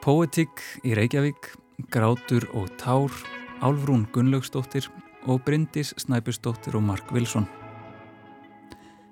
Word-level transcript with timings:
Poetik 0.00 0.62
í 0.80 0.94
Reykjavík, 0.96 1.50
Grátur 1.92 2.46
og 2.56 2.70
Tár, 2.80 3.12
Álfrún 3.60 4.06
Gunnlaugsdóttir 4.14 4.88
og 5.28 5.42
Bryndis 5.44 5.92
Snæbjörnsdóttir 6.00 6.78
og 6.78 6.86
Mark 6.88 7.12
Wilson. 7.12 7.44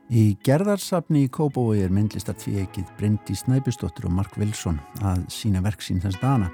Í 0.09 0.39
gerðarsafni 0.41 1.27
í 1.27 1.29
Kópói 1.29 1.83
er 1.85 1.93
myndlistar 1.93 2.39
tvíegið 2.41 2.89
Bryndis 2.97 3.45
Snæbjörnsdóttir 3.45 4.09
og 4.09 4.17
Mark 4.17 4.41
Wilson 4.41 4.81
að 5.05 5.27
sína 5.29 5.61
verksín 5.61 6.01
þess 6.01 6.23
dana. 6.25 6.49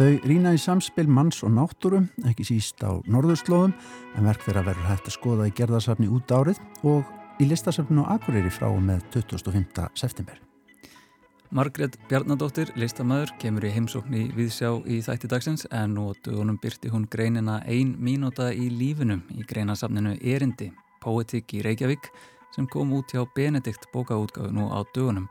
Þau 0.00 0.18
rína 0.26 0.56
í 0.56 0.58
samspil 0.58 1.06
manns 1.06 1.44
og 1.46 1.54
náttúru, 1.54 2.02
ekki 2.26 2.50
síst 2.50 2.82
á 2.82 2.98
norðurslóðum, 3.06 3.76
en 4.18 4.26
verk 4.26 4.42
þeirra 4.48 4.66
verður 4.72 4.90
hægt 4.90 5.10
að 5.12 5.18
skoða 5.20 5.46
í 5.46 5.54
gerðarsafni 5.54 6.10
út 6.10 6.34
árið 6.34 6.58
og 6.82 7.06
í 7.38 7.46
listasafninu 7.46 8.02
á 8.02 8.18
Akureyri 8.18 8.50
frá 8.50 8.72
með 8.74 9.04
25. 9.14 9.92
september. 9.94 10.49
Margret 11.50 11.96
Bjarnadóttir, 12.06 12.68
listamæður, 12.78 13.32
kemur 13.42 13.64
í 13.66 13.70
heimsókn 13.74 14.14
í 14.14 14.20
Viðsjá 14.36 14.68
í 14.86 15.00
þætti 15.02 15.30
dagsins 15.32 15.64
en 15.74 15.96
nú 15.96 16.12
dögunum 16.22 16.60
byrti 16.62 16.92
hún 16.92 17.08
greinina 17.10 17.56
ein 17.66 17.96
mínúta 17.98 18.52
í 18.54 18.68
lífinum 18.70 19.24
í 19.34 19.42
greinasafninu 19.50 20.12
Erindi, 20.22 20.68
Poetik 21.02 21.50
í 21.58 21.64
Reykjavík 21.66 22.06
sem 22.54 22.68
kom 22.70 22.94
út 22.94 23.10
hjá 23.10 23.24
Benedikt 23.34 23.88
bókaútgáðu 23.90 24.52
nú 24.60 24.68
á 24.70 24.86
dögunum. 24.94 25.26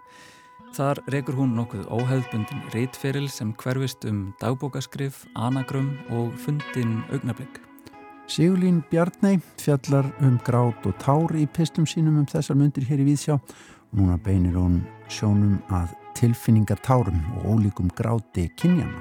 Þar 0.76 1.00
rekur 1.16 1.40
hún 1.40 1.56
nokkuð 1.56 1.88
óhefðbundin 1.88 2.68
reitferil 2.76 3.32
sem 3.32 3.56
hverfist 3.56 4.04
um 4.04 4.34
dagbókaskrif, 4.44 5.24
anagrum 5.40 5.94
og 6.12 6.36
fundin 6.36 7.00
augnablík. 7.14 7.64
Sigurlín 8.28 8.84
Bjarnei 8.92 9.40
fjallar 9.58 10.12
um 10.20 10.36
grát 10.44 10.84
og 10.86 11.00
tár 11.00 11.32
í 11.32 11.48
pistum 11.48 11.88
sínum 11.88 12.20
um 12.20 12.28
þessar 12.28 12.60
myndir 12.60 12.92
hér 12.92 13.08
í 13.08 13.08
Víðsjá 13.08 13.40
núna 13.96 14.20
beinir 14.22 14.54
hún 14.60 14.82
sjónum 15.10 15.58
að 15.74 15.96
tilfinningatárum 16.20 17.20
og 17.40 17.46
ólíkum 17.54 17.88
gráti 17.96 18.50
kynjana. 18.60 19.00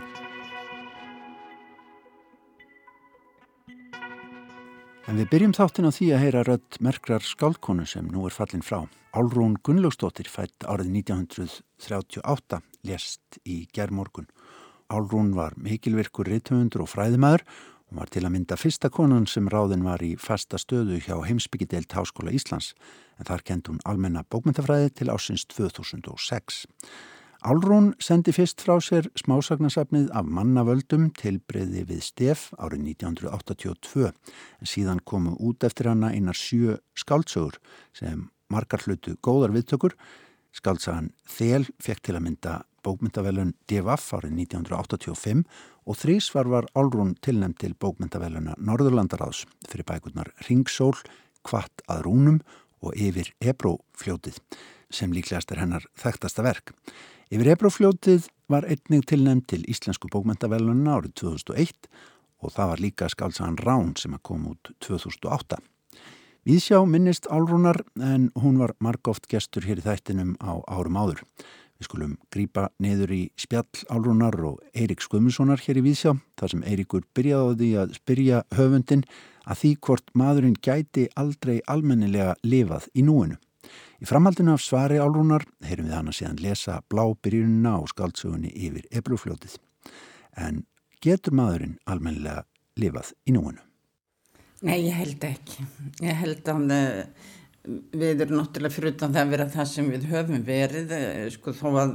En 5.08 5.16
við 5.16 5.30
byrjum 5.33 5.55
þáttin 5.56 5.88
á 5.88 5.92
því 5.97 6.08
að 6.12 6.22
heyra 6.22 6.44
rödd 6.47 6.78
merkrar 6.84 7.25
skálkonu 7.25 7.86
sem 7.88 8.06
nú 8.12 8.27
er 8.28 8.34
fallin 8.36 8.62
frá. 8.62 8.84
Álrún 9.16 9.56
Gunnlaugstóttir 9.64 10.28
fætt 10.30 10.66
árið 10.69 10.92
1938, 11.00 12.60
lest 12.86 13.41
í 13.48 13.62
gerðmorgun. 13.75 14.28
Álrún 14.92 15.32
var 15.34 15.56
mikilvirkur 15.56 16.28
rithöfundur 16.28 16.84
og 16.84 16.92
fræðimæður 16.92 17.47
Hún 17.89 18.03
var 18.03 18.11
til 18.12 18.27
að 18.27 18.34
mynda 18.34 18.56
fyrsta 18.61 18.91
konan 18.92 19.25
sem 19.25 19.47
ráðin 19.48 19.86
var 19.86 20.03
í 20.05 20.11
fasta 20.20 20.58
stöðu 20.61 20.98
hjá 21.00 21.14
heimsbyggidelt 21.25 21.94
Háskóla 21.97 22.34
Íslands 22.36 22.75
en 23.17 23.28
þar 23.31 23.44
kent 23.48 23.70
hún 23.70 23.78
almenna 23.89 24.27
bókmyndafræði 24.28 24.91
til 24.98 25.08
ásins 25.08 25.47
2006. 25.48 26.66
Álrún 27.48 27.94
sendi 28.03 28.34
fyrst 28.36 28.61
frá 28.61 28.77
sér 28.84 29.09
smásagnasafnið 29.16 30.11
af 30.12 30.28
mannavöldum 30.28 31.09
til 31.16 31.39
breyði 31.41 31.86
við 31.89 32.05
Stef 32.05 32.48
árið 32.59 32.91
1982 32.98 34.11
en 34.11 34.69
síðan 34.69 35.00
komu 35.00 35.36
út 35.41 35.64
eftir 35.64 35.89
hana 35.89 36.12
einar 36.12 36.36
sjö 36.36 36.77
skáldsögur 36.98 37.56
sem 37.97 38.27
margar 38.53 38.84
hlutu 38.84 39.16
góðar 39.25 39.56
viðtökur. 39.56 39.97
Skáltsagan 40.53 41.14
Þel 41.25 41.64
fekk 41.81 42.05
til 42.05 42.19
að 42.19 42.27
mynda 42.27 42.59
bókmyndavelun 42.86 43.54
DFF 43.70 44.14
árið 44.18 44.34
1985 44.44 45.44
og 45.88 45.98
þrísvar 45.98 46.50
var 46.52 46.68
Álrún 46.78 47.14
tilnæmt 47.24 47.60
til 47.62 47.74
bókmyndaveluna 47.74 48.56
Norðurlandaráðs 48.58 49.44
fyrir 49.68 49.86
bækurnar 49.88 50.32
Ringsól, 50.48 50.96
Kvart 51.46 51.84
að 51.88 52.04
rúnum 52.08 52.42
og 52.84 52.96
Yfir 52.98 53.32
Ebrófljótið 53.40 54.40
sem 54.90 55.12
líklegast 55.12 55.52
er 55.52 55.62
hennar 55.62 55.86
þekktasta 55.98 56.44
verk. 56.46 56.74
Yfir 57.32 57.54
Ebrófljótið 57.54 58.28
var 58.48 58.66
einning 58.68 59.04
tilnæmt 59.04 59.48
til 59.52 59.64
Íslensku 59.68 60.10
bókmyndaveluna 60.12 60.98
árið 60.98 61.16
2001 61.24 61.91
og 62.38 62.54
það 62.54 62.70
var 62.72 62.84
líka 62.84 63.08
skálsagan 63.12 63.58
Rán 63.60 63.92
sem 63.98 64.14
að 64.14 64.24
koma 64.30 64.54
út 64.54 64.72
2008. 64.84 65.58
Víðsjá 66.48 66.78
minnist 66.88 67.26
Álrúnar 67.28 67.82
en 68.00 68.30
hún 68.38 68.56
var 68.56 68.72
margóft 68.80 69.26
gestur 69.28 69.66
hér 69.69 69.82
í 69.82 69.84
þættinum 69.84 70.36
á 70.41 70.56
árum 70.64 70.97
áður. 70.97 71.24
Við 71.78 71.87
skulum 71.87 72.15
grýpa 72.34 72.65
niður 72.83 73.12
í 73.15 73.21
spjall 73.39 73.84
Álrunar 73.94 74.34
og 74.43 74.62
Eirik 74.75 75.03
Skumusonar 75.05 75.61
hér 75.62 75.78
í 75.78 75.84
Vísjá 75.84 76.16
þar 76.41 76.50
sem 76.50 76.65
Eirikur 76.66 77.05
byrjaði 77.15 77.39
á 77.39 77.55
því 77.61 77.69
að 77.78 77.93
spyrja 78.00 78.41
höfundin 78.59 79.05
að 79.47 79.61
því 79.61 79.71
hvort 79.87 80.11
maðurinn 80.19 80.56
gæti 80.59 81.05
aldrei 81.15 81.61
almennilega 81.71 82.34
lifað 82.43 82.89
í 82.99 83.06
núinu. 83.06 83.39
Í 84.03 84.11
framhaldinu 84.11 84.56
af 84.56 84.65
svari 84.65 84.99
Álrunar 84.99 85.47
heyrum 85.69 85.87
við 85.87 85.94
hann 85.94 86.11
að 86.11 86.19
síðan 86.19 86.43
lesa 86.43 86.81
blá 86.91 87.05
byrjunina 87.22 87.78
á 87.78 87.81
skaldsögunni 87.95 88.50
yfir 88.55 88.91
eblufljótið. 88.99 89.55
En 90.34 90.65
getur 90.99 91.39
maðurinn 91.39 91.78
almennilega 91.87 92.43
lifað 92.75 93.15
í 93.22 93.39
núinu? 93.39 93.62
Nei, 94.66 94.89
ég 94.89 94.99
held 94.99 95.22
ekki. 95.22 95.66
Ég 96.03 96.19
held 96.19 96.43
að 96.50 96.72
það 96.75 97.37
við 97.92 98.24
erum 98.24 98.40
náttúrulega 98.40 98.74
fyrir 98.74 98.94
utan 98.94 99.14
það 99.14 99.22
að 99.22 99.32
vera 99.34 99.48
það 99.52 99.70
sem 99.72 99.92
við 99.92 100.08
höfum 100.12 100.44
verið 100.46 100.92
eh, 100.96 101.28
sko 101.34 101.54
þó 101.56 101.68
að 101.82 101.94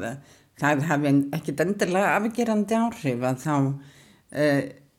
það 0.62 0.86
hafi 0.90 1.14
ekkit 1.34 1.64
endilega 1.64 2.14
afgerandi 2.18 2.78
áhrif 2.78 3.26
að 3.26 3.40
þá 3.42 3.56
e, 4.32 4.46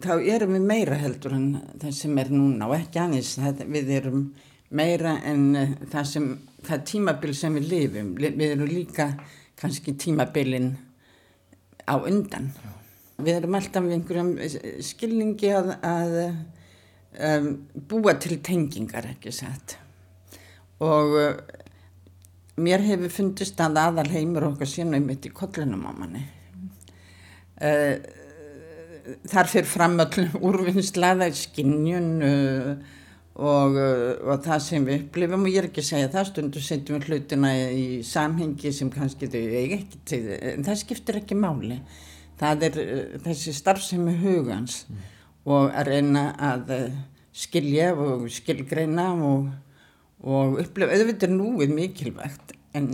þá 0.03 0.15
erum 0.35 0.57
við 0.57 0.67
meira 0.67 0.99
heldur 0.99 1.37
en 1.37 1.47
það 1.83 1.95
sem 2.01 2.19
er 2.23 2.33
núna 2.35 2.69
og 2.69 2.77
ekki 2.79 3.03
annars 3.03 3.37
við 3.63 3.93
erum 4.01 4.25
meira 4.75 5.19
en 5.31 5.45
e, 5.55 5.65
það 5.93 6.11
sem 6.11 6.29
það 6.65 6.85
tímabil 6.91 7.35
sem 7.37 7.59
við 7.59 7.71
lifum. 7.71 8.15
Við 8.19 8.47
erum 8.49 8.71
líka 8.71 9.11
kannski 9.61 9.95
tímabilin 10.01 10.73
á 11.85 11.95
undan. 12.01 12.51
Já. 12.57 12.71
við 13.25 13.37
erum 13.37 13.55
alltaf 13.55 13.85
við 13.85 13.93
einhverjum 13.95 14.31
skilningi 14.83 15.51
að, 15.55 15.69
að 15.87 16.15
um, 17.29 17.51
búa 17.87 18.17
til 18.19 18.41
tengingar 18.43 19.07
ekki 19.13 19.31
satt 19.31 19.77
og 20.83 21.15
uh, 21.19 21.37
mér 22.63 22.83
hefur 22.87 23.13
fundist 23.13 23.61
að 23.63 23.79
aðal 23.83 24.11
heimur 24.11 24.49
okkar 24.51 24.71
sína 24.71 24.99
um 24.99 25.07
mitt 25.09 25.27
í 25.27 25.33
kollunum 25.35 25.87
á 25.87 25.93
manni. 25.95 26.25
Uh, 27.55 27.97
þar 29.31 29.51
fyrir 29.53 29.69
fram 29.69 29.99
öllum 30.03 30.35
úrvinnslaða 30.49 31.31
skinnjun 31.37 32.11
uh, 32.27 32.75
og, 33.35 33.79
og 33.79 34.43
það 34.45 34.61
sem 34.67 34.89
við 34.89 35.01
upplifum. 35.05 35.47
Og 35.47 35.55
ég 35.55 35.63
er 35.63 35.71
ekki 35.71 35.83
að 35.85 35.91
segja 35.93 36.13
það 36.13 36.29
stundu 36.31 36.65
setjum 36.65 37.01
við 37.01 37.09
hlutina 37.11 37.55
í 37.71 37.87
samhengi 38.07 38.75
sem 38.75 38.91
kannski 38.95 39.31
þau 39.31 39.41
eigi 39.43 39.81
ekki 39.81 40.05
til 40.11 40.23
en 40.35 40.67
það 40.67 40.83
skiptir 40.83 41.23
ekki 41.23 41.39
máli. 41.39 41.81
Það 42.39 42.69
er 42.69 42.79
þessi 43.23 43.55
starfsemi 43.55 44.17
hugans 44.19 44.81
mm. 44.91 45.03
og 45.55 45.69
að 45.71 45.91
reyna 45.93 46.25
að 46.43 46.73
skilja 47.35 47.93
og 47.99 48.27
skilgreina 48.31 49.11
og 49.27 49.51
og 50.25 50.59
upplifa 50.63 50.97
auðvitað 50.97 51.35
núið 51.37 51.75
mikilvægt 51.77 52.55
en, 52.77 52.89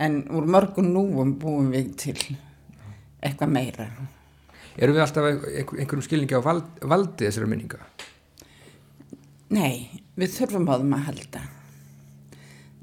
en 0.00 0.22
úr 0.32 0.48
mörgum 0.48 0.88
núum 0.94 1.36
búum 1.40 1.70
við 1.74 1.92
til 2.00 2.18
eitthvað 3.20 3.54
meira 3.56 3.90
Erum 4.80 4.96
við 4.96 5.02
alltaf 5.02 5.26
einhverjum 5.28 6.04
skilningi 6.06 6.38
á 6.38 6.46
vald, 6.46 6.68
valdi 6.86 7.26
þessari 7.26 7.48
minninga? 7.50 7.80
Nei, 9.52 9.90
við 10.16 10.36
þurfum 10.38 10.68
á 10.70 10.74
þeim 10.78 10.94
að 10.96 11.08
halda 11.08 11.42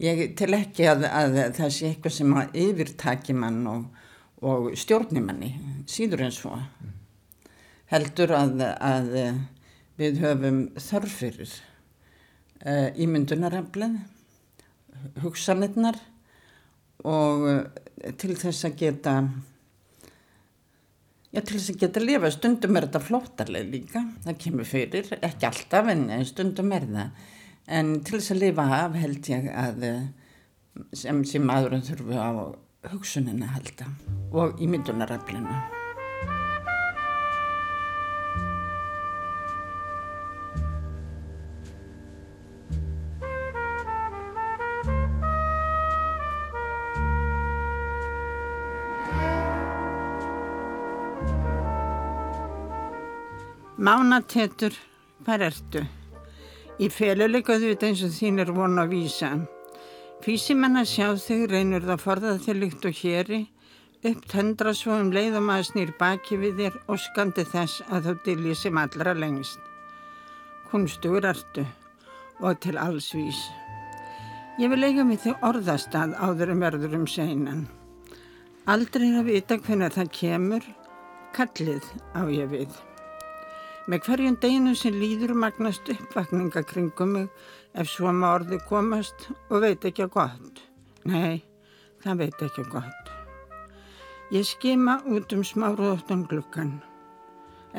ég 0.03 0.35
til 0.37 0.51
ekki 0.53 0.85
að, 0.91 1.07
að 1.09 1.37
það 1.57 1.71
sé 1.73 1.89
eitthvað 1.89 2.15
sem 2.19 2.35
að 2.37 2.59
yfirtaki 2.63 3.35
mann 3.37 3.63
og, 3.71 3.87
og 4.45 4.69
stjórni 4.77 5.23
manni 5.23 5.53
síður 5.89 6.27
en 6.27 6.35
svo 6.35 6.53
mm. 6.53 6.91
heldur 7.93 8.35
að, 8.37 8.61
að 8.77 9.09
við 9.97 10.21
höfum 10.21 10.61
þörfyrir 10.77 11.55
uh, 12.65 12.89
ímyndunaraflið, 12.97 13.97
hugsanirnar 15.23 15.99
og 17.07 17.45
uh, 17.47 17.61
til 18.17 18.35
þess 18.37 18.67
að 18.67 18.77
geta, 18.81 19.15
já 21.33 21.41
til 21.41 21.57
þess 21.57 21.73
að 21.73 21.81
geta 21.83 22.01
að 22.01 22.07
lifa, 22.11 22.33
stundum 22.33 22.77
er 22.77 22.87
þetta 22.87 23.03
flóttarlega 23.07 23.71
líka, 23.71 24.03
það 24.25 24.39
kemur 24.43 24.69
fyrir, 24.69 25.11
ekki 25.21 25.49
alltaf 25.49 25.91
en 25.93 26.05
stundum 26.27 26.75
er 26.77 26.87
það, 26.91 27.25
en 27.79 27.97
til 28.01 28.19
þess 28.19 28.35
að 28.35 28.43
lifa 28.45 28.69
af 28.81 29.01
held 29.01 29.33
ég 29.33 29.49
að 29.65 29.87
eh, 29.87 30.05
sem, 30.93 31.25
sem 31.27 31.51
aðurinn 31.51 31.85
þurfu 31.87 32.21
á 32.21 32.31
hugsunina 32.93 33.51
halda 33.57 33.91
og 34.31 34.61
ímyndunaraflinu. 34.63 35.76
Mánatettur, 53.87 54.73
hvað 55.23 55.43
ertu? 55.45 55.81
Í 56.83 56.89
féluleikaðu 56.91 57.69
þetta 57.69 57.85
eins 57.87 58.01
og 58.03 58.09
þín 58.11 58.41
er 58.43 58.49
von 58.51 58.81
að 58.81 58.89
vísa. 58.91 59.29
Físimenn 60.25 60.75
að 60.81 60.89
sjá 60.91 61.05
þig 61.23 61.45
reynur 61.53 61.85
það 61.85 62.01
forðað 62.03 62.41
þig 62.43 62.57
líkt 62.57 62.87
og 62.89 62.97
héri, 62.97 63.39
upptendra 64.09 64.73
svo 64.75 64.97
um 64.99 65.13
leið 65.15 65.37
og 65.39 65.45
maður 65.47 65.69
snýr 65.69 65.93
baki 66.01 66.39
við 66.41 66.59
þér 66.59 66.75
og 66.83 66.99
skandi 67.05 67.45
þess 67.53 67.85
að 67.87 68.09
þú 68.09 68.15
dilji 68.25 68.57
sem 68.63 68.81
allra 68.81 69.13
lengst. 69.15 69.71
Kunstugur 70.67 71.29
ertu 71.31 71.63
og 72.41 72.59
til 72.65 72.75
allsvís. 72.81 73.39
Ég 74.59 74.73
vil 74.73 74.83
eiga 74.83 75.07
mig 75.07 75.23
þig 75.23 75.47
orðastað 75.47 76.17
áður 76.19 76.57
um 76.57 76.67
verður 76.67 76.99
um 76.99 77.07
seinan. 77.07 77.63
Aldrei 78.67 79.13
að 79.13 79.31
vita 79.31 79.61
hvernig 79.63 79.95
það 79.95 80.13
kemur, 80.19 80.69
kallið 81.39 81.87
á 82.11 82.27
ég 82.27 82.51
við. 82.51 82.86
Með 83.87 84.01
hverjum 84.03 84.35
deginu 84.43 84.73
sem 84.75 84.95
líður 84.99 85.31
magnast 85.39 85.87
uppvakninga 85.87 86.59
kringum 86.67 87.13
mig 87.15 87.27
ef 87.71 87.87
svo 87.87 88.11
maður 88.11 88.41
orði 88.41 88.57
komast 88.67 89.29
og 89.47 89.61
veit 89.63 89.85
ekki 89.87 90.03
að 90.03 90.11
gott. 90.17 90.59
Nei, 91.07 91.39
það 92.03 92.19
veit 92.19 92.43
ekki 92.43 92.65
að 92.65 92.73
gott. 92.73 93.11
Ég 94.35 94.43
skima 94.43 94.97
út 95.07 95.31
um 95.31 95.45
smáruðóttan 95.47 96.25
glukkan. 96.27 96.73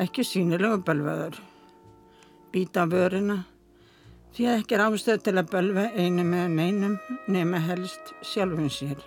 Ekki 0.01 0.25
sínilegu 0.25 0.79
belvaður. 0.87 1.37
Býta 2.49 2.87
vörina. 2.89 3.43
Því 4.33 4.49
að 4.49 4.59
ekki 4.63 4.79
er 4.79 4.85
ástöð 4.87 5.21
til 5.27 5.35
að 5.37 5.53
belva 5.53 5.85
einu 5.93 6.25
með 6.25 6.57
neinum 6.57 6.97
nema 7.29 7.61
helst 7.69 8.15
sjálfum 8.25 8.73
sér. 8.73 8.97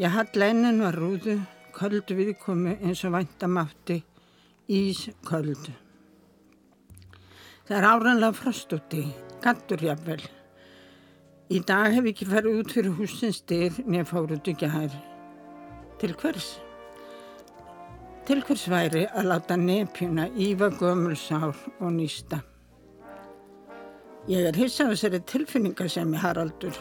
Ég 0.00 0.16
hatt 0.16 0.32
leinin 0.32 0.80
var 0.80 0.96
rúðu, 0.96 1.36
köld 1.76 2.08
viðkomi 2.08 2.78
eins 2.80 3.04
og 3.04 3.18
væntamátti 3.18 4.00
ís 4.68 5.08
köld. 5.28 5.68
Það 7.64 7.76
er 7.78 7.86
áranlega 7.88 8.36
frost 8.36 8.72
úti, 8.76 9.04
gattur 9.44 9.80
jafnvel. 9.80 10.22
Í 11.52 11.60
dag 11.60 11.92
hef 11.92 12.04
ég 12.04 12.14
ekki 12.14 12.28
farið 12.28 12.60
út 12.60 12.72
fyrir 12.72 12.96
húsins 12.96 13.42
styr 13.42 13.76
nefn 13.84 14.08
fór 14.08 14.32
út 14.36 14.48
ekki 14.48 14.68
hær. 14.72 14.92
Til 16.00 16.14
hvers? 16.20 16.54
Til 18.24 18.40
hvers 18.44 18.64
væri 18.72 19.04
að 19.12 19.28
láta 19.28 19.56
nefjuna 19.60 20.30
ífa 20.32 20.70
gömulsár 20.80 21.56
og 21.78 21.90
nýsta. 21.92 22.40
Ég 24.28 24.48
er 24.48 24.56
hissað 24.56 24.94
þessari 24.94 25.20
tilfinninga 25.28 25.88
sem 25.92 26.14
ég 26.16 26.24
haraldur. 26.24 26.78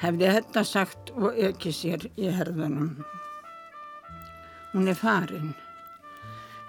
Hefði 0.00 0.30
þetta 0.38 0.64
sagt 0.64 1.12
og 1.12 1.36
ekki 1.36 1.72
sér 1.76 2.08
í 2.16 2.32
herðunum. 2.32 2.96
Hún 4.72 4.88
er 4.88 4.96
farin. 4.96 5.52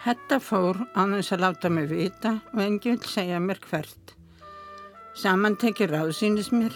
Hetta 0.04 0.36
fór 0.44 0.82
á 1.00 1.08
þess 1.08 1.32
að 1.32 1.42
láta 1.46 1.70
mig 1.72 1.86
vita 1.88 2.34
og 2.52 2.60
engi 2.60 2.92
vil 2.92 3.08
segja 3.08 3.38
mér 3.40 3.62
hvert. 3.64 4.10
Saman 5.16 5.54
tekir 5.56 5.94
ráðsýnis 5.94 6.50
mér. 6.52 6.74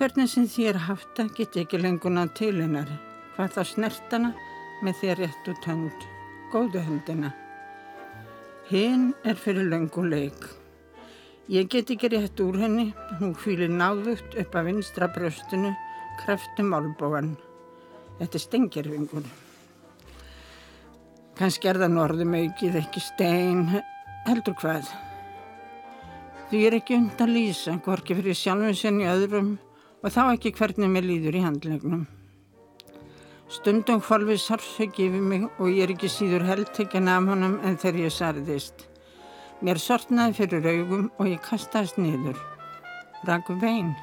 Hvernig 0.00 0.32
sem 0.32 0.48
þér 0.50 0.80
hafta 0.88 1.28
get 1.36 1.54
ekki 1.60 1.78
lenguna 1.78 2.24
til 2.34 2.56
hennar. 2.58 2.90
Hvað 3.36 3.54
þá 3.54 3.62
snertana 3.70 4.30
með 4.82 4.98
þér 4.98 5.22
rétt 5.22 5.50
og 5.52 5.60
tönd. 5.62 6.06
Góðu 6.50 6.82
höndina. 6.88 7.30
Hinn 8.72 9.12
er 9.22 9.38
fyrir 9.38 9.70
lengu 9.70 10.02
leik. 10.08 10.48
Ég 11.46 11.70
get 11.70 11.92
ekki 11.94 12.10
rétt 12.10 12.42
úr 12.42 12.58
henni. 12.64 12.88
Hún 13.20 13.36
fýlir 13.38 13.70
náðugt 13.70 14.34
upp 14.42 14.58
af 14.58 14.66
vinstra 14.66 15.06
bröstinu, 15.14 15.70
kreftum 16.24 16.74
álbóan. 16.74 17.36
Þetta 18.18 18.40
er 18.40 18.44
stengirfingur. 18.48 19.30
Kannski 21.40 21.70
er 21.70 21.78
það 21.80 21.94
norðum 21.94 22.34
aukið 22.36 22.74
ekki 22.82 23.00
stein, 23.00 23.62
heldur 24.26 24.52
hvað. 24.60 24.90
Því 26.50 26.58
er 26.68 26.74
ekki 26.76 26.98
und 26.98 27.22
að 27.24 27.30
lýsa, 27.32 27.78
hvorki 27.80 28.12
fyrir 28.18 28.36
sjálfum 28.36 28.74
sinni 28.76 29.06
öðrum 29.08 29.54
og 30.04 30.12
þá 30.12 30.18
ekki 30.34 30.52
hvernig 30.58 30.92
mér 30.92 31.06
líður 31.08 31.38
í 31.38 31.44
handlegnum. 31.46 32.02
Stundum 33.56 34.02
hvalfið 34.04 34.42
sarfsveik 34.42 35.00
yfir 35.00 35.24
mig 35.30 35.46
og 35.54 35.70
ég 35.70 35.86
er 35.86 35.94
ekki 35.94 36.12
síður 36.12 36.44
heldtekjan 36.50 37.08
af 37.08 37.32
honum 37.32 37.56
en 37.64 37.80
þegar 37.80 38.02
ég 38.02 38.14
sarðist. 38.18 38.84
Mér 39.64 39.80
sortnaði 39.80 40.42
fyrir 40.42 40.70
augum 40.74 41.08
og 41.16 41.32
ég 41.32 41.40
kastaðist 41.48 41.96
niður. 41.96 42.36
Ræk 43.24 43.48
vein. 43.64 43.94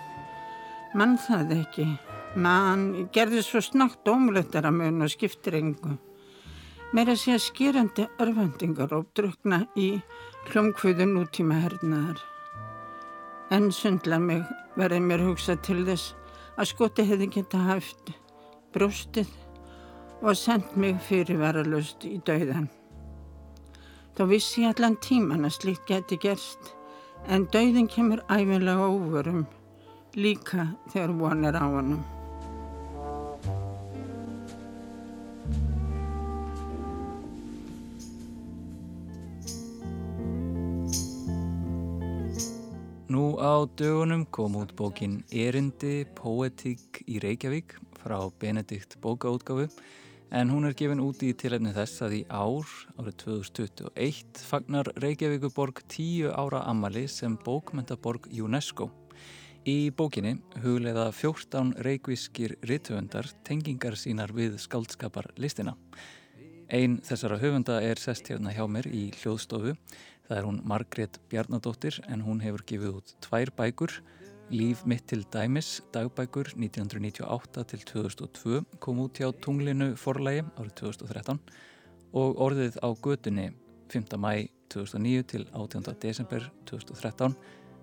Mann 0.97 1.19
það 1.21 1.53
ekki. 1.59 1.87
Mann, 2.33 2.89
gerði 3.13 3.45
svo 3.45 3.61
snakkt 3.61 4.09
ómulettar 4.09 4.65
að 4.65 4.79
mun 4.81 5.05
og 5.05 5.13
skiptir 5.13 5.61
engu 5.61 5.99
meira 6.95 7.15
að 7.17 7.41
skýrandi 7.43 8.05
örfendingar 8.23 8.93
og 8.95 9.09
drukna 9.17 9.65
í 9.75 9.89
hljómkvöðu 10.47 11.07
nútíma 11.09 11.59
hernaðar. 11.65 12.21
En 13.51 13.71
sundla 13.71 14.19
mig 14.19 14.43
verði 14.77 15.01
mér 15.03 15.25
hugsað 15.25 15.61
til 15.67 15.83
þess 15.87 16.15
að 16.57 16.71
skoti 16.71 17.05
hefði 17.07 17.29
geta 17.35 17.59
haft 17.67 18.13
brústið 18.75 19.29
og 20.21 20.33
sendt 20.37 20.75
mig 20.79 20.97
fyrirvaralust 21.07 22.07
í 22.07 22.17
dauðan. 22.25 22.69
Þá 24.17 24.23
vissi 24.31 24.63
ég 24.63 24.73
allan 24.73 24.97
tíman 25.03 25.45
að 25.45 25.57
slíkt 25.59 25.87
geti 25.91 26.17
gerst 26.21 26.73
en 27.27 27.45
dauðin 27.53 27.89
kemur 27.91 28.23
æfinlega 28.31 28.89
óverum 28.89 29.45
líka 30.17 30.71
þegar 30.93 31.17
von 31.19 31.45
er 31.45 31.59
á 31.59 31.65
hannum. 31.67 32.16
Nú 43.07 43.39
á 43.39 43.63
dögunum 43.63 44.25
kom 44.27 44.57
út 44.59 44.74
bókin 44.75 45.21
Erindi 45.31 46.04
Poetík 46.12 47.06
í 47.07 47.21
Reykjavík 47.24 47.77
frá 48.01 48.18
Benedikt 48.36 48.98
bókaútgáfu 49.00 49.69
en 50.36 50.51
hún 50.51 50.68
er 50.68 50.75
gefin 50.75 51.00
út 51.00 51.24
í 51.24 51.30
tilefni 51.31 51.71
þess 51.71 52.04
að 52.04 52.18
í 52.18 52.19
ár, 52.27 52.68
árið 53.00 53.15
2021, 53.24 54.44
fagnar 54.50 54.92
Reykjavíkuborg 55.00 55.80
tíu 55.88 56.33
ára 56.36 56.65
ammali 56.68 57.06
sem 57.07 57.39
bókmentaborg 57.45 58.27
UNESCO. 58.27 58.89
Í 59.63 59.88
bókinni 59.95 60.42
hugleiða 60.59 61.07
14 61.15 61.77
reykvískir 61.88 62.57
ritthöfundar 62.68 63.31
tengingar 63.48 63.95
sínar 63.95 64.36
við 64.36 64.59
skaldskapar 64.59 65.31
listina. 65.39 65.77
Einn 66.68 67.00
þessara 67.00 67.39
höfunda 67.39 67.80
er 67.80 67.95
sest 67.95 68.27
hérna 68.27 68.51
hjá 68.51 68.65
mér 68.68 68.92
í 68.92 69.06
hljóðstofu 69.21 69.77
Það 70.27 70.38
er 70.38 70.47
hún 70.47 70.62
Margrét 70.68 71.19
Bjarnadóttir 71.31 72.01
en 72.12 72.21
hún 72.25 72.41
hefur 72.44 72.65
gefið 72.68 72.97
út 73.00 73.13
tvær 73.24 73.51
bækur, 73.56 73.94
Líf 74.47 74.85
mitt 74.88 75.04
til 75.11 75.25
dæmis, 75.28 75.81
dagbækur 75.92 76.54
1998 76.56 77.63
til 77.68 77.81
2002 77.83 78.61
kom 78.80 79.01
út 79.04 79.19
hjá 79.19 79.28
Tunglinu 79.44 79.90
forlægi 79.99 80.45
árið 80.56 80.71
2013 80.80 81.42
og 82.16 82.40
orðið 82.40 82.80
á 82.80 82.87
götunni 82.95 83.49
5. 83.92 84.16
mæ 84.16 84.47
2009 84.71 85.23
til 85.28 85.44
18. 85.51 85.83
desember 85.99 86.47
2013 86.66 87.35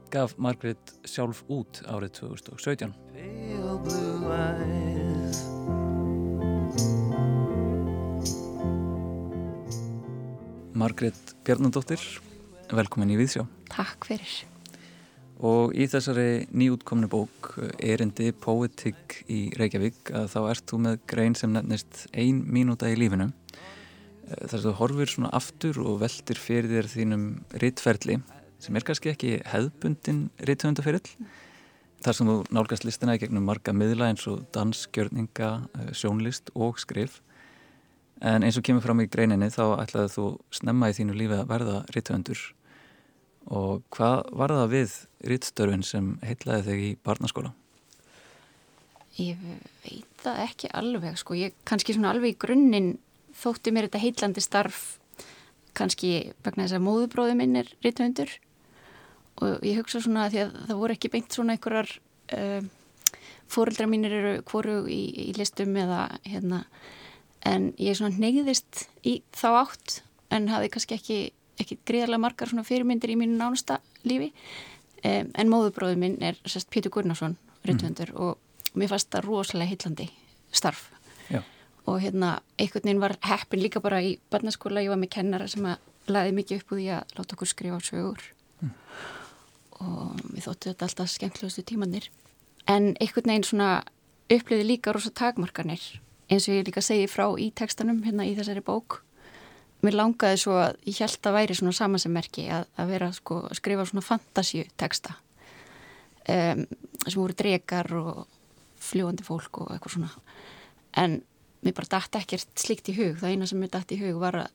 gaf 0.09 0.39
Margrét 0.41 0.97
sjálf 1.05 1.45
út 1.53 1.85
árið 1.85 2.11
2017. 2.25 2.95
Margrét 10.73 11.37
Bjarnadóttir 11.45 12.01
Velkomin 12.73 13.13
í 13.13 13.19
Víðsjá. 13.19 13.45
Takk 13.73 14.07
fyrir. 14.09 14.33
Og 15.45 15.75
í 15.77 15.85
þessari 15.91 16.47
nýjútkomnu 16.55 17.09
bók 17.11 17.51
Erindi 17.83 18.31
Poetic 18.33 19.19
í 19.29 19.51
Reykjavík 19.59 20.13
að 20.15 20.29
þá 20.33 20.39
ert 20.53 20.67
þú 20.71 20.79
með 20.87 21.01
grein 21.11 21.35
sem 21.37 21.53
nefnist 21.53 22.07
ein 22.15 22.41
mínúta 22.49 22.89
í 22.89 22.97
lífinu. 22.97 23.29
Eh, 24.31 24.47
þar 24.49 24.65
þú 24.65 24.75
horfir 24.81 25.13
svona 25.13 25.33
aftur 25.37 25.83
og 25.83 26.01
veldir 26.05 26.41
fyrir 26.41 26.71
þér 26.71 26.91
þínum 26.95 27.27
rittferðli 27.61 28.21
sem 28.63 28.77
er 28.79 28.87
kannski 28.87 29.13
ekki 29.13 29.35
hefðbundin 29.51 30.29
ritthöndaferill. 30.49 31.05
Þar 32.05 32.17
sem 32.17 32.31
þú 32.31 32.39
nálgast 32.55 32.87
listina 32.89 33.19
í 33.19 33.21
gegnum 33.21 33.45
marga 33.49 33.75
miðla 33.77 34.13
eins 34.13 34.25
og 34.31 34.47
dans, 34.55 34.87
gjörninga, 34.95 35.53
eh, 35.75 35.93
sjónlist 35.93 36.49
og 36.55 36.81
skrif. 36.81 37.21
En 38.23 38.45
eins 38.47 38.59
og 38.59 38.65
kemur 38.67 38.85
fram 38.85 39.03
í 39.03 39.09
greininni 39.11 39.51
þá 39.53 39.81
ætlaði 39.83 40.13
þú 40.15 40.27
snemma 40.55 40.91
í 40.91 40.97
þínu 40.97 41.17
lífi 41.19 41.41
að 41.41 41.49
verða 41.51 41.81
ritthöndur 41.95 42.43
og 43.53 43.83
hvað 43.93 44.31
var 44.33 44.55
það 44.55 44.71
við 44.73 44.95
rittstörfin 45.29 45.85
sem 45.85 46.15
heitlaði 46.25 46.65
þig 46.69 46.85
í 46.85 46.93
barnaskóla? 47.05 47.53
Ég 49.19 49.39
veit 49.85 50.23
það 50.23 50.41
ekki 50.47 50.71
alveg 50.75 51.19
sko, 51.21 51.37
ég 51.39 51.59
kannski 51.69 51.95
svona 51.95 52.15
alveg 52.15 52.35
í 52.35 52.39
grunninn 52.41 52.95
þótti 53.39 53.75
mér 53.75 53.89
þetta 53.89 54.03
heitlandi 54.03 54.43
starf 54.43 54.81
kannski 55.75 56.33
vegna 56.47 56.65
þess 56.65 56.79
að 56.79 56.87
móðubróði 56.87 57.37
minn 57.39 57.59
er 57.59 57.71
ritthöndur 57.85 58.31
og 59.43 59.65
ég 59.67 59.81
hugsa 59.81 60.01
svona 60.03 60.29
að, 60.29 60.39
að 60.47 60.67
það 60.71 60.81
voru 60.81 60.97
ekki 60.97 61.11
beint 61.13 61.35
svona 61.35 61.57
einhverjar 61.57 61.91
uh, 62.39 62.67
fóreldra 63.51 63.89
mínir 63.91 64.15
eru 64.15 64.35
hvoru 64.49 64.85
í, 64.91 65.03
í 65.29 65.33
listum 65.39 65.75
eða 65.79 66.07
hérna 66.27 66.65
en 67.45 67.73
ég 67.79 67.97
svona 67.99 68.17
neyðist 68.19 68.87
í 69.07 69.21
þá 69.37 69.49
átt 69.65 70.03
en 70.35 70.49
hafi 70.53 70.71
kannski 70.73 70.99
ekki 70.99 71.19
ekki 71.61 71.79
gríðarlega 71.87 72.23
margar 72.23 72.51
svona 72.51 72.67
fyrirmyndir 72.67 73.13
í 73.15 73.19
mínu 73.19 73.39
nánusta 73.39 73.79
lífi 74.07 74.31
um, 74.33 75.31
en 75.31 75.51
móðubróður 75.53 76.01
minn 76.01 76.17
er 76.25 76.39
sérst 76.47 76.71
Pítur 76.73 76.93
Gunnarsson, 76.95 77.37
rittvöndur 77.67 78.11
mm. 78.15 78.21
og 78.21 78.79
mér 78.79 78.91
fannst 78.91 79.13
það 79.15 79.29
rosalega 79.29 79.75
hillandi 79.75 80.09
starf 80.55 80.89
Já. 81.31 81.43
og 81.87 82.01
hérna 82.03 82.37
einhvern 82.59 82.89
veginn 82.89 83.03
var 83.03 83.17
heppin 83.29 83.63
líka 83.63 83.83
bara 83.85 84.03
í 84.03 84.17
barnaskóla, 84.33 84.83
ég 84.83 84.93
var 84.93 85.01
með 85.01 85.15
kennara 85.19 85.49
sem 85.51 85.67
að 85.69 86.11
laði 86.11 86.35
mikið 86.37 86.61
upp 86.63 86.75
úr 86.75 86.81
því 86.81 86.89
að 86.99 87.17
láta 87.19 87.37
okkur 87.37 87.51
skrifa 87.51 87.81
sögur 87.85 88.29
mm. 88.61 88.75
og 89.87 90.23
við 90.33 90.47
þóttu 90.49 90.73
þetta 90.73 90.89
alltaf 90.89 91.13
skemmtilegustu 91.15 91.67
tímanir 91.71 92.11
en 92.67 92.95
einhvern 92.99 93.31
veginn 93.31 93.47
svona 93.47 93.71
uppliði 94.33 94.67
líka 94.67 94.93
rosa 94.95 95.13
takmarkanir 95.15 95.85
eins 96.35 96.49
og 96.49 96.59
ég 96.59 96.69
líka 96.69 96.83
segi 96.85 97.09
frá 97.11 97.27
í 97.41 97.51
tekstanum 97.57 98.03
hérna 98.05 98.27
í 98.29 98.37
þessari 98.37 98.65
bók 98.65 99.01
mér 99.85 99.99
langaði 99.99 100.41
svo 100.41 100.57
að 100.63 100.79
ég 100.89 101.03
held 101.03 101.29
að 101.29 101.37
væri 101.37 101.57
svona 101.59 101.77
samansemmerki 101.77 102.47
að, 102.53 102.67
að 102.81 102.91
vera 102.95 103.11
sko 103.15 103.41
að 103.49 103.59
skrifa 103.59 103.87
svona 103.89 104.05
fantasíu 104.05 104.65
teksta 104.81 105.17
um, 106.29 106.65
sem 107.05 107.21
voru 107.21 107.37
drekar 107.37 107.91
og 107.99 108.25
fljóandi 108.85 109.25
fólk 109.25 109.63
og 109.63 109.73
eitthvað 109.75 109.97
svona. 109.97 110.11
En 111.01 111.21
mér 111.65 111.77
bara 111.77 111.91
dætti 111.97 112.21
ekkert 112.21 112.61
slikt 112.61 112.91
í 112.93 112.97
hug. 112.99 113.17
Það 113.21 113.35
eina 113.35 113.49
sem 113.49 113.61
mér 113.61 113.73
dætti 113.75 113.99
í 113.99 114.03
hug 114.05 114.21
var 114.23 114.41
að, 114.45 114.51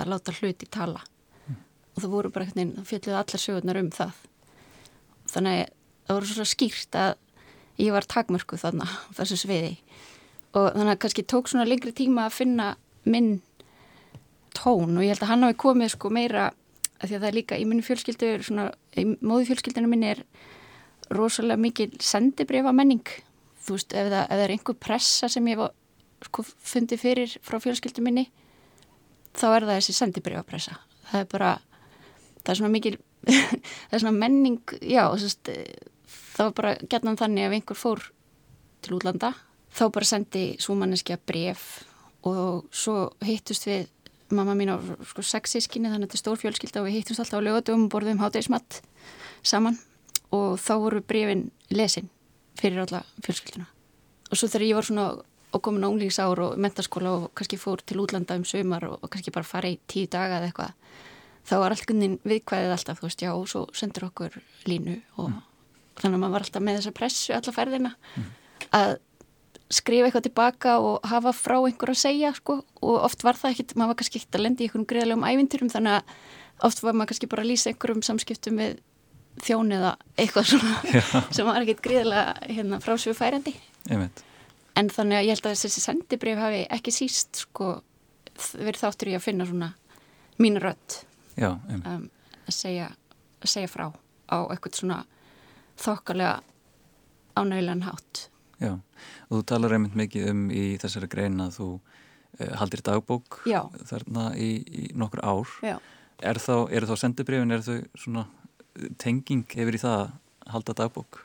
að 0.00 0.12
láta 0.12 0.36
hluti 0.38 0.68
tala. 0.72 1.02
Mm. 1.44 1.58
og 1.94 2.02
það 2.02 2.14
voru 2.16 2.32
bara 2.32 2.46
eitthvað, 2.46 2.72
það 2.78 2.88
fjalluði 2.90 3.18
allar 3.20 3.44
sögurnar 3.44 3.80
um 3.80 3.90
það. 3.94 4.22
Þannig 5.34 5.60
að 5.60 5.76
það 6.04 6.18
voru 6.18 6.32
svona 6.32 6.52
skýrt 6.52 7.00
að 7.00 7.12
ég 7.80 7.94
var 7.96 8.08
takmörku 8.08 8.60
þarna 8.60 8.88
þessu 9.16 9.40
sviði 9.40 9.76
og 10.54 10.70
þannig 10.72 10.94
að 10.94 11.00
kannski 11.04 11.26
tók 11.30 11.50
svona 11.50 11.66
lengri 11.68 11.92
tíma 11.96 12.28
að 12.28 12.36
finna 12.38 12.68
minn 13.04 13.38
tón 14.54 14.96
og 14.96 15.04
ég 15.04 15.14
held 15.14 15.24
að 15.26 15.32
hann 15.32 15.46
hafi 15.48 15.60
komið 15.64 15.94
sko 15.96 16.10
meira 16.14 16.48
að 17.02 17.08
því 17.08 17.16
að 17.16 17.20
það 17.20 17.28
er 17.28 17.38
líka 17.38 17.58
í 17.58 17.64
minni 17.68 17.84
fjölskyldu 17.84 18.34
svona, 18.46 18.68
í 18.96 19.04
móðu 19.18 19.48
fjölskyldinu 19.50 19.90
minni 19.90 20.12
er 20.14 20.22
rosalega 21.12 21.60
mikil 21.60 21.90
sendibrifa 22.00 22.72
menning. 22.72 23.04
Þú 23.64 23.76
veist, 23.76 23.92
ef 23.92 24.08
það, 24.08 24.22
ef 24.22 24.30
það 24.30 24.44
er 24.44 24.52
einhver 24.54 24.78
pressa 24.80 25.28
sem 25.32 25.50
ég 25.50 25.58
var 25.60 25.74
sko 26.24 26.44
fundið 26.44 27.02
fyrir 27.02 27.36
frá 27.44 27.58
fjölskyldu 27.62 28.04
minni 28.04 28.28
þá 29.34 29.46
er 29.50 29.66
það 29.66 29.78
þessi 29.78 29.96
sendibrifa 29.98 30.44
pressa 30.46 30.78
það 31.10 31.20
er 31.20 31.30
bara, 31.32 31.50
það 32.42 32.52
er 32.52 32.60
svona 32.60 32.74
mikil 32.74 32.94
það 33.28 33.96
er 33.96 34.04
svona 34.04 34.18
menning 34.18 34.76
já, 34.80 35.04
sest, 35.20 35.50
það 36.36 36.48
var 36.48 36.54
bara 36.60 36.74
gætnan 36.82 37.20
þannig 37.20 37.48
að 37.48 37.56
einhver 37.58 37.80
fór 37.80 38.06
til 38.84 38.96
útlanda 38.98 39.32
þá 39.74 39.84
bara 39.90 40.08
sendi 40.08 40.44
súmanneskja 40.62 41.18
bref 41.26 41.84
og 42.24 42.68
svo 42.74 43.10
hittust 43.24 43.66
við 43.68 43.90
mamma 44.34 44.54
mín 44.56 44.72
á 44.72 44.76
sko, 45.06 45.22
sexískinni 45.22 45.90
þannig 45.90 46.06
að 46.06 46.10
þetta 46.10 46.18
er 46.18 46.22
stór 46.22 46.40
fjölskylda 46.40 46.80
og 46.80 46.88
við 46.88 46.96
hittumst 46.98 47.22
alltaf 47.22 47.42
á 47.42 47.46
lögatum 47.46 47.86
og 47.86 47.92
borðum 47.92 48.22
hátægismatt 48.22 48.80
saman 49.44 49.78
og 50.34 50.56
þá 50.62 50.74
voru 50.80 51.04
brefin 51.04 51.48
lesin 51.70 52.08
fyrir 52.58 52.84
alla 52.84 53.02
fjölskylduna 53.24 53.68
og 54.30 54.38
svo 54.38 54.48
þegar 54.48 54.66
ég 54.68 54.78
var 54.78 54.88
svona 54.88 55.06
okkomin 55.54 55.86
á 55.86 55.88
unglíksár 55.92 56.40
og 56.42 56.58
mentaskóla 56.58 57.12
og 57.18 57.26
kannski 57.36 57.58
fór 57.60 57.82
til 57.84 58.00
útlanda 58.02 58.38
um 58.38 58.46
sömar 58.48 58.86
og, 58.88 58.98
og 59.02 59.10
kannski 59.10 59.34
bara 59.34 59.46
fara 59.46 59.70
í 59.70 59.78
tíu 59.86 60.08
daga 60.10 60.40
eða 60.40 60.50
eitthvað 60.50 60.72
þá 61.44 61.54
var 61.60 61.74
allkunnin 61.74 62.18
viðkvæðið 62.24 62.74
alltaf 62.74 63.00
þú 63.00 63.08
veist 63.08 63.22
já 63.22 63.32
og 63.34 63.48
svo 63.50 63.66
sendur 63.76 64.08
okkur 64.08 64.38
línu 64.66 64.96
og 65.20 65.28
mm. 65.28 65.42
þannig 66.00 66.16
að 66.16 66.22
maður 66.22 66.36
var 66.36 66.46
alltaf 66.46 66.64
með 66.64 66.78
þessa 66.80 66.94
pressu 66.96 67.36
alla 67.36 67.54
ferðina 67.54 67.92
mm. 68.16 68.30
að 68.80 68.96
skrifa 69.72 70.08
eitthvað 70.08 70.26
tilbaka 70.28 70.78
og 70.82 71.06
hafa 71.08 71.32
frá 71.36 71.56
einhver 71.58 71.94
að 71.94 72.02
segja 72.02 72.32
sko. 72.36 72.60
Og 72.84 72.96
oft 73.06 73.24
var 73.24 73.38
það 73.38 73.54
ekkit, 73.54 73.76
maður 73.76 73.94
var 73.94 74.00
kannski 74.00 74.20
ekkit 74.20 74.38
að 74.38 74.44
lendi 74.44 74.64
í 74.64 74.68
einhvern 74.68 74.88
greiðlegum 74.90 75.28
ævintyrum 75.28 75.72
þannig 75.72 76.00
að 76.00 76.66
oft 76.68 76.82
var 76.84 76.96
maður 76.96 77.12
kannski 77.12 77.30
bara 77.30 77.44
að 77.44 77.50
lýsa 77.50 77.70
einhverjum 77.72 78.04
samskiptum 78.06 78.60
við 78.60 78.76
þjón 79.42 79.72
eða 79.74 79.94
eitthvað 80.20 80.50
svona 80.52 81.00
sem 81.34 81.48
var 81.48 81.64
ekkit 81.64 81.82
greiðlega 81.84 82.34
hérna, 82.46 82.78
frásöfu 82.84 83.16
færandi 83.18 83.54
en 84.78 84.90
þannig 84.90 85.18
að 85.18 85.26
ég 85.26 85.36
held 85.36 85.48
að 85.48 85.56
þessi 85.64 85.82
sendibrif 85.82 86.38
hafi 86.38 86.60
ekki 86.76 86.94
síst 86.94 87.42
sko 87.44 87.72
verið 88.54 88.80
þáttur 88.82 89.10
í 89.12 89.16
að 89.18 89.26
finna 89.26 89.48
svona 89.48 89.72
mín 90.42 90.58
rött 90.62 91.00
um, 91.38 92.06
að 92.46 92.54
segja 92.54 92.90
að 92.90 93.50
segja 93.50 93.70
frá 93.70 93.86
á 93.90 94.38
eitthvað 94.50 94.78
svona 94.78 95.00
þokkalega 95.82 96.38
ánægilegan 97.38 97.86
hátt 97.88 98.28
Já, 98.60 98.78
og 99.28 99.34
þú 99.38 99.42
talar 99.50 99.74
einmitt 99.76 99.96
mikið 99.98 100.30
um 100.30 100.46
í 100.54 100.64
þessari 100.82 101.10
grein 101.10 101.40
að 101.42 101.56
þú 101.58 101.68
uh, 101.74 102.54
haldir 102.60 102.84
dagbók 102.86 103.40
Já. 103.50 103.64
þarna 103.90 104.30
í, 104.38 104.50
í 104.62 104.88
nokkur 104.94 105.24
ár. 105.26 105.58
Já. 105.64 105.78
Er 106.22 106.38
þá, 106.38 106.70
þá 106.70 106.96
sendibrifin, 106.96 107.50
eru 107.50 107.66
þau 107.66 107.78
svona 107.98 108.26
tenging 108.98 109.46
hefur 109.54 109.76
í 109.76 109.80
það 109.82 109.96
að 110.00 110.52
halda 110.54 110.76
dagbók? 110.82 111.20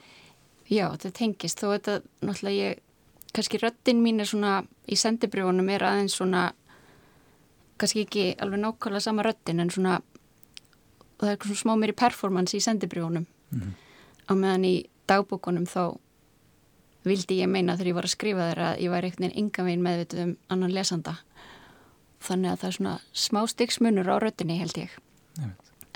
Já, 0.69 0.85
þetta 0.93 1.11
tengist, 1.17 1.61
þó 1.61 1.73
þetta 1.73 1.95
náttúrulega 2.21 2.69
ég, 2.69 2.81
kannski 3.33 3.59
röttin 3.61 4.03
mín 4.03 4.21
er 4.21 4.29
svona 4.29 4.59
í 4.89 4.97
sendibrifunum 4.99 5.69
er 5.73 5.85
aðeins 5.85 6.17
svona, 6.19 6.49
kannski 7.81 8.05
ekki 8.05 8.25
alveg 8.41 8.61
nákvæmlega 8.61 9.05
sama 9.05 9.25
röttin 9.25 9.63
en 9.63 9.73
svona, 9.73 9.97
það 11.17 11.33
er 11.33 11.39
svona 11.47 11.61
smá 11.63 11.73
mér 11.81 11.93
í 11.93 11.97
performance 11.97 12.57
í 12.57 12.61
sendibrifunum 12.63 13.25
mm 13.25 13.59
-hmm. 13.59 13.73
á 14.29 14.31
meðan 14.33 14.65
í 14.69 14.75
dagbókunum 15.09 15.65
þá 15.65 15.97
vildi 17.07 17.39
ég 17.39 17.49
meina 17.51 17.75
þegar 17.77 17.91
ég 17.91 17.97
var 17.97 18.07
að 18.07 18.15
skrifa 18.15 18.47
þeirra 18.49 18.69
að 18.73 18.83
ég 18.83 18.93
væri 18.93 19.09
einhvern 19.09 19.25
veginn 19.25 19.43
enga 19.43 19.65
veginn 19.65 19.85
meðvitið 19.85 20.23
um 20.25 20.33
annan 20.55 20.75
lesanda 20.75 21.15
þannig 22.25 22.51
að 22.51 22.61
það 22.61 22.69
er 22.69 22.77
svona 22.77 22.95
smá 23.25 23.41
styggsmunur 23.47 24.11
á 24.11 24.15
röttinni 24.19 24.59
held 24.59 24.79
ég 24.81 24.95
Nei. 25.39 25.51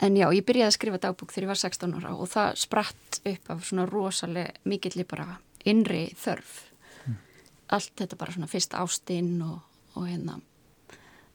en 0.06 0.18
já, 0.20 0.28
ég 0.32 0.46
byrjaði 0.48 0.70
að 0.70 0.78
skrifa 0.78 1.02
dagbúk 1.04 1.34
þegar 1.34 1.48
ég 1.48 1.52
var 1.52 1.62
16 1.64 1.98
ára 2.00 2.14
og 2.16 2.32
það 2.32 2.62
spratt 2.64 3.20
upp 3.34 3.52
af 3.52 3.68
svona 3.68 3.88
rosalega 3.90 4.56
mikill 4.70 5.04
bara 5.10 5.38
innri 5.68 6.06
þörf 6.20 6.56
mm. 7.08 7.20
allt 7.76 7.94
þetta 8.00 8.20
bara 8.20 8.36
svona 8.36 8.52
fyrst 8.52 8.76
ástinn 8.80 9.36
og, 9.44 9.60
og 10.00 10.08
hérna 10.08 10.40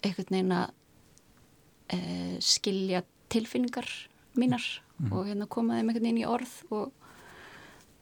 einhvern 0.05 0.33
veginn 0.33 0.57
að 0.57 0.69
e, 1.93 1.99
skilja 2.45 3.03
tilfinningar 3.33 3.89
mínar 4.39 4.65
mm. 4.97 5.13
og 5.13 5.29
hérna 5.29 5.49
komaði 5.51 5.85
með 5.85 5.99
einhvern 5.99 6.09
veginn 6.09 6.23
í 6.23 6.29
orð 6.29 6.57
og 6.73 7.08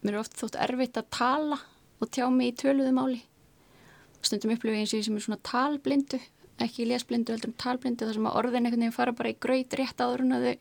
mér 0.07 0.17
er 0.17 0.23
oft 0.23 0.39
þótt 0.39 0.57
erfitt 0.63 0.99
að 0.99 1.11
tala 1.17 1.59
og 1.99 2.11
tjá 2.13 2.25
mig 2.31 2.53
í 2.53 2.57
töluðumáli 2.63 3.21
stundum 4.25 4.55
upplöfu 4.55 4.79
eins 4.79 4.93
og 4.93 5.01
ég 5.01 5.07
sem 5.07 5.17
er 5.19 5.25
svona 5.27 5.43
talblindu 5.45 6.19
ekki 6.63 6.87
lesblindu 6.89 7.33
heldur 7.33 7.51
um 7.51 7.59
talblindu 7.61 8.07
þar 8.07 8.17
sem 8.17 8.29
að 8.29 8.39
orðin 8.39 8.65
einhvern 8.65 8.85
veginn 8.85 8.95
fara 8.95 9.13
bara 9.15 9.31
í 9.33 9.37
gröyt 9.45 9.75
rétt 9.77 10.01
áður 10.01 10.23
en 10.25 10.37
að 10.37 10.47
þau 10.47 10.55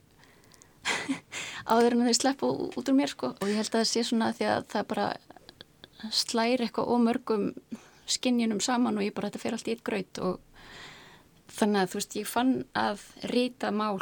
áður 1.72 1.96
en 1.96 2.02
að 2.04 2.10
þau 2.10 2.18
sleppu 2.20 2.50
út 2.78 2.90
úr 2.90 2.96
mér 2.96 3.12
sko. 3.12 3.32
Og 3.40 3.50
ég 3.50 3.58
held 3.58 3.72
að 3.72 3.80
það 3.80 3.88
sé 3.90 4.04
svona 4.06 4.32
því 4.36 4.48
að 4.52 4.66
það 4.74 4.88
bara 4.92 5.06
slæri 6.14 6.66
eitthvað 6.66 6.92
ómörgum 6.92 7.46
skinnjunum 8.06 8.60
saman 8.62 9.00
og 9.00 9.06
ég 9.06 9.16
bara 9.16 9.30
þetta 9.30 9.42
fer 9.42 9.56
allt 9.56 9.70
í 9.70 9.74
eitt 9.74 9.86
gröyt 9.86 10.20
og 10.22 10.36
þannig 11.56 11.80
að 11.80 11.90
þú 11.90 12.00
veist 12.00 12.18
ég 12.20 12.30
fann 12.30 12.52
að 12.76 13.02
rýta 13.32 13.72
mál 13.74 13.98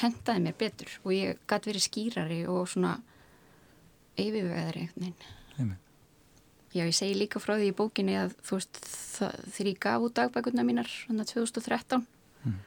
hendaði 0.00 0.44
mér 0.44 0.56
betur 0.60 0.94
og 1.02 1.12
ég 1.16 1.42
gæti 1.48 1.72
verið 1.72 1.86
skýrari 1.88 2.40
og 2.52 2.70
svona 2.70 2.94
yfirvegaður 4.16 4.80
einhvern 4.82 5.02
veginn 5.56 5.76
Já, 6.76 6.82
ég 6.84 6.96
segi 6.96 7.14
líka 7.16 7.40
frá 7.40 7.54
því 7.56 7.70
í 7.70 7.76
bókinni 7.76 8.16
að 8.20 8.34
þú 8.44 8.58
veist, 8.58 8.78
þegar 9.16 9.68
ég 9.70 9.78
gaf 9.80 10.02
út 10.04 10.16
dagbækurna 10.18 10.64
mínar 10.66 10.90
hann 11.06 11.22
að 11.22 11.30
2013 11.32 12.02
mm. 12.44 12.58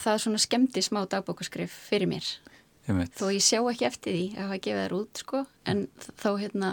það 0.00 0.22
svona 0.24 0.40
skemmti 0.40 0.84
smá 0.86 1.02
dagbókuskrif 1.12 1.74
fyrir 1.90 2.08
mér 2.08 2.30
ég 2.88 3.12
þó 3.18 3.26
ég 3.34 3.44
sjá 3.44 3.58
ekki 3.60 3.88
eftir 3.88 4.16
því 4.16 4.24
að 4.32 4.46
hafa 4.46 4.62
gefið 4.64 4.82
þær 4.84 4.96
út 4.96 5.22
sko, 5.24 5.42
en 5.68 5.84
þá 6.22 6.30
hérna 6.40 6.72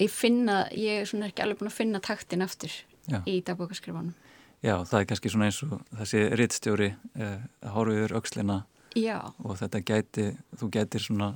ég 0.00 0.14
finna, 0.14 0.62
ég 0.76 1.02
er 1.02 1.10
svona 1.10 1.28
ekki 1.32 1.44
alveg 1.44 1.60
búin 1.60 1.72
að 1.72 1.78
finna 1.80 2.04
taktin 2.04 2.46
aftur 2.46 2.72
Já. 3.10 3.20
í 3.26 3.40
dagbókuskrifanum 3.44 4.14
Já, 4.60 4.76
það 4.84 4.98
er 5.00 5.06
kannski 5.08 5.32
svona 5.32 5.48
eins 5.48 5.62
og 5.64 5.78
þessi 5.96 6.24
rittstjóri 6.36 6.90
eh, 7.16 7.38
yfir 7.64 8.14
aukslina 8.16 8.62
Já. 8.98 9.32
og 9.42 9.56
þetta 9.60 9.80
gæti, 9.88 10.26
þú 10.60 10.70
gætir 10.78 11.04
svona 11.04 11.34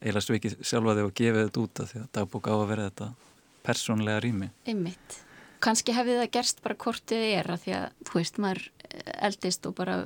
eiginlega 0.00 0.26
svikið 0.26 0.56
sjálfa 0.64 0.96
þig 0.96 1.08
og 1.08 1.16
gefið 1.20 1.42
þetta 1.44 1.62
út 1.64 1.82
af 1.82 1.90
því 1.90 2.00
að 2.00 2.10
dagbók 2.16 2.48
á 2.48 2.54
að 2.56 2.68
vera 2.70 2.86
þetta 2.88 3.08
persónlega 3.66 4.22
rými. 4.24 4.50
Einmitt. 4.68 5.16
Kanski 5.60 5.92
hefði 5.92 6.16
það 6.16 6.30
gerst 6.36 6.62
bara 6.64 6.76
hvort 6.80 7.04
þið 7.10 7.24
er 7.36 7.50
að 7.52 7.64
því 7.64 7.74
að, 7.76 7.88
þú 8.08 8.16
veist, 8.16 8.38
maður 8.40 8.62
eldist 9.28 9.66
og 9.68 9.74
bara, 9.76 9.96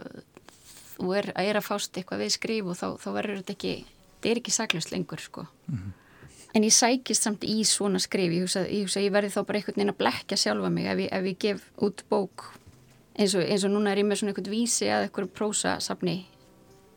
þú 0.96 1.12
er, 1.20 1.30
er 1.44 1.58
að 1.60 1.68
fást 1.68 1.98
eitthvað 1.98 2.24
við 2.24 2.32
skrif 2.34 2.70
og 2.72 2.80
þá, 2.80 2.86
þá 3.04 3.10
verður 3.20 3.38
þetta 3.42 3.54
ekki, 3.54 3.74
þetta 4.16 4.32
er 4.32 4.40
ekki 4.42 4.56
saglust 4.56 4.90
lengur, 4.94 5.22
sko. 5.22 5.46
Mm 5.68 5.78
-hmm. 5.78 6.00
En 6.54 6.62
ég 6.62 6.70
sækist 6.70 7.22
samt 7.22 7.44
í 7.44 7.64
svona 7.66 7.98
skrif, 7.98 8.30
ég 8.30 8.44
hugsa, 8.46 8.62
hugsa, 8.62 9.00
ég 9.00 9.12
verði 9.12 9.30
þá 9.34 9.42
bara 9.46 9.58
einhvern 9.58 9.74
veginn 9.74 9.90
að 9.90 9.98
blekja 9.98 10.36
sjálfa 10.38 10.70
mig 10.70 10.86
ef 10.86 10.98
ég, 10.98 11.08
ef 11.10 11.24
ég 11.24 11.38
gef 11.38 11.64
út 11.82 12.04
bók 12.08 12.44
eins 13.18 13.34
og, 13.34 13.42
eins 13.42 13.64
og 13.64 13.70
núna 13.70 13.90
er 13.90 13.98
ég 13.98 14.06
með 14.06 14.20
svona 14.20 14.30
einhvern 14.30 14.50
vísi 14.50 14.86
að 14.86 15.06
einhverjum 15.06 15.32
prósasafni, 15.34 16.26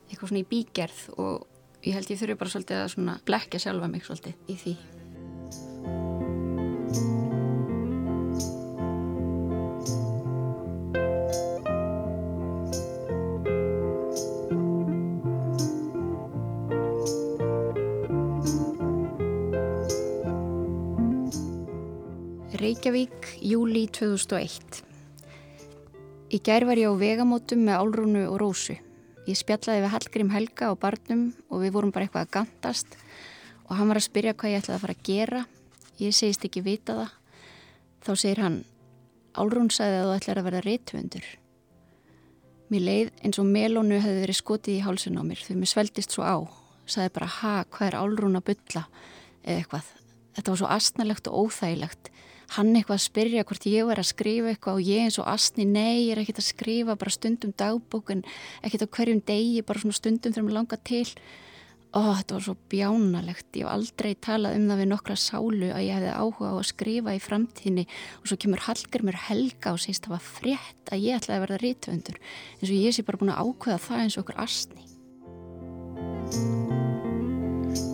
eitthvað 0.10 0.30
svona 0.30 0.44
í 0.44 0.50
bígerð 0.52 1.02
og 1.18 1.48
ég 1.88 1.96
held 1.96 2.12
ég 2.12 2.20
þurfi 2.20 2.38
bara 2.38 2.52
svolítið 2.54 2.84
að 2.84 2.94
svona 2.94 3.18
blekja 3.28 3.64
sjálfa 3.64 3.92
mig 3.92 4.06
svolítið 4.08 4.52
í 4.52 4.62
því 4.62 4.78
Reykjavík, 22.58 23.26
júli 23.46 23.84
2001. 23.94 24.82
Í 26.34 26.40
gær 26.44 26.66
var 26.68 26.80
ég 26.82 26.90
á 26.90 27.00
vegamótum 27.00 27.62
með 27.64 27.80
Álrúnu 27.80 28.24
og 28.28 28.40
Rósu. 28.42 28.76
Ég 29.28 29.36
spjallaði 29.36 29.84
við 29.84 29.92
Hallgrím 29.92 30.30
Helga 30.32 30.70
og 30.72 30.80
barnum 30.80 31.24
og 31.52 31.60
við 31.66 31.74
vorum 31.76 31.92
bara 31.92 32.08
eitthvað 32.08 32.28
að 32.28 32.34
gandast 32.38 32.94
og 33.68 33.74
hann 33.76 33.90
var 33.92 34.00
að 34.00 34.06
spyrja 34.06 34.34
hvað 34.40 34.54
ég 34.54 34.62
ætlaði 34.62 34.78
að 34.78 34.84
fara 34.86 34.96
að 34.96 35.08
gera. 35.10 35.42
Ég 36.00 36.16
segist 36.16 36.46
ekki 36.48 36.64
vita 36.64 36.96
það. 36.96 37.12
Þá 38.08 38.12
segir 38.22 38.42
hann, 38.46 38.58
Álrún 39.36 39.68
sagði 39.74 39.98
að 40.00 40.08
þú 40.08 40.14
ætlaði 40.16 40.40
að 40.40 40.48
vera 40.48 40.64
réttvöndur. 40.64 41.28
Mér 42.72 42.84
leið 42.84 43.12
eins 43.24 43.40
og 43.42 43.50
melónu 43.52 44.00
hefði 44.00 44.24
verið 44.24 44.40
skotið 44.40 44.78
í 44.78 44.86
hálsun 44.86 45.20
á 45.20 45.24
mér 45.28 45.44
því 45.44 45.58
mér 45.60 45.72
sveldist 45.72 46.16
svo 46.16 46.24
á. 46.24 46.38
Saði 46.88 47.12
bara, 47.18 47.28
ha, 47.42 47.54
hvað 47.68 47.90
er 47.90 48.00
Álrún 48.00 48.40
að 48.40 48.48
bylla 48.48 48.86
eða 49.44 49.60
eitthvað. 49.60 49.92
Þetta 50.38 50.54
var 50.54 50.62
svo 50.62 50.72
astnalegt 50.72 51.28
og 51.28 51.48
óþægilegt. 51.48 52.12
Hann 52.56 52.76
eitthvað 52.78 52.96
að 52.96 53.04
spyrja 53.04 53.44
hvort 53.48 53.66
ég 53.68 53.88
var 53.90 54.00
að 54.00 54.08
skrifa 54.14 54.54
eitthvað 54.54 54.78
og 54.80 54.88
ég 54.88 55.04
eins 55.04 55.18
og 55.20 55.28
astni, 55.28 55.66
nei, 55.68 56.08
ég 56.08 56.14
er 56.14 56.22
ekkert 56.22 56.40
að 56.40 56.48
skrifa 56.48 56.96
bara 57.00 57.12
stundum 57.12 57.52
dagbókun, 57.60 58.24
ekkert 58.64 58.88
á 58.88 58.94
hverjum 58.96 59.20
degi, 59.28 59.66
bara 59.68 59.84
svona 59.84 59.98
stundum 59.98 60.32
þegar 60.32 60.48
maður 60.48 60.58
langar 60.62 60.82
til. 60.88 61.04
Ó, 61.96 62.14
þetta 62.20 62.36
var 62.36 62.44
svo 62.46 62.56
bjánalegt. 62.72 63.48
Ég 63.56 63.64
hef 63.64 63.72
aldrei 63.72 64.12
talað 64.22 64.58
um 64.60 64.66
það 64.70 64.82
við 64.82 64.90
nokkra 64.92 65.16
sálu 65.20 65.70
að 65.72 65.86
ég 65.88 65.96
hefði 65.98 66.12
áhuga 66.14 66.52
á 66.52 66.56
að 66.56 66.68
skrifa 66.70 67.16
í 67.16 67.22
framtíðinni 67.24 67.86
og 68.20 68.28
svo 68.28 68.38
kemur 68.44 68.64
Hallgar 68.68 69.06
mér 69.08 69.20
helga 69.30 69.74
og 69.74 69.82
segist 69.82 70.06
það 70.06 70.16
var 70.18 70.26
frétt 70.28 70.92
að 70.92 71.06
ég 71.08 71.18
ætlaði 71.18 71.38
að 71.38 71.46
verða 71.46 71.62
rítvöndur 71.64 72.20
eins 72.20 72.70
og 72.70 72.76
ég 72.76 72.96
sé 72.96 73.08
bara 73.08 73.22
búin 73.22 73.34
að 73.34 73.42
ákveða 73.48 73.80
það 73.88 74.04
eins 74.04 74.20
og 74.20 74.26
okkur 74.26 74.44
astni. 74.46 74.84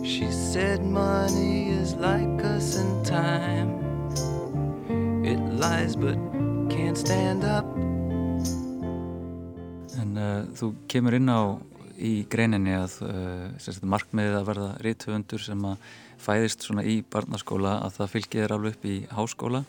She 0.04 0.28
said 0.30 0.82
money 0.82 1.70
is 1.70 1.94
like 1.94 2.44
us 2.44 2.76
in 2.76 3.02
time 3.04 3.83
It 5.34 5.42
lies 5.58 5.96
but 5.96 6.14
can't 6.70 6.94
stand 6.94 7.42
up 7.42 7.66
En 9.98 10.14
uh, 10.14 10.44
þú 10.54 10.68
kemur 10.86 11.16
inn 11.18 11.26
á 11.26 11.58
í 11.98 12.22
greininni 12.30 12.76
að 12.76 13.00
uh, 13.08 13.80
markmiðið 13.82 14.36
að 14.38 14.46
verða 14.46 14.68
rítvöndur 14.86 15.42
sem 15.42 15.66
að 15.66 15.88
fæðist 16.22 16.62
svona 16.62 16.84
í 16.86 17.00
barnaskóla 17.10 17.80
að 17.82 17.98
það 17.98 18.12
fylgir 18.14 18.44
þér 18.44 18.54
alveg 18.56 18.76
upp 18.76 18.86
í 18.86 18.96
háskóla 19.10 19.64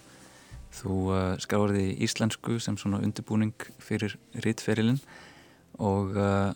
þú 0.75 0.99
uh, 1.15 1.33
skráður 1.41 1.75
því 1.79 1.87
íslensku 2.05 2.59
sem 2.61 2.77
svona 2.77 3.01
undirbúning 3.01 3.67
fyrir 3.81 4.19
rítferilinn 4.45 5.01
og 5.81 6.13
uh, 6.13 6.53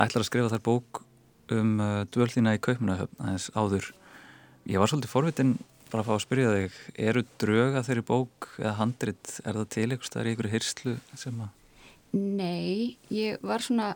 ætlar 0.00 0.24
að 0.24 0.30
skrifa 0.30 0.52
þar 0.54 0.66
bók 0.72 1.04
um 1.52 1.76
uh, 1.76 2.02
dvöldina 2.08 2.56
í 2.56 2.64
Kaupmannahöfn 2.64 3.20
aðeins 3.20 3.52
áður. 3.52 3.92
Ég 4.64 4.80
var 4.80 4.90
svolítið 4.90 5.12
forvitin 5.12 5.58
bara 5.96 6.04
að 6.04 6.10
fá 6.10 6.14
að 6.16 6.24
spyrja 6.26 6.48
þig, 6.52 6.80
eru 7.08 7.22
dröga 7.40 7.82
þeirri 7.86 8.02
bók 8.04 8.48
eða 8.60 8.74
handrit, 8.80 9.30
er 9.42 9.56
það 9.56 9.68
til 9.72 9.86
eitthvað, 9.86 10.18
er 10.20 10.28
ykkur 10.34 10.48
hyrslu 10.52 10.96
sem 11.16 11.38
að? 11.40 11.54
Nei, 12.16 12.96
ég 13.12 13.40
var 13.44 13.64
svona, 13.64 13.94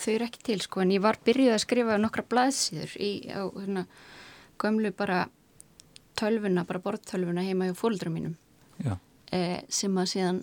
þau 0.00 0.10
eru 0.14 0.28
ekki 0.28 0.42
til 0.48 0.58
sko, 0.64 0.80
en 0.80 0.94
ég 0.94 1.04
var 1.04 1.20
byrjuð 1.24 1.54
að 1.54 1.62
skrifa 1.66 1.98
nokkra 2.00 2.24
blaðsýður 2.32 2.96
í 2.96 3.10
á 3.28 3.44
hérna 3.44 3.84
gömlu 4.60 4.94
bara 4.96 5.26
tölvuna, 6.16 6.64
bara 6.64 6.80
borðtölvuna 6.80 7.44
heima 7.44 7.68
hjá 7.68 7.76
fólkdra 7.76 8.12
mínum 8.14 8.36
eh, 8.84 9.60
sem 9.68 10.00
að 10.00 10.10
síðan 10.14 10.42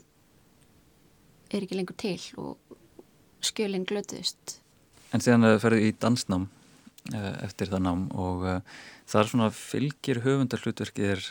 er 1.50 1.66
ekki 1.66 1.80
lengur 1.80 1.98
til 1.98 2.18
og 2.38 2.78
skjölinn 3.42 3.88
glötuðist 3.90 4.60
En 5.12 5.24
síðan 5.24 5.50
uh, 5.50 5.58
ferðu 5.60 5.90
í 5.90 5.96
dansnám 6.00 6.48
eftir 7.44 7.72
það 7.72 7.86
nám 7.88 8.04
og 8.14 8.44
uh, 8.46 8.82
það 9.10 9.22
er 9.22 9.32
svona 9.32 9.50
fylgir 9.56 10.22
höfundar 10.26 10.62
hlutverkið 10.64 11.14
er 11.16 11.24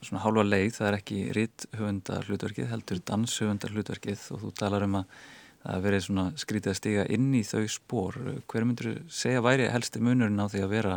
svona 0.00 0.22
hálfa 0.24 0.42
leið, 0.46 0.70
það 0.76 0.88
er 0.88 0.96
ekki 0.96 1.18
ritt 1.36 1.66
höfundar 1.76 2.26
hlutverkið, 2.28 2.70
heldur 2.70 3.02
danshöfundar 3.08 3.74
hlutverkið 3.74 4.24
og 4.34 4.42
þú 4.44 4.52
talar 4.58 4.86
um 4.86 4.98
að 5.00 5.14
það 5.60 5.82
verið 5.84 6.04
svona 6.06 6.26
skrítið 6.40 6.72
að 6.72 6.78
stiga 6.78 7.06
inn 7.12 7.32
í 7.36 7.42
þau 7.44 7.64
spór. 7.68 8.16
Hver 8.48 8.66
myndur 8.66 9.02
segja 9.12 9.42
væri 9.44 9.68
helsti 9.68 10.00
munurinn 10.00 10.40
á 10.40 10.48
því 10.48 10.62
að 10.64 10.72
vera 10.72 10.94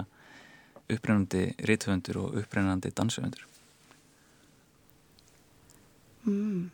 upprennandi 0.93 1.43
ritthöfundur 1.67 2.21
og 2.21 2.37
upprennandi 2.43 2.93
danshöfundur? 2.95 3.43
Mm. 6.23 6.69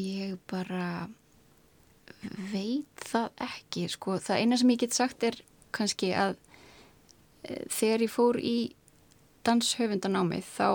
Ég 0.00 0.38
bara 0.48 1.10
veit 2.52 3.04
það 3.06 3.30
ekki 3.46 3.86
sko, 3.88 4.18
það 4.20 4.42
eina 4.42 4.58
sem 4.60 4.72
ég 4.74 4.82
get 4.82 4.96
sagt 4.96 5.24
er 5.26 5.38
kannski 5.74 6.12
að 6.16 6.36
e, 7.46 7.62
þegar 7.72 8.04
ég 8.04 8.12
fór 8.12 8.40
í 8.40 8.56
danshöfundanámið 9.46 10.48
þá 10.50 10.68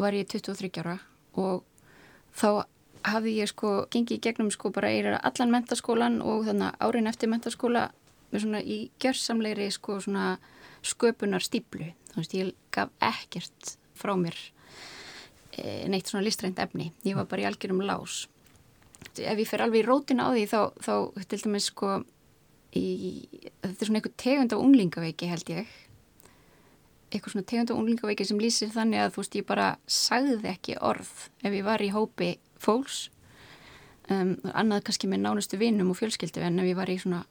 var 0.00 0.16
ég 0.16 0.30
23 0.32 0.70
ára 0.80 0.96
og 1.36 1.66
þá 2.32 2.64
hafði 3.12 3.34
ég 3.40 3.50
sko 3.50 3.72
gengið 3.92 4.22
gegnum 4.24 4.52
sko 4.54 4.70
bara 4.72 4.92
eira 4.94 5.18
allan 5.26 5.52
mentaskólan 5.52 6.20
og 6.24 6.46
þannig 6.48 6.80
árin 6.80 7.10
eftir 7.10 7.32
mentaskóla 7.32 7.90
með 8.32 8.46
svona 8.46 8.62
í 8.64 8.78
gjörsamleiri 9.02 9.68
sko 9.74 9.98
svona 10.00 10.36
sköpunar 10.86 11.44
stíplu 11.44 11.92
þú 12.12 12.20
veist 12.20 12.36
ég 12.38 12.52
gaf 12.72 12.92
ekkert 13.02 13.76
frá 13.98 14.14
mér 14.16 14.38
e, 15.52 15.84
neitt 15.92 16.08
svona 16.08 16.24
listrænt 16.24 16.62
efni, 16.62 16.92
ég 17.04 17.18
var 17.18 17.28
bara 17.28 17.44
í 17.44 17.50
algjörum 17.50 17.84
lás 17.84 18.26
ef 19.02 19.38
ég 19.38 19.48
fer 19.48 19.64
alveg 19.64 19.82
í 19.82 19.86
rótina 19.86 20.28
á 20.28 20.34
því 20.34 20.44
þá, 20.50 20.60
þá 20.84 20.94
til 21.28 21.40
dæmis 21.44 21.68
sko 21.70 21.94
í, 22.76 22.84
þetta 23.62 23.72
er 23.72 23.88
svona 23.88 24.00
eitthvað 24.00 24.18
tegund 24.24 24.54
af 24.54 24.62
unglingaveiki 24.64 25.30
held 25.30 25.52
ég. 25.52 25.72
Eitthvað 27.12 27.34
svona 27.34 27.48
tegund 27.52 27.72
af 27.72 27.80
unglingaveiki 27.80 28.28
sem 28.28 28.40
lýsir 28.40 28.72
þannig 28.72 29.04
að 29.04 29.14
þú 29.14 29.24
veist 29.24 29.38
ég 29.40 29.48
bara 29.48 29.68
sagði 29.86 30.52
ekki 30.52 30.78
orð 30.80 31.12
ef 31.42 31.50
ég 31.52 31.66
var 31.66 31.84
í 31.84 31.92
hópi 31.94 32.32
fólks. 32.62 33.04
Um, 34.10 34.34
annað 34.50 34.88
kannski 34.88 35.08
með 35.10 35.22
nánustu 35.22 35.60
vinnum 35.60 35.92
og 35.92 36.00
fjölskyldu 36.00 36.42
en 36.42 36.58
ef 36.58 36.72
ég 36.72 36.78
var 36.78 36.90
í 36.90 36.98
svona 36.98 37.22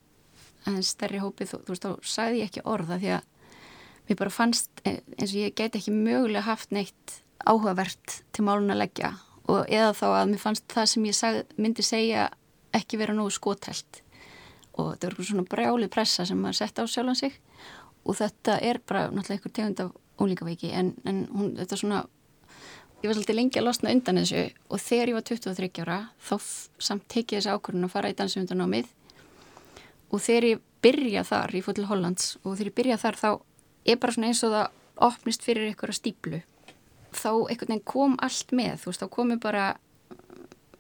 stærri 0.86 1.20
hópi 1.22 1.48
þú, 1.50 1.64
þú 1.66 1.74
veist 1.74 1.86
þá 1.86 2.14
sagði 2.14 2.42
ég 2.42 2.52
ekki 2.52 2.64
orða 2.70 3.00
því 3.02 3.12
að 3.18 3.28
mér 4.08 4.20
bara 4.20 4.34
fannst 4.34 4.84
e, 4.86 5.00
eins 5.18 5.34
og 5.34 5.40
ég 5.40 5.56
get 5.58 5.76
ekki 5.78 5.94
mögulega 5.94 6.46
haft 6.46 6.74
neitt 6.76 7.18
áhugavert 7.48 8.22
til 8.32 8.46
málun 8.46 8.74
að 8.74 8.84
leggja 8.84 9.12
og 9.52 9.68
eða 9.68 9.92
þá 9.98 10.06
að 10.10 10.30
mér 10.32 10.44
fannst 10.44 10.68
það 10.72 10.90
sem 10.94 11.08
ég 11.10 11.18
sag, 11.18 11.42
myndi 11.60 11.86
segja 11.86 12.30
ekki 12.76 13.00
vera 13.02 13.16
nógu 13.16 13.34
skotelt. 13.36 14.02
Og 14.80 14.94
þetta 14.94 15.10
er 15.10 15.18
svona 15.28 15.48
brjálið 15.52 15.92
pressa 15.92 16.26
sem 16.28 16.40
maður 16.40 16.62
setja 16.62 16.86
á 16.88 16.92
sjálfan 16.92 17.20
sig. 17.20 17.36
Og 18.08 18.16
þetta 18.18 18.58
er 18.64 18.80
bara 18.88 19.10
náttúrulega 19.12 19.38
einhver 19.42 19.56
tegund 19.58 19.84
af 19.84 19.92
ólíkaveiki 20.22 20.72
en, 20.76 20.96
en 21.08 21.24
hún, 21.34 21.54
þetta 21.58 21.76
er 21.76 21.82
svona 21.82 22.02
ég 23.02 23.10
var 23.10 23.18
svolítið 23.18 23.38
lengi 23.38 23.60
að 23.60 23.68
losna 23.68 23.94
undan 23.96 24.22
þessu 24.22 24.42
og 24.70 24.82
þegar 24.82 25.12
ég 25.12 25.18
var 25.18 25.26
23 25.30 25.86
ára 25.86 26.00
þá 26.22 26.34
samt 26.88 27.08
tekið 27.10 27.40
þessi 27.40 27.56
ákvörðun 27.56 27.88
að 27.88 27.94
fara 27.96 28.12
í 28.12 28.18
dansumundanámið 28.20 28.92
og 30.12 30.22
þegar 30.22 30.48
ég 30.52 30.62
byrja 30.86 31.24
þar, 31.26 31.56
ég 31.56 31.66
fór 31.66 31.78
til 31.78 31.88
Hollands 31.90 32.36
og 32.44 32.54
þegar 32.54 32.70
ég 32.70 32.78
byrja 32.78 33.00
þar 33.02 33.20
þá 33.22 33.30
er 33.90 34.02
bara 34.02 34.16
svona 34.16 34.30
eins 34.30 34.44
og 34.46 34.54
það 34.54 34.78
opnist 35.08 35.46
fyrir 35.46 35.72
einhverja 35.72 35.98
stíplu 35.98 36.42
þá 37.16 37.32
einhvern 37.32 37.74
veginn 37.74 37.88
kom 37.94 38.18
allt 38.24 38.54
með 38.56 38.84
þú 38.84 38.92
veist, 38.92 39.04
þá 39.04 39.16
komi 39.16 39.40
bara 39.42 39.66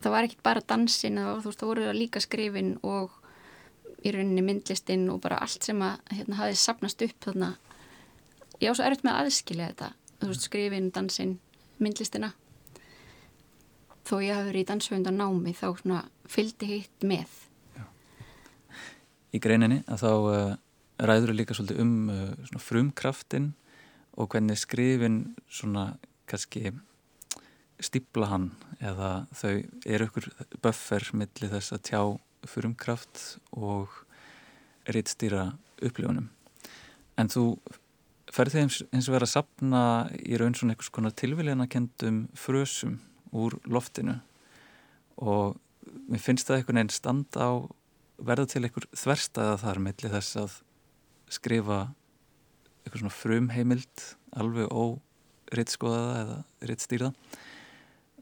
það 0.02 0.14
var 0.16 0.28
ekkit 0.28 0.44
bara 0.46 0.66
dansin, 0.68 1.20
þú 1.22 1.48
veist, 1.48 1.62
þá 1.62 1.68
voru 1.70 1.88
það 1.88 2.00
líka 2.00 2.22
skrifin 2.24 2.76
og 2.88 3.18
í 4.02 4.14
rauninni 4.14 4.44
myndlistinn 4.46 5.10
og 5.14 5.22
bara 5.22 5.42
allt 5.44 5.68
sem 5.68 5.82
að 5.86 6.00
hérna, 6.16 6.40
hafi 6.40 6.58
sapnast 6.58 7.04
upp 7.06 7.18
þarna. 7.22 7.52
Ég 8.62 8.74
á 8.74 8.78
svo 8.78 8.86
erfitt 8.86 9.06
með 9.06 9.14
að 9.14 9.28
aðskilja 9.28 9.68
þetta 9.70 9.92
þú 10.22 10.30
veist, 10.30 10.48
skrifin, 10.48 10.90
dansin, 10.94 11.38
myndlistina. 11.82 12.32
Þó 14.06 14.16
ég 14.22 14.36
hafi 14.36 14.50
verið 14.50 14.64
í 14.64 14.68
dansfjönda 14.70 15.14
námi 15.14 15.54
þá 15.58 15.68
svona 15.80 16.02
fylgdi 16.30 16.70
hitt 16.70 17.06
með. 17.06 17.32
Já. 17.78 17.86
Í 19.34 19.42
greininni 19.42 19.82
að 19.88 20.04
þá 20.04 20.12
uh, 20.12 20.54
ræður 21.02 21.36
líka 21.38 21.58
svolítið 21.58 21.82
um 21.84 21.96
uh, 22.14 22.62
frumkraftin 22.62 23.52
og 24.18 24.34
hvernig 24.34 24.60
skrifin 24.60 25.22
svona 25.50 25.94
kannski 26.32 26.72
stibla 27.82 28.30
hann 28.32 28.52
eða 28.80 29.26
þau 29.36 29.54
eru 29.86 30.08
ykkur 30.08 30.30
buffer 30.64 31.08
millir 31.18 31.52
þess 31.54 31.76
að 31.76 31.86
tjá 31.90 32.02
fyrumkraft 32.50 33.24
og 33.58 33.94
rittstýra 34.90 35.52
upplifunum. 35.82 36.30
En 37.20 37.30
þú 37.30 37.46
ferði 38.32 38.62
þeim 38.62 38.72
eins 38.96 39.10
og 39.10 39.16
verið 39.16 39.28
að 39.28 39.34
sapna 39.34 39.84
í 40.18 40.38
raun 40.40 40.56
svona 40.58 40.76
einhvers 40.76 40.94
konar 40.94 41.16
tilvílinakendum 41.20 42.24
frösum 42.38 43.00
úr 43.36 43.58
loftinu 43.68 44.18
og 45.22 45.58
mér 46.08 46.24
finnst 46.24 46.48
það 46.48 46.62
einhvern 46.62 46.82
veginn 46.82 46.96
standa 46.96 47.48
á 47.48 47.52
verða 48.22 48.48
til 48.54 48.64
einhver 48.66 48.88
þverstaða 48.96 49.58
þar 49.62 49.82
millir 49.84 50.14
þess 50.16 50.40
að 50.40 50.58
skrifa 51.32 51.80
eitthvað 52.82 53.04
svona 53.04 53.18
frumheimild 53.18 54.06
alveg 54.38 54.72
ó 54.72 54.98
rittskoðaða 55.56 56.20
eða 56.22 56.38
rittstýrða 56.70 57.12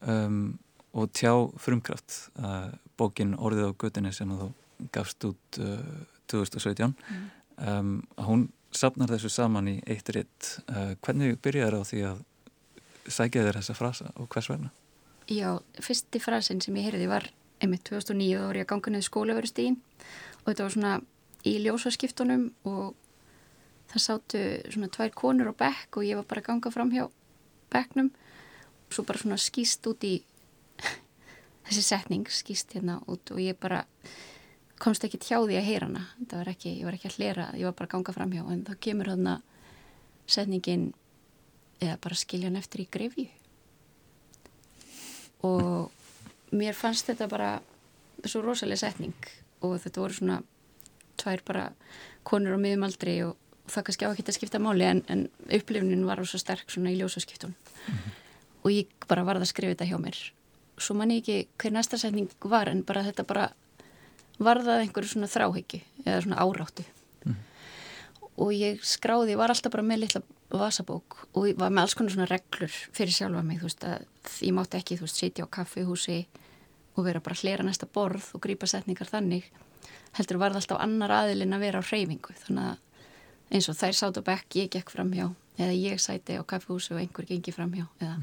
um, 0.02 0.58
og 0.98 1.12
tjá 1.14 1.34
frumkraft 1.62 2.30
uh, 2.42 2.72
bókin 3.00 3.36
Orðið 3.38 3.72
á 3.72 3.80
göttinni 3.80 4.14
sem 4.16 4.32
þú 4.32 4.52
gafst 4.96 5.26
út 5.28 5.60
uh, 5.62 5.84
2017 6.32 6.94
mm. 6.94 7.28
um, 7.68 7.94
hún 8.26 8.48
sapnar 8.76 9.12
þessu 9.12 9.32
saman 9.34 9.70
í 9.70 9.78
eitt 9.90 10.10
ritt 10.14 10.56
uh, 10.70 10.96
hvernig 11.04 11.40
byrjar 11.44 11.78
á 11.78 11.82
því 11.86 12.04
að 12.12 12.24
sækja 13.10 13.46
þér 13.46 13.60
þessa 13.62 13.78
frasa 13.78 14.12
og 14.18 14.30
hvers 14.30 14.50
vegna? 14.52 14.72
Já, 15.30 15.60
fyrsti 15.82 16.22
frasin 16.22 16.62
sem 16.62 16.78
ég 16.78 16.90
heyrði 16.90 17.10
var 17.10 17.30
einmitt 17.62 17.86
2009 17.90 18.38
og 18.38 18.42
þá 18.42 18.48
var 18.48 18.60
ég 18.60 18.66
að 18.66 18.72
ganga 18.74 18.94
niður 18.94 19.08
skólaverustíðin 19.10 19.78
og 20.40 20.48
þetta 20.48 20.66
var 20.66 20.76
svona 20.76 20.94
í 21.48 21.54
ljósaskiptunum 21.64 22.46
og 22.70 22.96
það 23.90 24.06
sátu 24.06 24.44
svona 24.70 24.92
tvær 24.94 25.14
konur 25.18 25.52
á 25.52 25.60
bekk 25.60 26.00
og 26.00 26.08
ég 26.08 26.20
var 26.20 26.28
bara 26.30 26.44
að 26.44 26.50
ganga 26.52 26.74
fram 26.74 26.94
hjá 26.94 27.06
bekknum. 27.74 28.12
Og 28.88 28.96
svo 28.96 29.06
bara 29.08 29.22
svona 29.22 29.40
skýst 29.42 29.86
út 29.90 30.06
í 30.08 30.16
þessi 31.68 31.86
setning 31.86 32.30
skýst 32.34 32.76
hérna 32.78 33.00
út 33.08 33.34
og 33.34 33.42
ég 33.44 33.60
bara 33.60 33.84
komst 34.80 35.04
ekki 35.04 35.20
tjá 35.20 35.38
því 35.42 35.60
að 35.60 35.68
heyra 35.68 35.90
hana. 35.90 36.06
Það 36.24 36.38
var 36.42 36.54
ekki, 36.54 36.78
ég 36.80 36.88
var 36.88 36.98
ekki 36.98 37.12
að 37.12 37.20
hlera, 37.20 37.50
ég 37.60 37.68
var 37.68 37.76
bara 37.76 37.90
að 37.90 37.96
ganga 37.98 38.16
fram 38.16 38.34
hjá 38.36 38.46
en 38.46 38.64
þá 38.68 38.74
kemur 38.88 39.12
þarna 39.12 39.36
setningin 40.30 40.90
eða 41.80 42.00
bara 42.04 42.20
skilja 42.20 42.50
hann 42.50 42.60
eftir 42.60 42.84
í 42.84 42.90
grefju 42.92 43.30
og 45.46 45.92
mér 46.52 46.76
fannst 46.76 47.08
þetta 47.08 47.28
bara 47.32 47.52
svo 48.26 48.42
rosalega 48.44 48.84
setning. 48.84 49.16
Og 49.64 49.78
þetta 49.84 50.02
voru 50.02 50.16
svona 50.16 50.40
tvær 51.20 51.44
bara 51.48 51.66
konur 52.28 52.56
á 52.56 52.60
miðum 52.60 52.88
aldrei 52.88 53.22
og 53.28 53.36
það 53.70 53.86
kannski 53.88 54.06
á 54.06 54.10
að 54.12 54.34
skipta 54.36 54.60
máli 54.60 54.86
en, 54.88 55.04
en 55.08 55.28
upplifunin 55.48 56.06
var 56.08 56.22
svo 56.26 56.40
sterk 56.42 56.70
svona 56.72 56.92
í 56.92 57.00
ljósaskiptun 57.00 57.54
mm 57.54 57.96
-hmm. 57.96 58.12
og 58.64 58.72
ég 58.72 58.88
bara 59.08 59.24
varð 59.24 59.42
að 59.42 59.52
skrifa 59.54 59.74
þetta 59.74 59.90
hjá 59.92 59.98
mér 60.00 60.18
svo 60.78 60.96
man 60.96 61.12
ég 61.12 61.22
ekki 61.22 61.48
hver 61.58 61.72
næsta 61.72 61.98
setning 61.98 62.30
var 62.44 62.70
en 62.70 62.84
bara 62.84 63.04
þetta 63.04 63.24
bara 63.24 63.52
varðað 64.40 64.84
einhverju 64.86 65.10
svona 65.10 65.28
þráheggi 65.28 65.84
eða 66.06 66.22
svona 66.22 66.42
áráttu 66.44 66.84
mm 67.26 67.34
-hmm. 67.34 67.38
og 68.38 68.54
ég 68.54 68.84
skráði, 68.84 69.32
ég 69.32 69.38
var 69.38 69.50
alltaf 69.50 69.72
bara 69.72 69.84
með 69.84 70.00
litla 70.00 70.22
vasabók 70.50 71.28
og 71.34 71.48
ég 71.48 71.58
var 71.58 71.70
með 71.70 71.82
alls 71.82 71.94
konar 71.94 72.12
svona 72.12 72.30
reglur 72.30 72.72
fyrir 72.94 73.14
sjálfa 73.14 73.44
mig, 73.44 73.60
þú 73.60 73.64
veist 73.64 73.84
að 73.84 74.06
ég 74.42 74.54
mátti 74.54 74.78
ekki, 74.78 74.98
þú 74.98 75.06
veist, 75.06 75.16
sitja 75.16 75.46
á 75.46 75.48
kaffihúsi 75.48 76.26
og 76.96 77.06
vera 77.06 77.20
bara 77.20 77.36
að 77.36 77.44
hlera 77.44 77.64
næsta 77.64 77.86
borð 77.86 78.34
og 78.34 78.42
grýpa 78.42 78.68
setningar 78.68 79.08
þannig 79.08 79.52
heldur 80.18 80.38
var 80.38 80.52
það 80.52 80.62
alltaf 80.62 80.82
annar 80.82 81.12
aðilinn 81.12 81.54
að 81.54 81.60
vera 81.60 81.80
á 81.80 81.88
hreyfingu 81.90 82.36
þannig 82.46 82.64
að 82.72 82.78
eins 83.50 83.70
og 83.70 83.78
þær 83.78 83.98
sátt 83.98 84.20
á 84.20 84.24
bekk 84.26 84.58
ég 84.60 84.72
gekk 84.74 84.94
fram 84.94 85.12
hjá 85.14 85.28
eða 85.60 85.76
ég 85.76 86.02
sæti 86.02 86.38
á 86.40 86.44
kaffehúsu 86.48 86.96
og 86.96 87.02
einhver 87.02 87.28
gengi 87.28 87.52
fram 87.52 87.72
hjá 87.76 87.86
eða. 88.00 88.18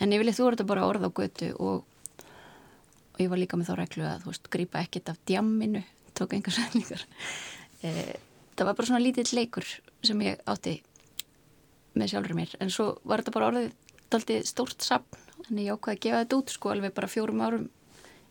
en 0.00 0.12
ég 0.12 0.22
vilja 0.22 0.36
þú 0.38 0.48
verður 0.48 0.70
bara 0.70 0.86
orða 0.88 1.10
á 1.10 1.16
götu 1.18 1.50
og, 1.58 1.84
og 1.84 3.20
ég 3.20 3.30
var 3.30 3.40
líka 3.40 3.58
með 3.60 3.70
þá 3.70 3.74
reglu 3.82 4.06
að 4.08 4.24
þú 4.24 4.32
veist, 4.32 4.50
grýpa 4.54 4.82
ekkit 4.84 5.12
af 5.12 5.20
djamminu 5.28 5.82
tók 6.16 6.34
einhver 6.34 6.54
setningar 6.54 7.04
e, 7.82 8.16
það 8.56 8.70
var 8.70 8.78
bara 8.78 8.90
svona 8.90 9.02
lítill 9.04 9.28
leikur 9.36 9.66
sem 10.02 10.22
ég 10.24 10.40
átti 10.48 10.78
með 11.98 12.14
sjálfur 12.14 12.38
mér 12.38 12.54
en 12.62 12.72
svo 12.72 12.92
var 13.04 13.22
þetta 13.22 13.36
bara 13.36 13.50
orðið 13.52 13.74
daldi 14.08 14.38
stórt 14.48 14.84
sapn 14.84 15.26
en 15.48 15.60
ég 15.60 15.74
ákvaði 15.74 15.98
að 15.98 16.04
gefa 16.06 16.22
þetta 16.22 16.40
út 16.40 16.54
sko 16.54 16.72
alveg 16.72 16.94
bara 16.96 17.10
fjórum 17.10 17.44
árum 17.44 17.68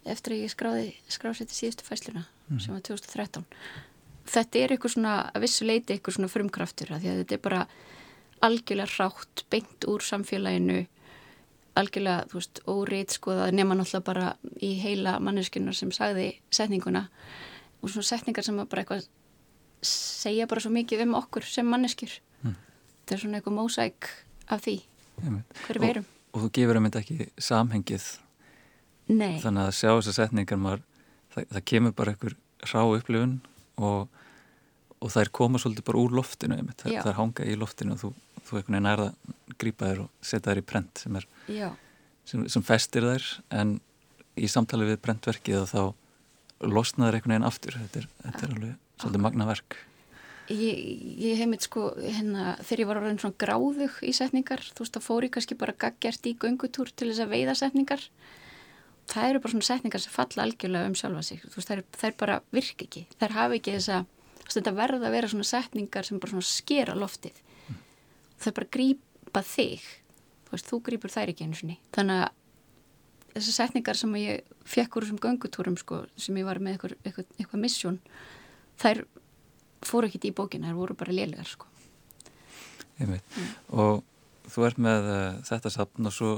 eftir 0.08 0.34
að 0.34 0.44
ég 0.46 0.54
skráði 0.54 0.90
skráðsett 1.12 1.54
í 1.54 1.58
síðustu 1.58 1.86
fæsluna 1.86 2.24
mm. 2.48 2.60
sem 2.64 2.74
var 2.74 2.84
2013 2.88 3.46
þetta 4.28 4.60
er 4.60 4.74
eitthvað 4.76 4.96
svona 4.96 5.16
að 5.32 5.46
vissu 5.46 5.68
leiti 5.68 5.96
eitthvað 5.96 6.18
svona 6.18 6.32
frumkraftur 6.32 6.94
að 6.94 7.04
því 7.04 7.12
að 7.12 7.20
þetta 7.22 7.38
er 7.38 7.44
bara 7.48 7.64
algjörlega 8.48 8.94
rátt 8.98 9.44
beint 9.52 9.88
úr 9.90 10.06
samfélaginu 10.06 10.86
algjörlega, 11.78 12.26
þú 12.32 12.40
veist, 12.40 12.62
óreit 12.70 13.14
sko 13.14 13.36
það 13.38 13.54
nema 13.58 13.78
náttúrulega 13.78 14.06
bara 14.08 14.28
í 14.64 14.72
heila 14.82 15.18
manneskunar 15.24 15.78
sem 15.78 15.92
sagði 15.94 16.30
setninguna. 16.54 17.06
Og 17.82 17.92
svona 17.94 18.08
setningar 18.10 18.46
sem 18.46 18.58
bara 18.58 18.84
eitthvað 18.84 19.08
segja 19.86 20.48
bara 20.50 20.64
svo 20.64 20.72
mikið 20.74 21.06
um 21.06 21.18
okkur 21.20 21.46
sem 21.46 21.68
manneskjur. 21.70 22.16
Mm. 22.42 22.56
þetta 23.00 23.16
er 23.16 23.24
svona 23.24 23.42
eitthvað 23.42 23.58
mósæk 23.60 24.10
af 24.54 24.64
því. 24.66 24.78
Hverju 25.68 25.84
verum 25.84 26.08
og, 26.08 26.16
og 26.34 26.46
þú 26.46 26.54
gefur 26.58 26.80
um 26.80 26.88
þetta 26.90 27.04
ekki 27.04 27.30
samhengið. 27.42 28.08
Nei. 29.08 29.38
þannig 29.40 29.70
að 29.70 29.76
sjá 29.78 29.92
þessar 29.94 30.16
setningar 30.18 30.60
maður, 30.60 30.82
það, 31.32 31.46
það 31.54 31.62
kemur 31.72 31.94
bara 31.96 32.12
einhver 32.12 32.34
rá 32.68 32.82
upplifun 32.84 33.38
og, 33.78 34.08
og 34.98 35.12
það 35.14 35.24
er 35.24 35.34
koma 35.40 35.62
svolítið 35.62 35.88
bara 35.90 36.04
úr 36.04 36.16
loftinu 36.20 36.60
það, 36.74 36.96
það 37.02 37.12
er 37.12 37.20
hanga 37.20 37.50
í 37.50 37.58
loftinu 37.60 37.96
og 37.96 38.02
þú, 38.02 38.14
þú 38.48 38.60
eitthvað 38.60 38.86
nærða 38.86 39.10
grípa 39.58 39.92
þér 39.92 40.04
og 40.06 40.10
setja 40.22 40.52
þér 40.52 40.64
í 40.64 40.66
prent 40.72 41.04
sem, 41.04 41.20
er, 41.20 41.30
sem, 42.28 42.48
sem 42.52 42.66
festir 42.66 43.08
þær 43.08 43.30
en 43.62 43.78
í 44.38 44.50
samtali 44.52 44.90
við 44.90 45.02
prentverkið 45.06 45.70
þá 45.72 45.82
losnaður 46.66 47.18
einhvern 47.18 47.36
veginn 47.36 47.46
aftur. 47.46 47.76
Þetta 47.78 48.00
er, 48.02 48.10
þetta 48.24 48.46
er 48.46 48.56
alveg 48.56 48.76
svolítið 48.98 49.24
magna 49.28 49.48
verk 49.50 49.78
Ég, 50.48 50.78
ég 51.20 51.36
hef 51.42 51.50
mitt 51.52 51.66
sko 51.66 51.90
hérna, 52.00 52.54
þegar 52.64 52.80
ég 52.80 52.88
var 52.88 53.00
orðin 53.02 53.18
svona 53.20 53.40
gráðug 53.42 53.98
í 54.00 54.14
setningar 54.16 54.62
þú 54.64 54.86
veist 54.86 54.96
þá 54.96 55.04
fór 55.04 55.26
ég 55.28 55.34
kannski 55.36 55.58
bara 55.60 55.76
gaggjart 55.76 56.30
í 56.30 56.38
göngutúr 56.40 56.92
til 56.96 57.10
þess 57.10 57.26
að 57.26 57.34
veiða 57.34 57.56
setningar 57.60 58.06
það 59.08 59.30
eru 59.30 59.42
bara 59.44 59.54
svona 59.54 59.68
setningar 59.68 60.04
sem 60.04 60.14
falla 60.14 60.44
algjörlega 60.44 60.92
um 60.92 60.96
sjálfa 60.98 61.24
sig, 61.26 61.44
þú 61.44 61.60
veist, 61.60 61.74
er 62.04 62.16
bara 62.20 62.40
virk 62.56 62.84
ekki, 62.88 63.06
það 63.20 63.36
hafi 63.38 63.60
ekki 63.62 63.76
þess 63.78 63.94
að 63.96 64.10
þetta 64.48 64.74
verða 64.78 65.08
að 65.08 65.16
vera 65.16 65.30
svona 65.32 65.48
setningar 65.48 66.08
sem 66.08 66.20
bara 66.24 66.34
svona 66.34 66.48
skera 66.48 66.96
loftið 66.98 67.40
mm. 67.68 67.80
er 68.48 68.58
bara 68.58 68.68
að 68.68 68.74
grípa 68.78 69.44
þig 69.44 69.86
þú 70.48 70.56
veist, 70.56 70.72
þú 70.72 70.82
grípur 70.88 71.14
þær 71.14 71.34
ekki 71.34 71.48
einu 71.48 71.60
sinni 71.60 71.78
þannig 71.96 72.26
að 72.26 72.36
þessar 73.38 73.58
setningar 73.60 74.00
sem 74.00 74.18
ég 74.22 74.52
fekk 74.68 74.98
úr 74.98 75.06
þessum 75.06 75.22
göngutúrum 75.24 75.78
sko, 75.80 76.02
sem 76.20 76.38
ég 76.40 76.48
var 76.48 76.62
með 76.64 76.78
eitthvað, 76.78 76.98
eitthvað, 77.04 77.32
eitthvað 77.38 77.64
missjón 77.64 78.00
þær 78.82 79.04
fóru 79.86 80.10
ekkit 80.10 80.30
í 80.30 80.36
bókina, 80.36 80.72
þær 80.72 80.80
voru 80.80 80.98
bara 80.98 81.14
lélegar 81.14 81.50
sko. 81.50 81.68
mm. 83.04 83.52
og 83.78 84.04
þú 84.48 84.68
ert 84.68 84.80
með 84.82 85.10
uh, 85.12 85.26
þetta 85.48 85.74
sapn 85.74 86.10
og 86.10 86.16
svo 86.16 86.32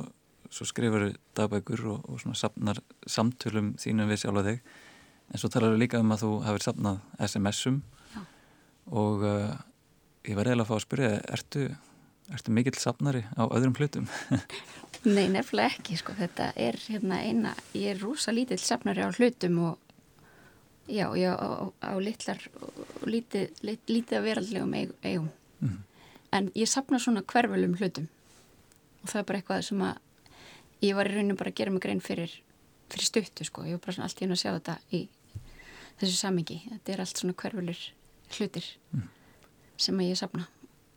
svo 0.49 0.65
skrifur 0.65 1.11
dagbækur 1.37 1.85
og, 1.93 2.05
og 2.09 2.21
svona 2.21 2.37
sapnar 2.37 2.81
samtölum 3.07 3.73
þínum 3.79 4.09
við 4.11 4.23
sjálfa 4.23 4.45
þig. 4.47 4.61
En 5.29 5.41
svo 5.41 5.49
talar 5.53 5.75
við 5.75 5.83
líka 5.83 6.01
um 6.01 6.13
að 6.15 6.23
þú 6.23 6.31
hafið 6.47 6.65
sapnað 6.65 7.01
SMS-um 7.27 7.81
og 8.89 9.25
uh, 9.25 9.53
ég 10.25 10.37
var 10.37 10.49
reyðilega 10.49 10.65
að 10.65 10.71
fá 10.71 10.75
að 10.79 10.85
spyrja 10.85 11.11
ertu, 11.35 11.65
ertu 12.33 12.53
mikill 12.55 12.79
sapnari 12.81 13.21
á 13.37 13.45
öðrum 13.45 13.75
hlutum? 13.77 14.07
Nei, 15.15 15.27
nefnilega 15.31 15.75
ekki 15.75 15.99
sko, 15.99 16.15
þetta 16.17 16.49
er 16.59 16.79
hérna 16.87 17.21
eina 17.21 17.53
ég 17.77 17.93
er 17.93 18.01
rosa 18.01 18.33
lítill 18.33 18.59
sapnari 18.61 19.05
á 19.05 19.13
hlutum 19.13 19.61
og 19.69 19.77
já, 20.89 21.05
já 21.13 21.31
á, 21.37 21.69
á 21.69 21.93
litlar 22.01 22.41
lítið, 23.05 23.53
lit, 23.61 23.85
lítið 23.87 24.19
að 24.19 24.27
veraldlegum 24.31 24.75
eigum 24.75 25.29
mm. 25.61 25.79
en 26.35 26.51
ég 26.57 26.69
sapna 26.69 26.99
svona 26.99 27.23
hverfölum 27.23 27.77
hlutum. 27.77 28.09
Og 29.03 29.13
það 29.13 29.21
er 29.21 29.27
bara 29.29 29.39
eitthvað 29.39 29.67
sem 29.69 29.83
að 29.85 30.05
ég 30.85 30.97
var 30.97 31.09
í 31.09 31.15
rauninu 31.15 31.37
bara 31.39 31.53
að 31.53 31.59
gera 31.59 31.73
mig 31.73 31.83
grein 31.83 32.03
fyrir, 32.03 32.33
fyrir 32.91 33.09
stuttu 33.09 33.47
sko, 33.47 33.65
ég 33.67 33.77
var 33.77 33.85
bara 33.85 33.97
svona 33.97 34.09
allt 34.09 34.21
í 34.21 34.25
hennu 34.25 34.37
að 34.37 34.43
sjá 34.43 34.51
þetta 34.53 34.77
í 34.95 35.01
þessu 35.99 36.15
samingi, 36.19 36.61
þetta 36.69 36.93
er 36.93 37.03
allt 37.03 37.21
svona 37.21 37.35
hverfulur 37.39 37.81
hlutir 38.37 38.69
mm. 38.95 39.09
sem 39.81 39.99
að 39.99 40.11
ég 40.11 40.21
sapna 40.21 40.47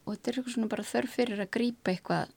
og 0.05 0.15
þetta 0.15 0.31
er 0.31 0.39
eitthvað 0.39 0.57
svona 0.57 0.73
bara 0.73 0.87
þörf 0.87 1.19
fyrir 1.19 1.43
að 1.43 1.53
grýpa 1.55 1.95
eitthvað 1.95 2.33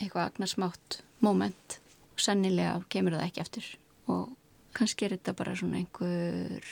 eitthvað 0.00 0.30
agnarsmátt 0.30 1.00
moment. 1.22 1.78
Og 2.12 2.20
sannilega 2.20 2.80
kemur 2.92 3.16
það 3.16 3.26
ekki 3.28 3.42
eftir 3.44 3.68
og 4.12 4.32
kannski 4.76 5.06
er 5.06 5.16
þetta 5.16 5.34
bara 5.36 5.54
svona 5.56 5.80
einhver 5.80 6.66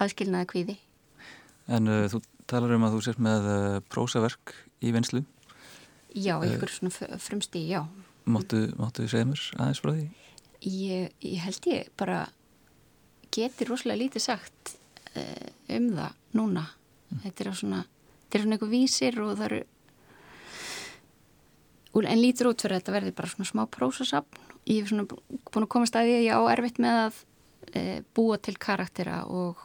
aðskilnaði 0.00 0.50
kvíði. 0.50 0.76
En 1.70 1.88
uh, 1.88 2.06
þú 2.10 2.22
talar 2.50 2.74
um 2.76 2.86
að 2.88 2.96
þú 2.96 3.02
sért 3.06 3.22
með 3.22 3.48
uh, 3.48 3.80
prósaverk 3.92 4.54
í 4.82 4.92
vinslu 4.94 5.22
Já, 6.10 6.34
einhver 6.40 6.66
uh, 6.66 6.74
svona 6.74 7.18
frumstíð, 7.22 7.68
já 7.70 7.82
Máttu, 8.30 8.60
máttu 8.78 9.06
segja 9.10 9.28
mér 9.28 9.42
aðeins 9.58 9.80
frá 9.82 9.92
því? 9.94 10.04
Ég, 10.60 11.14
ég 11.24 11.40
held 11.40 11.66
ég 11.70 11.88
bara 11.98 12.20
geti 13.32 13.66
rosalega 13.68 14.02
lítið 14.02 14.24
sagt 14.26 14.74
uh, 15.14 15.48
um 15.76 15.88
það 15.96 16.16
núna. 16.36 16.64
Mm. 17.10 17.22
Þetta 17.24 17.44
er 17.44 17.52
svona, 17.60 17.80
þetta 18.22 18.38
er 18.38 18.44
svona 18.44 18.58
eitthvað 18.58 18.74
vísir 18.74 19.20
og 19.24 19.32
það 19.38 19.46
eru 19.50 19.62
en 22.10 22.20
lítur 22.22 22.50
út 22.52 22.62
fyrir 22.62 22.76
að 22.76 22.82
þetta 22.82 22.94
verði 22.94 23.14
bara 23.18 23.32
svona 23.32 23.48
smá 23.48 23.62
prósasapn. 23.78 24.44
Ég 24.68 24.82
hef 24.82 24.92
svona 24.92 25.08
búin 25.08 25.64
að 25.64 25.72
koma 25.72 25.88
staðið 25.88 26.18
að 26.18 26.26
ég 26.26 26.38
á 26.38 26.42
erfitt 26.52 26.78
með 26.82 27.00
að 27.06 27.22
uh, 27.72 27.96
búa 28.14 28.38
til 28.38 28.56
karaktera 28.60 29.22
og, 29.26 29.64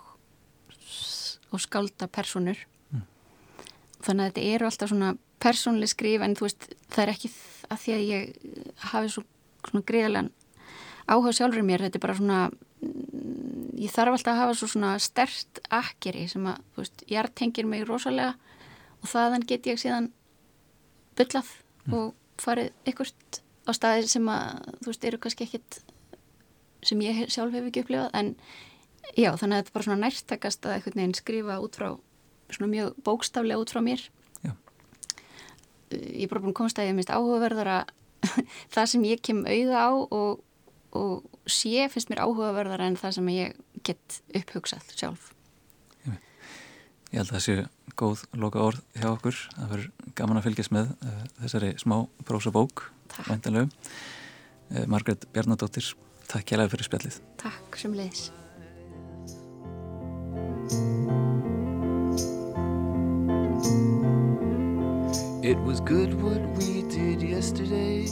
og 1.52 1.62
skálda 1.62 2.10
personur. 2.10 2.64
Mm. 2.90 3.06
Þannig 4.00 4.24
að 4.24 4.30
þetta 4.32 4.48
eru 4.56 4.70
alltaf 4.70 4.94
svona 4.94 5.14
persónlega 5.44 5.92
skrif 5.92 6.24
en 6.26 6.38
þú 6.38 6.48
veist 6.48 6.70
það 6.90 7.04
er 7.04 7.14
ekki 7.14 7.32
að 7.70 7.82
því 7.84 7.96
að 7.96 8.04
ég 8.10 8.34
hafi 8.92 9.12
svo, 9.14 9.24
svona 9.68 9.86
greiðalega 9.88 10.30
áhuga 11.06 11.34
sjálfur 11.38 11.66
mér, 11.66 11.86
þetta 11.86 12.00
er 12.00 12.04
bara 12.06 12.18
svona 12.18 12.40
mm, 12.50 13.76
ég 13.82 13.94
þarf 13.94 14.18
alltaf 14.18 14.34
að 14.34 14.42
hafa 14.42 14.58
svo 14.58 14.70
svona 14.72 14.92
stert 15.04 15.62
akkeri 15.74 16.26
sem 16.32 16.46
að 16.50 16.62
þú 16.74 16.84
veist, 16.84 17.06
ég 17.12 17.34
tengir 17.38 17.70
mig 17.70 17.86
rosalega 17.88 18.36
og 19.02 19.10
þaðan 19.12 19.46
get 19.50 19.70
ég 19.70 19.82
síðan 19.82 20.12
byllað 21.20 21.52
mm. 21.86 21.98
og 21.98 22.14
farið 22.42 22.72
ykkurt 22.90 23.42
á 23.66 23.72
staðir 23.78 24.10
sem 24.10 24.30
að 24.30 24.72
þú 24.82 24.92
veist, 24.92 25.06
eru 25.10 25.22
kannski 25.22 25.48
ekkit 25.48 25.80
sem 26.86 27.02
ég 27.06 27.26
sjálf 27.34 27.54
hef 27.56 27.70
ekki 27.70 27.86
upplifað 27.86 28.12
en 28.18 28.34
já, 29.14 29.32
þannig 29.38 29.56
að 29.56 29.62
þetta 29.62 29.70
er 29.70 29.78
bara 29.78 29.88
svona 29.88 30.02
nærtakast 30.04 30.68
að 30.68 30.76
eitthvað 30.76 31.00
neginn 31.00 31.18
skrifa 31.18 31.62
út 31.62 31.78
frá 31.78 31.90
svona 32.50 32.72
mjög 32.72 33.00
bókstaflega 33.06 33.62
út 33.62 33.74
frá 33.74 33.82
mér 33.86 34.04
ég 35.94 36.26
er 36.26 36.32
bara 36.32 36.44
búin 36.44 36.54
að 36.54 36.60
komast 36.62 36.82
að 36.82 36.90
ég 36.90 36.98
minnst 36.98 37.14
áhugaverðara 37.14 37.78
það 38.76 38.92
sem 38.92 39.06
ég 39.08 39.24
kem 39.26 39.44
auða 39.46 39.86
á 39.86 39.92
og, 39.94 40.44
og 40.98 41.48
sé 41.50 41.88
finnst 41.94 42.12
mér 42.12 42.24
áhugaverðara 42.26 42.90
en 42.90 43.00
það 43.00 43.18
sem 43.20 43.32
ég 43.36 43.56
get 43.86 44.22
upphugsað 44.34 44.94
sjálf. 44.96 45.32
Ég 47.14 47.22
held 47.22 47.30
að 47.30 47.36
það 47.38 47.44
séu 47.46 47.66
góð 47.96 48.24
loka 48.42 48.64
orð 48.66 48.82
hjá 48.98 49.08
okkur. 49.14 49.38
Það 49.54 49.70
verður 49.72 50.10
gaman 50.20 50.40
að 50.42 50.48
fylgjast 50.50 50.74
með 50.76 50.90
uh, 50.98 51.22
þessari 51.44 51.70
smá 51.80 51.98
prósa 52.28 52.52
bók, 52.56 52.90
væntanlegu. 53.30 53.70
Uh, 54.74 54.84
Margret 54.92 55.24
Bjarnadóttir, 55.36 55.94
takk 56.28 56.50
kjælega 56.50 56.74
fyrir 56.74 56.90
spjallið. 56.90 57.22
Takk 57.46 57.80
sem 57.80 57.96
leiðis. 57.96 58.28
It 65.46 65.60
was 65.60 65.80
good 65.80 66.12
what 66.24 66.42
we 66.58 66.82
did 66.90 67.22
yesterday 67.22 68.08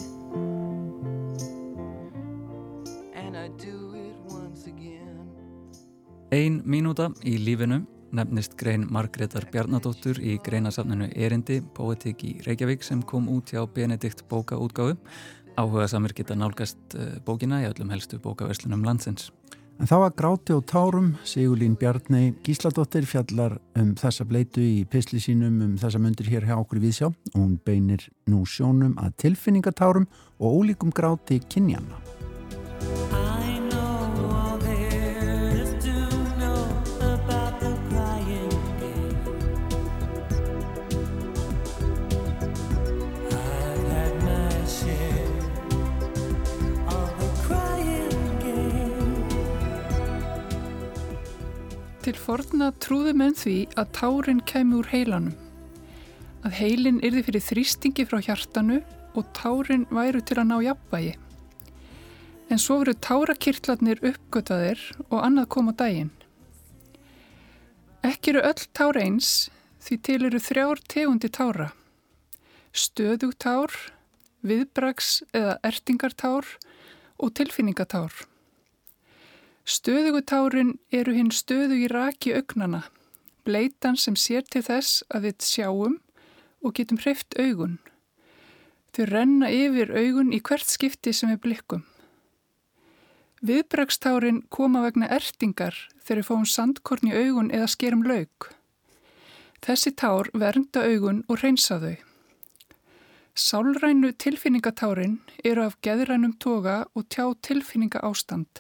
And 3.16 3.36
I 3.36 3.48
do 3.58 3.96
it 3.96 4.16
once 4.30 4.68
again 4.68 5.34
Ein 6.30 6.62
mínúta 6.62 7.08
í 7.26 7.40
lífinu 7.42 7.80
nefnist 8.14 8.54
grein 8.62 8.86
Margreðar 8.94 9.50
Bjarnadóttur 9.50 10.22
í 10.22 10.38
greinasafninu 10.46 11.10
Erindi, 11.18 11.64
Poetik 11.74 12.22
í 12.22 12.36
Reykjavík 12.46 12.86
sem 12.86 13.02
kom 13.02 13.26
út 13.34 13.50
hjá 13.50 13.66
Benedikt 13.66 14.22
bókaútgáðu. 14.30 15.00
Áhuga 15.58 15.90
samir 15.90 16.14
geta 16.14 16.38
nálgast 16.38 16.94
eh, 16.94 17.18
bókina 17.26 17.64
í 17.64 17.72
öllum 17.72 17.90
helstu 17.96 18.22
bókaverslunum 18.22 18.86
landsins. 18.86 19.32
En 19.82 19.90
þá 19.90 19.96
að 19.98 20.16
gráti 20.20 20.54
og 20.56 20.66
tárum, 20.70 21.08
Sigurlín 21.28 21.74
Bjarni 21.80 22.36
Gísladóttir 22.46 23.08
fjallar 23.10 23.58
um 23.80 23.94
þessa 24.00 24.26
bleitu 24.30 24.62
í 24.62 24.84
pisli 24.90 25.20
sínum 25.24 25.60
um 25.66 25.74
þessa 25.82 26.02
myndir 26.02 26.30
hér 26.30 26.48
hjá 26.48 26.56
okkur 26.60 26.82
við 26.84 26.98
sjá. 27.00 27.08
Hún 27.34 27.58
beinir 27.66 28.06
nú 28.30 28.46
sjónum 28.46 28.94
að 29.02 29.18
tilfinningatárum 29.26 30.08
og 30.40 30.62
ólíkum 30.62 30.94
gráti 30.94 31.42
kynjana. 31.50 33.43
Til 52.04 52.18
forna 52.20 52.66
trúðu 52.84 53.14
menn 53.16 53.36
því 53.40 53.54
að 53.80 53.92
tárin 53.96 54.42
kemi 54.44 54.76
úr 54.82 54.90
heilanum. 54.92 55.38
Að 56.44 56.58
heilin 56.58 56.98
yrði 57.00 57.22
fyrir 57.30 57.44
þrýstingi 57.46 58.04
frá 58.10 58.18
hjartanu 58.26 58.82
og 59.16 59.30
tárin 59.38 59.86
væru 59.88 60.20
til 60.20 60.36
að 60.42 60.50
ná 60.50 60.58
jafnvægi. 60.66 61.14
En 62.52 62.60
svo 62.60 62.82
veru 62.82 62.96
tárakirtlarnir 63.08 64.04
uppgötaðir 64.04 64.82
og 65.06 65.16
annað 65.22 65.48
kom 65.56 65.72
á 65.72 65.74
daginn. 65.80 66.12
Ekki 68.04 68.34
eru 68.34 68.44
öll 68.52 68.68
tár 68.76 69.00
eins 69.00 69.32
því 69.88 70.00
til 70.04 70.20
eru 70.28 70.44
þrjár 70.44 70.84
tegundi 70.92 71.32
tára. 71.32 71.70
Stöðugtár, 72.76 73.72
viðbrags 74.44 75.22
eða 75.32 75.56
ertingartár 75.64 76.52
og 77.16 77.32
tilfinningatár. 77.40 78.12
Stöðugutárin 79.64 80.74
eru 80.92 81.14
hinn 81.16 81.32
stöðu 81.32 81.78
í 81.86 81.88
raki 81.88 82.34
augnana, 82.36 82.82
bleitan 83.48 83.96
sem 83.96 84.18
sér 84.20 84.44
til 84.44 84.60
þess 84.66 85.06
að 85.08 85.30
við 85.30 85.46
sjáum 85.48 85.94
og 86.60 86.76
getum 86.76 87.00
hreift 87.00 87.38
augun. 87.40 87.78
Þau 88.92 89.06
renna 89.08 89.48
yfir 89.48 89.94
augun 89.96 90.34
í 90.36 90.42
hvert 90.44 90.68
skipti 90.68 91.14
sem 91.16 91.32
við 91.32 91.40
blikkum. 91.46 91.86
Viðbrakstárin 93.44 94.44
koma 94.52 94.84
vegna 94.84 95.08
ertingar 95.12 95.80
þegar 96.04 96.20
við 96.20 96.28
fáum 96.28 96.46
sandkorn 96.48 97.10
í 97.10 97.16
augun 97.16 97.50
eða 97.56 97.72
skerum 97.72 98.04
laug. 98.08 98.52
Þessi 99.64 99.96
tár 99.96 100.28
vernda 100.36 100.84
augun 100.92 101.24
og 101.32 101.40
reynsa 101.40 101.80
þau. 101.80 101.96
Sálrænu 103.34 104.12
tilfinningatárin 104.20 105.18
eru 105.44 105.64
af 105.66 105.80
geðrænum 105.82 106.36
toga 106.36 106.84
og 106.94 107.08
tjá 107.08 107.32
tilfinninga 107.42 108.04
ástand. 108.04 108.60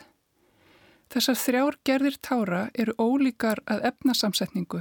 Þessar 1.13 1.35
þrjár 1.37 1.75
gerðir 1.85 2.15
tára 2.25 2.59
eru 2.73 2.93
ólíkar 2.97 3.59
að 3.69 3.83
efnasamsetningu. 3.91 4.79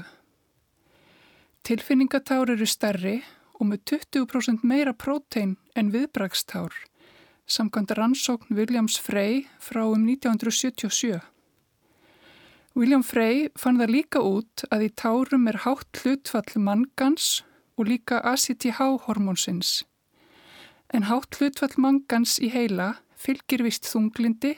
Tilfinningatár 1.68 2.54
eru 2.54 2.64
stærri 2.64 3.18
og 3.58 3.66
með 3.68 3.82
20% 3.90 4.64
meira 4.64 4.94
prótein 4.96 5.58
en 5.76 5.90
viðbragstár, 5.92 6.72
samkvæmt 7.44 7.92
rannsókn 7.98 8.56
Williams 8.56 8.96
Frey 8.96 9.44
frá 9.60 9.82
um 9.84 10.06
1977. 10.08 11.20
William 12.80 13.04
Frey 13.04 13.50
fann 13.52 13.76
það 13.82 13.92
líka 13.98 14.24
út 14.24 14.64
að 14.72 14.86
í 14.86 14.90
tárum 15.02 15.44
er 15.52 15.60
hátt 15.66 16.00
hlutfall 16.00 16.56
mangans 16.56 17.42
og 17.76 17.92
líka 17.92 18.22
ACTH-hormónsins. 18.32 19.82
En 20.96 21.10
hátt 21.12 21.36
hlutfall 21.36 21.76
mangans 21.76 22.38
í 22.40 22.48
heila 22.56 22.94
fylgir 23.20 23.68
vist 23.68 23.84
þunglindi 23.92 24.56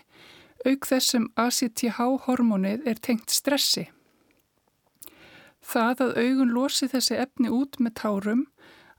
auk 0.64 0.88
þess 0.88 1.12
sem 1.14 1.28
ACTH-hormónið 1.40 2.86
er 2.88 3.00
tengt 3.02 3.32
stressi. 3.32 3.88
Það 5.64 6.02
að 6.04 6.16
augun 6.20 6.52
losi 6.52 6.88
þessi 6.92 7.16
efni 7.20 7.52
út 7.52 7.78
með 7.80 7.96
tárum 8.00 8.42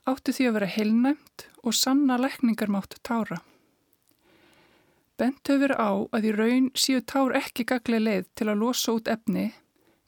áttu 0.06 0.34
því 0.34 0.48
að 0.48 0.56
vera 0.58 0.70
heilnæmt 0.76 1.46
og 1.62 1.74
sanna 1.74 2.18
lekningarmátt 2.18 2.98
tára. 3.06 3.38
Bent 5.16 5.48
hefur 5.48 5.72
á 5.72 5.90
að 6.12 6.26
í 6.28 6.32
raun 6.36 6.66
síu 6.76 7.00
tár 7.00 7.34
ekki 7.38 7.64
gaglega 7.64 8.04
leið 8.04 8.26
til 8.36 8.50
að 8.50 8.60
losa 8.62 8.96
út 8.98 9.08
efni 9.08 9.46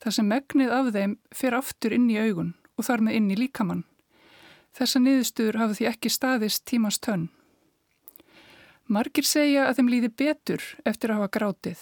þar 0.02 0.14
sem 0.14 0.28
megnið 0.28 0.74
af 0.74 0.90
þeim 0.94 1.14
fer 1.34 1.56
aftur 1.56 1.94
inn 1.96 2.10
í 2.12 2.18
augun 2.20 2.52
og 2.76 2.86
þar 2.86 3.06
með 3.06 3.18
inn 3.18 3.30
í 3.32 3.38
líkamann. 3.38 3.86
Þessa 4.76 5.00
niðurstuður 5.02 5.58
hafa 5.62 5.78
því 5.78 5.88
ekki 5.90 6.12
staðist 6.12 6.66
tímans 6.68 7.00
tönn. 7.02 7.30
Margir 8.88 9.26
segja 9.28 9.66
að 9.68 9.78
þeim 9.78 9.88
líði 9.92 10.08
betur 10.16 10.62
eftir 10.88 11.12
að 11.12 11.18
hafa 11.18 11.32
grátið. 11.36 11.80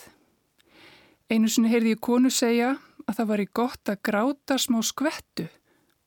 Einu 1.30 1.46
sinni 1.46 1.70
heyrði 1.70 1.92
ég 1.94 2.02
konu 2.02 2.32
segja 2.34 2.72
að 3.06 3.20
það 3.20 3.28
var 3.30 3.42
í 3.44 3.46
gott 3.60 3.92
að 3.92 4.00
gráta 4.08 4.56
smá 4.58 4.80
skvettu 4.82 5.46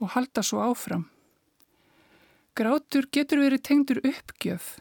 og 0.04 0.12
halda 0.18 0.44
svo 0.44 0.60
áfram. 0.66 1.08
Grátur 2.52 3.08
getur 3.16 3.40
verið 3.46 3.64
tengdur 3.70 4.04
uppgjöf 4.04 4.76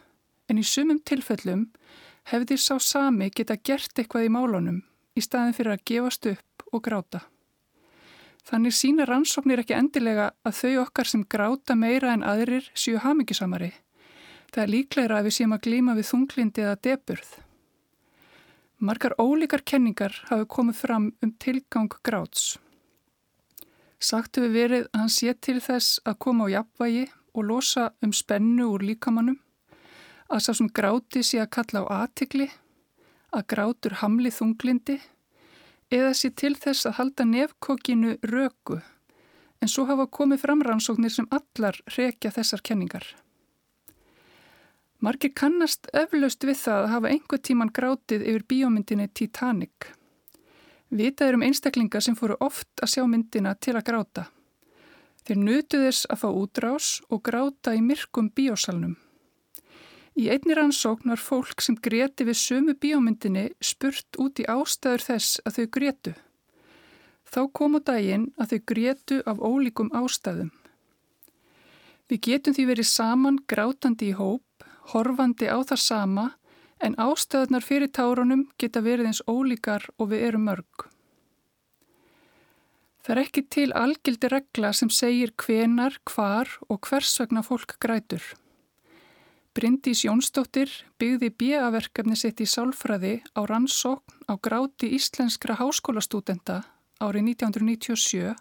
en 0.51 0.59
í 0.59 0.67
sumum 0.67 0.99
tilfellum 0.99 1.69
hefði 2.33 2.59
sá 2.59 2.75
sami 2.83 3.31
geta 3.31 3.55
gert 3.55 3.95
eitthvað 3.95 4.27
í 4.27 4.35
málunum 4.35 4.83
í 5.15 5.23
staðin 5.23 5.55
fyrir 5.55 5.77
að 5.77 5.87
gefast 5.87 6.27
upp 6.35 6.71
og 6.73 6.83
gráta. 6.83 7.29
Þannig 8.49 8.75
sína 8.75 9.07
rannsóknir 9.07 9.63
ekki 9.63 9.79
endilega 9.79 10.33
að 10.43 10.63
þau 10.65 10.79
okkar 10.89 11.07
sem 11.07 11.23
gráta 11.31 11.79
meira 11.79 12.11
en 12.17 12.27
aðrir 12.27 12.73
séu 12.75 12.99
hamingisamari 13.07 13.77
Það 14.49 14.63
er 14.63 14.73
líklegra 14.73 15.19
að 15.19 15.29
við 15.29 15.37
séum 15.37 15.55
að 15.57 15.65
glíma 15.67 15.95
við 15.99 16.09
þunglindi 16.09 16.65
eða 16.65 16.81
deburð. 16.87 17.35
Margar 18.79 19.17
ólíkar 19.19 19.65
kenningar 19.67 20.15
hafi 20.29 20.47
komið 20.49 20.77
fram 20.79 21.11
um 21.23 21.33
tilgang 21.43 21.91
gráts. 22.07 22.57
Sagt 23.99 24.39
hefur 24.39 24.55
verið 24.55 24.87
að 24.93 25.01
hann 25.03 25.11
sé 25.11 25.35
til 25.35 25.59
þess 25.61 25.99
að 26.07 26.19
koma 26.23 26.47
á 26.47 26.53
jafnvægi 26.55 27.09
og 27.35 27.49
losa 27.51 27.89
um 28.03 28.15
spennu 28.15 28.69
úr 28.71 28.87
líkamannum, 28.87 29.41
að 30.31 30.45
sá 30.45 30.53
sem 30.55 30.71
gráti 30.71 31.25
sé 31.27 31.43
að 31.43 31.53
kalla 31.59 31.83
á 31.83 32.07
aðtikli, 32.07 32.49
að 33.35 33.47
grátur 33.53 33.99
hamli 34.01 34.31
þunglindi 34.33 35.01
eða 35.91 36.15
sé 36.15 36.31
til 36.31 36.55
þess 36.55 36.87
að 36.87 36.99
halda 37.01 37.27
nefkokinu 37.29 38.19
röku, 38.31 38.79
en 39.59 39.69
svo 39.73 39.89
hafa 39.91 40.07
komið 40.07 40.45
fram 40.45 40.63
rannsóknir 40.63 41.13
sem 41.13 41.29
allar 41.35 41.81
rekja 41.97 42.31
þessar 42.31 42.63
kenningar. 42.63 43.05
Margir 44.99 45.31
kannast 45.31 45.87
eflaust 45.95 46.43
við 46.43 46.57
það 46.59 46.81
að 46.83 46.93
hafa 46.93 47.11
einhver 47.13 47.41
tíman 47.47 47.69
grátið 47.71 48.25
yfir 48.27 48.45
bíómyndinni 48.51 49.07
Titanic. 49.15 49.93
Vitað 50.91 51.29
er 51.29 51.37
um 51.39 51.45
einstaklingar 51.47 52.03
sem 52.03 52.17
fóru 52.19 52.35
oft 52.43 52.83
að 52.83 52.95
sjá 52.95 53.05
myndina 53.07 53.53
til 53.55 53.77
að 53.79 53.85
gráta. 53.87 54.25
Þeir 55.23 55.39
nutu 55.45 55.83
þess 55.85 56.09
að 56.11 56.23
fá 56.25 56.29
útrás 56.33 56.89
og 57.13 57.23
gráta 57.29 57.77
í 57.77 57.83
myrkum 57.85 58.33
bíósalnum. 58.35 58.97
Í 60.19 60.27
einni 60.35 60.57
rannsókn 60.59 61.13
var 61.13 61.23
fólk 61.23 61.63
sem 61.63 61.77
greti 61.79 62.27
við 62.27 62.41
sömu 62.41 62.75
bíómyndinni 62.75 63.53
spurt 63.63 64.19
út 64.19 64.41
í 64.43 64.49
ástæður 64.51 65.05
þess 65.13 65.39
að 65.45 65.61
þau 65.61 65.67
gretu. 65.77 66.15
Þá 67.29 67.41
kom 67.55 67.79
á 67.79 67.81
daginn 67.93 68.27
að 68.35 68.57
þau 68.57 68.61
gretu 68.73 69.21
af 69.31 69.39
ólíkum 69.39 69.93
ástæðum. 69.95 70.51
Við 72.09 72.23
getum 72.25 72.57
því 72.57 72.67
verið 72.73 72.91
saman 72.91 73.39
grátandi 73.47 74.11
í 74.11 74.19
hóp 74.19 74.43
horfandi 74.93 75.49
á 75.51 75.59
það 75.61 75.83
sama 75.85 76.27
en 76.85 76.95
ástöðunar 76.95 77.65
fyrir 77.67 77.91
tárunum 77.91 78.47
geta 78.59 78.83
verið 78.85 79.11
eins 79.11 79.23
ólíkar 79.27 79.89
og 79.99 80.13
við 80.13 80.25
erum 80.31 80.47
mörg. 80.49 80.89
Það 83.03 83.15
er 83.15 83.23
ekki 83.23 83.43
til 83.49 83.71
algildi 83.73 84.29
regla 84.29 84.73
sem 84.77 84.91
segir 84.93 85.33
hvenar, 85.41 85.95
hvar 86.05 86.51
og 86.69 86.83
hvers 86.85 87.15
vegna 87.21 87.41
fólk 87.43 87.79
grætur. 87.81 88.23
Bryndís 89.57 90.05
Jónsdóttir 90.05 90.71
byggði 91.01 91.31
bíaverkefni 91.41 92.19
sitt 92.21 92.43
í 92.45 92.47
sálfræði 92.47 93.15
á 93.35 93.41
rannsókn 93.49 94.29
á 94.29 94.37
gráti 94.37 94.93
íslenskra 94.95 95.57
háskólastúdenda 95.59 96.61
árið 97.01 97.33
1997 97.33 98.37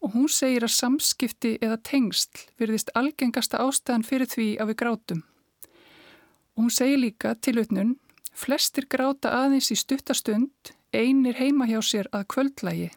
og 0.00 0.16
hún 0.16 0.32
segir 0.32 0.64
að 0.66 0.74
samskipti 0.78 1.54
eða 1.60 1.78
tengsl 1.86 2.48
virðist 2.58 2.90
algengasta 2.98 3.60
ástæðan 3.62 4.08
fyrir 4.08 4.32
því 4.32 4.48
að 4.58 4.72
við 4.72 4.80
grátum. 4.82 5.22
Og 6.54 6.66
hún 6.66 6.74
segir 6.74 7.00
líka 7.02 7.34
til 7.34 7.58
utnun, 7.62 7.96
flestir 8.34 8.86
gráta 8.90 9.32
aðeins 9.34 9.72
í 9.74 9.78
stuttastund, 9.78 10.74
einir 10.94 11.38
heima 11.38 11.66
hjá 11.66 11.80
sér 11.82 12.10
að 12.14 12.28
kvöldlægi, 12.34 12.90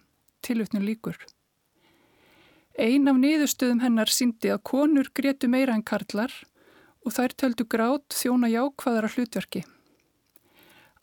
til 0.46 0.62
utnun 0.62 0.86
líkur. 0.86 1.18
Ein 2.78 3.10
af 3.10 3.18
niðurstöðum 3.18 3.82
hennar 3.82 4.12
síndi 4.14 4.52
að 4.54 4.62
konur 4.70 5.10
grétu 5.18 5.50
meira 5.50 5.74
en 5.74 5.82
karlar 5.82 6.34
og 7.02 7.16
þær 7.16 7.34
töldu 7.42 7.66
grát 7.66 8.14
þjóna 8.14 8.52
jákvæðara 8.52 9.10
hlutverki. 9.16 9.64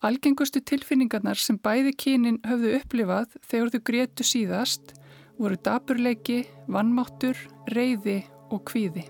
Algengustu 0.05 0.61
tilfinningarnar 0.61 1.39
sem 1.41 1.57
bæði 1.59 1.95
kynin 1.99 2.39
höfðu 2.47 2.75
upplifað 2.79 3.35
þegar 3.49 3.73
þau 3.73 3.83
grétu 3.91 4.27
síðast 4.27 4.95
voru 5.39 5.59
daburleiki, 5.67 6.43
vannmáttur, 6.71 7.39
reyði 7.75 8.21
og 8.53 8.63
kvíði. 8.69 9.09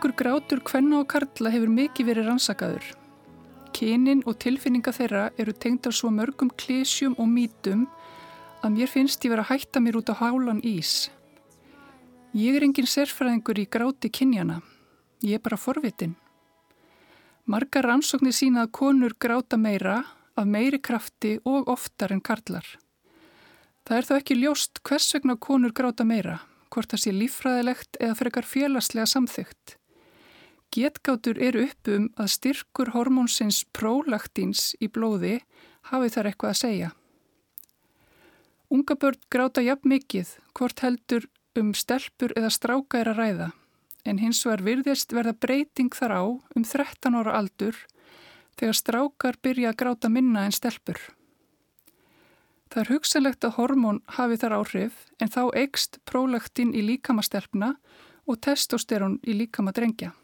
Ólíkur 0.00 0.16
grátur 0.16 0.60
hvenna 0.64 1.02
og 1.02 1.10
karla 1.12 1.50
hefur 1.52 1.68
mikið 1.68 2.06
verið 2.08 2.28
rannsakaður. 2.30 2.84
Kynin 3.76 4.22
og 4.24 4.38
tilfinninga 4.40 4.94
þeirra 4.96 5.24
eru 5.36 5.52
tengd 5.52 5.88
af 5.90 5.92
svo 5.92 6.08
mörgum 6.08 6.48
klísjum 6.56 7.12
og 7.20 7.26
mítum 7.28 7.82
að 8.64 8.78
mér 8.78 8.88
finnst 8.88 9.26
ég 9.26 9.34
vera 9.34 9.42
að 9.44 9.50
hætta 9.50 9.82
mér 9.84 9.98
út 10.00 10.08
á 10.08 10.16
hálan 10.16 10.62
ís. 10.64 11.10
Ég 12.32 12.56
er 12.56 12.64
engin 12.64 12.88
sérfræðingur 12.88 13.60
í 13.60 13.66
gráti 13.68 14.08
kynjana. 14.08 14.62
Ég 15.20 15.36
er 15.36 15.42
bara 15.44 15.58
forvitin. 15.60 16.14
Margar 17.44 17.84
rannsóknir 17.84 18.32
sína 18.32 18.64
að 18.64 18.72
konur 18.80 19.12
gráta 19.20 19.58
meira 19.60 19.98
af 20.32 20.48
meiri 20.48 20.80
krafti 20.80 21.34
og 21.44 21.68
oftar 21.68 22.16
en 22.16 22.24
karlar. 22.24 22.64
Það 23.84 23.98
er 23.98 24.08
þó 24.08 24.14
ekki 24.16 24.38
ljóst 24.40 24.80
hvers 24.80 25.10
vegna 25.12 25.36
konur 25.36 25.76
gráta 25.76 26.08
meira 26.08 26.38
hvort 26.70 26.88
það 26.88 27.04
sé 27.04 27.12
líffræðilegt 27.12 28.00
eða 28.00 28.16
frekar 28.16 28.48
félagslega 28.48 29.12
samþygt. 29.12 29.76
Getgátur 30.70 31.38
eru 31.42 31.64
upp 31.66 31.88
um 31.90 32.04
að 32.14 32.28
styrkur 32.30 32.92
hormónsins 32.94 33.64
prólaktíns 33.74 34.76
í 34.78 34.86
blóði 34.86 35.40
hafi 35.90 36.10
þar 36.14 36.28
eitthvað 36.30 36.52
að 36.52 36.60
segja. 36.60 36.90
Unga 38.70 38.94
börn 38.94 39.18
gráta 39.34 39.64
jafn 39.66 39.90
mikið 39.90 40.36
hvort 40.54 40.84
heldur 40.84 41.26
um 41.58 41.72
stelpur 41.74 42.30
eða 42.38 42.52
stráka 42.54 43.00
er 43.00 43.10
að 43.10 43.18
ræða, 43.18 43.48
en 44.06 44.20
hins 44.22 44.44
vegar 44.46 44.62
virðist 44.68 45.10
verða 45.10 45.34
breyting 45.42 45.90
þar 45.90 46.14
á 46.14 46.22
um 46.54 46.62
13 46.62 47.18
ára 47.18 47.34
aldur 47.40 47.74
þegar 48.60 48.78
strákar 48.78 49.40
byrja 49.42 49.72
að 49.72 49.80
gráta 49.82 50.12
minna 50.12 50.46
en 50.46 50.54
stelpur. 50.54 51.00
Það 52.70 52.82
er 52.84 52.92
hugsanlegt 52.94 53.44
að 53.44 53.56
hormón 53.58 54.02
hafi 54.14 54.38
þar 54.38 54.60
áhrif 54.60 55.04
en 55.18 55.34
þá 55.34 55.42
eikst 55.58 55.98
prólaktin 56.06 56.70
í 56.70 56.86
líkamastelpna 56.86 57.74
og 58.30 58.38
testosterón 58.46 59.18
í 59.26 59.34
líkamadrengja. 59.34 60.14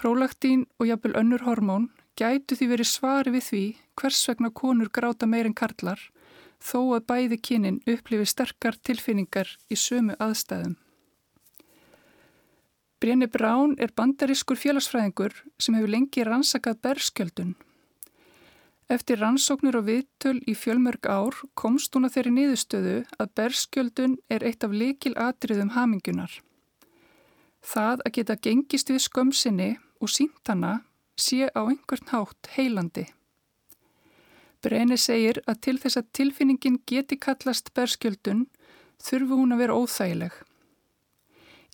Prólaktin 0.00 0.64
og 0.80 0.88
jafnvel 0.88 1.18
önnur 1.20 1.44
hormón 1.44 1.90
gætu 2.16 2.56
því 2.56 2.68
verið 2.72 2.88
svari 2.88 3.34
við 3.34 3.46
því 3.48 3.64
hvers 4.00 4.20
vegna 4.30 4.50
konur 4.62 4.88
gráta 4.88 5.28
meirinn 5.28 5.56
karlar 5.56 6.00
þó 6.60 6.78
að 6.96 7.06
bæði 7.12 7.40
kynin 7.48 7.80
upplifi 7.84 8.28
sterkar 8.32 8.78
tilfinningar 8.80 9.56
í 9.68 9.76
sömu 9.76 10.16
aðstæðum. 10.16 10.76
Brenni 13.00 13.28
Brán 13.32 13.76
er 13.80 13.92
bandarískur 13.96 14.60
félagsfræðingur 14.60 15.36
sem 15.60 15.76
hefur 15.76 15.92
lengi 15.92 16.24
rannsakað 16.24 16.80
berskjöldun 16.84 17.54
Eftir 18.90 19.20
rannsóknur 19.22 19.76
og 19.78 19.84
viðtöl 19.86 20.40
í 20.50 20.56
fjölmörg 20.58 21.06
ár 21.06 21.36
komst 21.54 21.94
hún 21.94 22.08
að 22.08 22.16
þeirri 22.16 22.30
niðurstöðu 22.34 22.94
að 23.22 23.28
berskjöldun 23.38 24.16
er 24.34 24.42
eitt 24.48 24.66
af 24.66 24.72
likil 24.74 25.12
atriðum 25.14 25.70
hamingunar. 25.76 26.32
Það 27.62 28.02
að 28.02 28.14
geta 28.16 28.36
gengist 28.48 28.90
við 28.90 29.04
skömsinni 29.04 29.68
og 30.00 30.08
sínt 30.08 30.48
hana 30.48 30.80
sé 31.20 31.48
á 31.52 31.60
einhvern 31.62 32.12
hátt 32.12 32.52
heilandi. 32.56 33.06
Breni 34.60 34.96
segir 35.00 35.40
að 35.48 35.60
til 35.64 35.76
þess 35.80 36.00
að 36.00 36.10
tilfinningin 36.16 36.80
geti 36.88 37.16
kallast 37.16 37.72
berskjöldun 37.76 38.46
þurfu 39.00 39.38
hún 39.40 39.54
að 39.54 39.62
vera 39.64 39.76
óþægileg. 39.76 40.34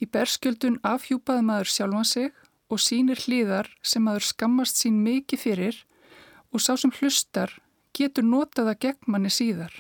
Í 0.03 0.07
berskjöldun 0.13 0.79
afhjúpaði 0.87 1.47
maður 1.49 1.73
sjálfan 1.73 2.11
sig 2.11 2.33
og 2.71 2.83
sínir 2.83 3.23
hlýðar 3.23 3.71
sem 3.83 4.05
maður 4.07 4.29
skammast 4.31 4.83
sín 4.83 5.01
mikið 5.03 5.43
fyrir 5.43 5.83
og 6.53 6.63
sá 6.63 6.75
sem 6.79 6.93
hlustar 6.99 7.55
getur 7.97 8.27
notaða 8.27 8.77
gegn 8.79 9.11
manni 9.11 9.33
síðar. 9.33 9.73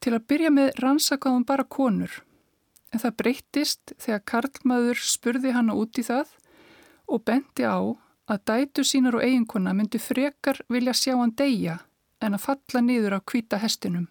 Til 0.00 0.14
að 0.16 0.26
byrja 0.30 0.50
með 0.52 0.80
rannsakaðum 0.82 1.44
bara 1.48 1.64
konur, 1.64 2.12
en 2.92 3.00
það 3.02 3.16
breyttist 3.20 3.94
þegar 3.98 4.24
Karlmaður 4.30 5.00
spurði 5.00 5.54
hana 5.56 5.76
út 5.78 5.98
í 6.00 6.04
það 6.06 6.34
og 7.10 7.24
bendi 7.24 7.66
á 7.66 7.78
að 8.30 8.44
dætu 8.48 8.84
sínar 8.84 9.18
og 9.18 9.24
eiginkona 9.24 9.74
myndi 9.76 10.00
frekar 10.00 10.60
vilja 10.72 10.94
sjá 10.96 11.14
hann 11.18 11.34
deyja 11.36 11.78
en 12.24 12.36
að 12.36 12.44
falla 12.46 12.80
niður 12.80 13.18
á 13.18 13.20
hvita 13.20 13.60
hestinum. 13.60 14.06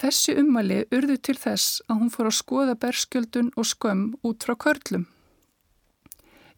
Þessi 0.00 0.34
ummali 0.40 0.80
urðu 0.92 1.16
til 1.22 1.36
þess 1.38 1.82
að 1.88 2.00
hún 2.00 2.12
fór 2.12 2.28
að 2.30 2.38
skoða 2.38 2.78
berskjöldun 2.82 3.52
og 3.54 3.68
skömm 3.68 4.06
út 4.26 4.46
frá 4.46 4.56
körlum. 4.64 5.04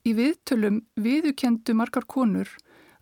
Í 0.06 0.14
viðtölum 0.16 0.80
viðukendu 0.94 1.74
margar 1.76 2.06
konur 2.06 2.48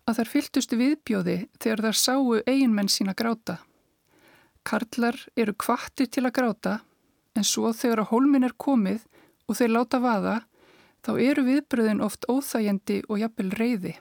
að 0.05 0.19
þær 0.19 0.31
fyltustu 0.33 0.79
viðbjóði 0.81 1.37
þegar 1.61 1.85
þær 1.85 1.99
sáu 2.01 2.35
eiginmenn 2.43 2.91
sína 2.91 3.13
gráta. 3.17 3.59
Karlar 4.65 5.17
eru 5.37 5.53
kvartir 5.53 6.09
til 6.09 6.25
að 6.25 6.35
gráta 6.39 6.75
en 7.37 7.45
svo 7.45 7.71
þegar 7.73 8.03
að 8.03 8.11
hólmin 8.11 8.47
er 8.47 8.57
komið 8.57 9.05
og 9.45 9.59
þeir 9.59 9.73
láta 9.75 10.01
vaða 10.01 10.35
þá 11.05 11.11
eru 11.21 11.45
viðbröðin 11.45 12.01
oft 12.01 12.25
óþægjandi 12.31 13.03
og 13.07 13.21
jafnvel 13.21 13.51
reyði. 13.59 13.93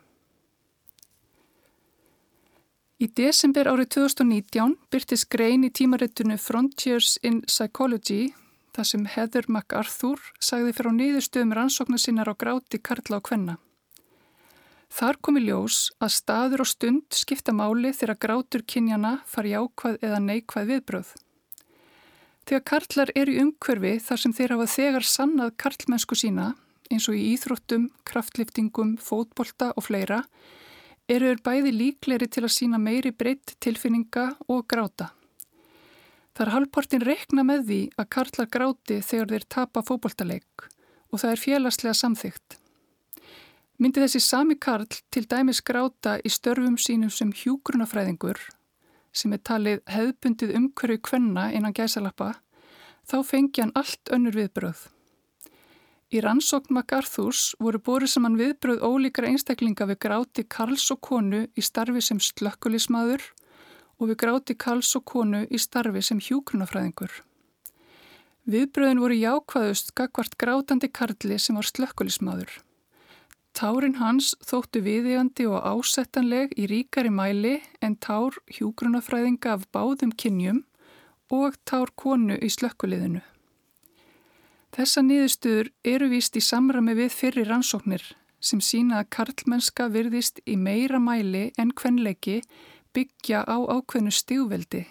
Í 3.02 3.10
desember 3.10 3.68
árið 3.68 3.90
2019 3.98 4.78
byrtist 4.88 5.28
grein 5.28 5.66
í 5.66 5.70
tímarittunum 5.74 6.40
Frontiers 6.40 7.18
in 7.26 7.42
Psychology 7.44 8.30
þar 8.74 8.88
sem 8.88 9.04
Heather 9.10 9.48
MacArthur 9.50 10.22
sagði 10.40 10.72
frá 10.78 10.88
niðurstöðum 10.94 11.52
rannsóknar 11.58 12.00
sinnar 12.00 12.30
á 12.30 12.34
gráti 12.38 12.80
Karla 12.80 13.18
og 13.20 13.26
Kvenna. 13.28 13.58
Þar 14.94 15.18
komi 15.26 15.42
ljós 15.42 15.90
að 15.98 16.14
staður 16.14 16.62
og 16.62 16.70
stund 16.70 17.18
skipta 17.18 17.52
máli 17.52 17.90
þegar 17.90 18.20
grátur 18.24 18.62
kynjana 18.62 19.16
fari 19.26 19.56
ákvað 19.58 19.98
eða 20.06 20.20
neikvað 20.22 20.70
viðbröð. 20.70 21.08
Þegar 22.44 22.66
karlar 22.70 23.10
eru 23.18 23.34
í 23.34 23.40
umhverfi 23.42 23.96
þar 24.06 24.22
sem 24.22 24.34
þeir 24.36 24.54
hafa 24.54 24.66
þegar 24.70 25.08
sannað 25.08 25.56
karlmennsku 25.64 26.18
sína, 26.20 26.52
eins 26.92 27.08
og 27.08 27.16
í 27.18 27.34
íþróttum, 27.34 27.88
kraftliftingum, 28.08 28.96
fótbolta 29.00 29.72
og 29.74 29.86
fleira, 29.86 30.22
eru 31.08 31.28
þeir 31.30 31.42
bæði 31.44 31.72
líkleri 31.74 32.28
til 32.28 32.44
að 32.46 32.54
sína 32.56 32.80
meiri 32.80 33.12
breytt 33.12 33.56
tilfinninga 33.60 34.30
og 34.48 34.64
gráta. 34.70 35.12
Það 36.34 36.46
er 36.46 36.52
halvportin 36.54 37.04
rekna 37.06 37.44
með 37.46 37.66
því 37.68 37.80
að 38.00 38.10
karlar 38.16 38.50
gráti 38.50 38.98
þegar 39.06 39.32
þeir 39.32 39.48
tapa 39.56 39.84
fókbóltaleik 39.86 40.68
og 41.12 41.20
það 41.22 41.30
er 41.30 41.42
félagslega 41.44 41.94
samþygt. 41.94 42.56
Myndi 43.78 44.02
þessi 44.02 44.20
sami 44.22 44.56
karl 44.58 44.88
til 45.14 45.24
dæmis 45.30 45.60
gráta 45.62 46.16
í 46.22 46.30
störfum 46.30 46.78
sínum 46.80 47.12
sem 47.12 47.30
hjúgrunafræðingur 47.34 48.40
sem 49.14 49.34
er 49.34 49.42
talið 49.46 49.82
hefðbundið 49.94 50.56
umhverju 50.58 51.02
kvenna 51.06 51.46
innan 51.54 51.74
gæsalappa, 51.76 52.32
þá 53.06 53.16
fengi 53.22 53.62
hann 53.62 53.74
allt 53.78 54.10
önnur 54.10 54.34
viðbröð. 54.34 54.88
Í 56.14 56.20
rannsókn 56.22 56.76
MacArthurs 56.76 57.56
voru 57.58 57.80
bórið 57.82 58.12
saman 58.12 58.36
viðbröð 58.38 58.84
ólíkra 58.86 59.32
einstaklinga 59.32 59.88
við 59.90 59.96
gráti 60.04 60.44
Karls 60.46 60.84
og 60.94 61.00
konu 61.02 61.40
í 61.58 61.64
starfi 61.64 62.02
sem 62.06 62.20
slökkulismadur 62.22 63.24
og 63.98 64.12
við 64.12 64.18
gráti 64.22 64.54
Karls 64.54 64.92
og 64.94 65.02
konu 65.10 65.40
í 65.50 65.58
starfi 65.58 66.04
sem 66.06 66.20
hjúgrunafræðingur. 66.22 67.10
Viðbröðin 68.46 69.02
voru 69.02 69.18
jákvæðust 69.18 69.90
gagvart 69.98 70.38
grátandi 70.38 70.92
Karli 70.94 71.40
sem 71.42 71.58
var 71.58 71.66
slökkulismadur. 71.72 72.54
Tárin 73.58 73.98
hans 73.98 74.36
þóttu 74.46 74.86
viðegandi 74.86 75.50
og 75.50 75.66
ásettanleg 75.66 76.54
í 76.54 76.70
ríkari 76.70 77.10
mæli 77.10 77.56
en 77.82 77.98
tár 77.98 78.38
hjúgrunafræðinga 78.54 79.58
af 79.58 79.66
báðum 79.74 80.14
kynjum 80.14 80.62
og 81.34 81.58
tár 81.66 81.90
konu 81.98 82.38
í 82.38 82.54
slökkuliðinu. 82.54 83.24
Þessa 84.74 85.04
niðurstuður 85.06 85.68
eru 85.86 86.08
víst 86.10 86.34
í 86.34 86.40
samrami 86.42 86.96
við 86.98 87.12
fyrri 87.14 87.44
rannsóknir 87.46 88.02
sem 88.42 88.58
sína 88.58 88.98
að 89.00 89.10
karlmennska 89.16 89.86
virðist 89.94 90.40
í 90.50 90.56
meira 90.58 90.98
mæli 90.98 91.44
en 91.62 91.70
kvenleiki 91.78 92.40
byggja 92.94 93.44
á 93.46 93.56
ákveðnu 93.70 94.10
stígveldi. 94.10 94.82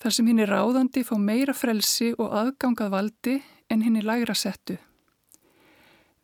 Þar 0.00 0.16
sem 0.16 0.30
hinn 0.30 0.40
er 0.40 0.52
ráðandi 0.52 1.04
fá 1.04 1.14
meira 1.20 1.52
frelsi 1.56 2.14
og 2.16 2.32
aðgangað 2.40 2.92
valdi 2.96 3.36
en 3.68 3.84
hinn 3.84 4.00
er 4.00 4.08
lægra 4.08 4.34
settu. 4.34 4.78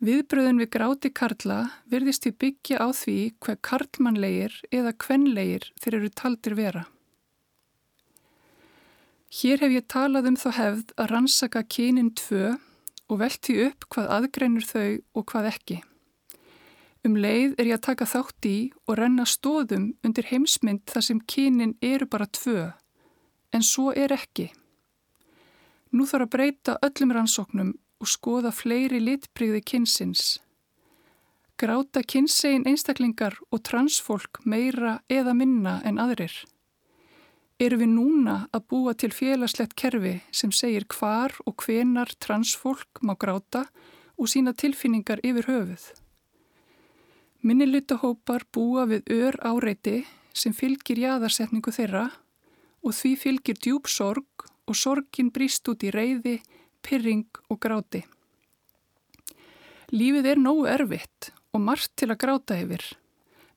Viðbröðun 0.02 0.64
við 0.64 0.72
gráti 0.72 1.12
karla 1.14 1.60
virðist 1.92 2.24
við 2.26 2.38
byggja 2.46 2.80
á 2.80 2.88
því 2.96 3.18
hver 3.36 3.60
karlmannlegir 3.68 4.56
eða 4.72 4.96
kvenlegir 4.96 5.68
þeir 5.76 6.00
eru 6.00 6.10
taldir 6.22 6.56
vera. 6.58 6.86
Hér 9.32 9.62
hef 9.64 9.72
ég 9.72 9.84
talað 9.88 10.26
um 10.28 10.34
þá 10.36 10.48
hefð 10.58 10.90
að 11.00 11.06
rannsaka 11.08 11.62
kynin 11.64 12.10
tvö 12.20 12.50
og 13.08 13.20
velti 13.22 13.54
upp 13.64 13.86
hvað 13.94 14.10
aðgreinur 14.18 14.66
þau 14.68 14.90
og 15.16 15.24
hvað 15.32 15.48
ekki. 15.48 15.78
Um 17.08 17.16
leið 17.16 17.54
er 17.56 17.70
ég 17.70 17.78
að 17.78 17.86
taka 17.86 18.08
þátt 18.12 18.48
í 18.50 18.58
og 18.84 18.98
renna 19.00 19.24
stóðum 19.24 19.88
undir 20.04 20.28
heimsmynd 20.28 20.84
þar 20.92 21.06
sem 21.08 21.24
kynin 21.24 21.72
eru 21.80 22.10
bara 22.12 22.28
tvö, 22.28 22.68
en 23.56 23.64
svo 23.64 23.88
er 23.96 24.12
ekki. 24.12 24.50
Nú 25.96 26.04
þarf 26.04 26.28
að 26.28 26.32
breyta 26.36 26.76
öllum 26.84 27.16
rannsóknum 27.16 27.74
og 28.04 28.12
skoða 28.12 28.52
fleiri 28.52 29.00
litbrigði 29.00 29.64
kynsins. 29.64 30.42
Gráta 31.56 32.04
kynsegin 32.04 32.68
einstaklingar 32.68 33.40
og 33.48 33.64
transfólk 33.64 34.44
meira 34.44 34.98
eða 35.08 35.32
minna 35.32 35.80
en 35.88 36.04
aðrir 36.04 36.36
eru 37.62 37.78
við 37.78 37.92
núna 37.94 38.36
að 38.50 38.64
búa 38.72 38.92
til 38.98 39.12
félagslegt 39.14 39.76
kerfi 39.78 40.16
sem 40.34 40.50
segir 40.50 40.86
hvar 40.90 41.34
og 41.46 41.62
hvenar 41.62 42.10
transfólk 42.18 43.02
má 43.06 43.14
gráta 43.14 43.66
og 44.18 44.30
sína 44.32 44.54
tilfinningar 44.54 45.22
yfir 45.22 45.46
höfuð. 45.50 45.84
Minnilutahópar 47.42 48.46
búa 48.54 48.86
við 48.90 49.06
ör 49.10 49.38
áreiti 49.42 50.02
sem 50.34 50.54
fylgir 50.54 51.00
jæðarsetningu 51.02 51.74
þeirra 51.74 52.08
og 52.82 52.96
því 52.98 53.12
fylgir 53.18 53.58
djúb 53.58 53.90
sorg 53.90 54.46
og 54.66 54.78
sorgin 54.78 55.30
bríst 55.34 55.66
út 55.70 55.82
í 55.86 55.90
reyði, 55.94 56.40
pyrring 56.82 57.26
og 57.50 57.60
gráti. 57.62 58.02
Lífið 59.92 60.30
er 60.32 60.40
nógu 60.40 60.66
erfitt 60.70 61.32
og 61.52 61.62
margt 61.66 61.92
til 62.00 62.10
að 62.10 62.22
gráta 62.22 62.58
yfir. 62.62 62.82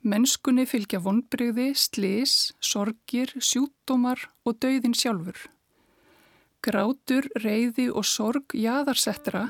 Mennskunni 0.05 0.67
fylgja 0.69 0.99
vonbreyði, 1.01 1.71
slis, 1.73 2.53
sorgir, 2.61 3.31
sjútdómar 3.41 4.19
og 4.45 4.59
dauðin 4.61 4.93
sjálfur. 4.93 5.39
Grátur, 6.61 7.25
reyði 7.41 7.87
og 7.89 8.05
sorg 8.05 8.53
jáðarsettra 8.53 9.47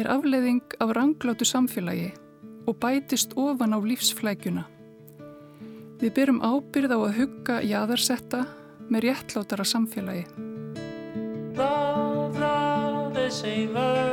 er 0.00 0.08
afleiðing 0.08 0.64
af 0.80 0.94
ranglátu 0.96 1.44
samfélagi 1.44 2.14
og 2.64 2.78
bætist 2.80 3.36
ofan 3.36 3.76
á 3.76 3.78
lífsflækjuna. 3.84 4.64
Við 6.00 6.16
byrjum 6.16 6.40
ábyrð 6.40 6.96
á 6.96 6.98
að 7.04 7.16
hugga 7.20 7.60
jáðarsetta 7.60 8.40
með 8.88 9.10
réttlátara 9.10 9.68
samfélagi. 9.68 10.24
Love, 11.60 12.40
love 12.40 14.03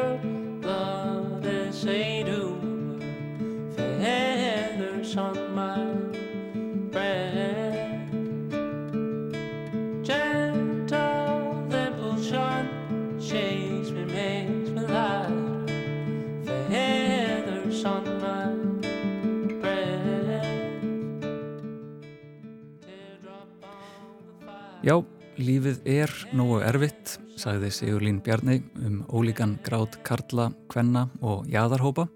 Já, 24.82 24.96
lífið 25.38 25.84
er 25.86 26.12
nógu 26.34 26.56
erfitt, 26.66 27.20
sagði 27.38 27.68
Sigurlín 27.70 28.18
Bjarni 28.26 28.64
um 28.82 29.04
ólíkan 29.14 29.60
grátt 29.62 30.00
Karla, 30.02 30.48
Kvenna 30.74 31.04
og 31.22 31.46
Jæðarhópa. 31.54 32.08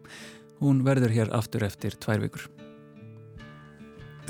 Hún 0.58 0.82
verður 0.82 1.14
hér 1.14 1.34
aftur 1.38 1.68
eftir 1.68 1.94
tvær 2.02 2.26
vikur. 2.26 2.48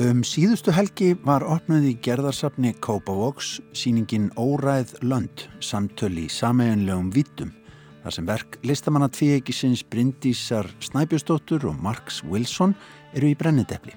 Um 0.04 0.20
síðustu 0.28 0.76
helgi 0.76 1.14
var 1.24 1.48
opnuð 1.48 1.88
í 1.94 1.96
gerðarsafni 2.04 2.76
Kópavóks 2.84 3.62
síningin 3.72 4.28
Óræð 4.36 4.98
Lönd, 5.00 5.48
samtöl 5.64 6.12
í 6.20 6.28
sameiginlegum 6.28 7.14
vítum, 7.16 7.56
þar 8.04 8.20
sem 8.20 8.28
verk 8.28 8.60
listamanna 8.68 9.08
tvíegisins 9.16 9.88
Bryndísar 9.88 10.68
Snæbjörnsdóttur 10.84 11.72
og 11.72 11.80
Marks 11.80 12.20
Wilson 12.28 12.76
eru 13.16 13.32
í 13.32 13.40
brennidepli 13.40 13.96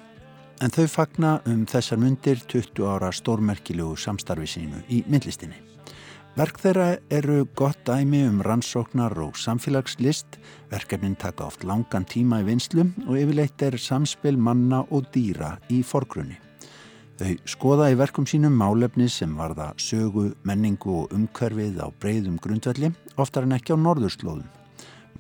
en 0.63 0.73
þau 0.75 0.87
fagna 0.91 1.39
um 1.47 1.65
þessar 1.69 2.01
myndir 2.03 2.41
20 2.51 2.87
ára 2.91 3.11
stórmerkilegu 3.15 3.97
samstarfi 3.99 4.49
sínu 4.51 4.83
í 4.91 5.03
myndlistinni. 5.07 5.59
Verk 6.39 6.61
þeirra 6.63 6.89
eru 7.11 7.45
gott 7.59 7.81
dæmi 7.87 8.21
um 8.29 8.43
rannsóknar 8.47 9.17
og 9.19 9.39
samfélagslist, 9.39 10.39
verkefnin 10.71 11.17
taka 11.19 11.49
oft 11.49 11.65
langan 11.67 12.07
tíma 12.07 12.43
í 12.43 12.47
vinslu 12.47 12.85
og 13.09 13.17
yfirleitt 13.19 13.63
er 13.67 13.79
samspil 13.83 14.39
manna 14.39 14.85
og 14.95 15.09
dýra 15.15 15.57
í 15.75 15.81
forgrunni. 15.83 16.39
Þau 17.19 17.35
skoða 17.51 17.89
í 17.91 17.99
verkum 17.99 18.29
sínum 18.31 18.55
málefni 18.55 19.09
sem 19.11 19.33
varða 19.35 19.73
sögu, 19.83 20.29
menningu 20.47 21.01
og 21.01 21.15
umhverfið 21.17 21.83
á 21.83 21.91
breyðum 21.91 22.39
grundvelli, 22.39 22.93
oftar 23.19 23.49
en 23.49 23.57
ekki 23.59 23.75
á 23.75 23.79
norðurslóðum. 23.83 24.47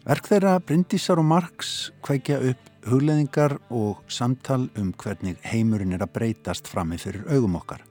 Verk 0.07 0.30
þeirra 0.30 0.55
Bryndísar 0.62 1.18
og 1.18 1.26
Marx 1.26 1.91
kveikja 2.07 2.39
upp 2.53 2.77
hugleðingar 2.89 3.59
og 3.74 4.01
samtal 4.09 4.68
um 4.80 4.93
hvernig 4.97 5.36
heimurinn 5.45 5.93
er 5.97 6.05
að 6.05 6.14
breytast 6.14 6.68
frammi 6.70 6.99
fyrir 7.01 7.26
augum 7.28 7.59
okkar 7.59 7.82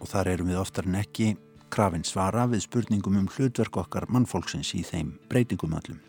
og 0.00 0.10
þar 0.10 0.30
erum 0.32 0.50
við 0.50 0.60
oftar 0.60 0.88
en 0.88 0.98
ekki 1.00 1.34
krafin 1.70 2.06
svara 2.06 2.46
við 2.50 2.64
spurningum 2.66 3.18
um 3.20 3.28
hlutverk 3.30 3.78
okkar 3.84 4.08
mannfólksins 4.10 4.72
í 4.74 4.82
þeim 4.86 5.12
breytingum 5.30 5.76
öllum. 5.78 6.00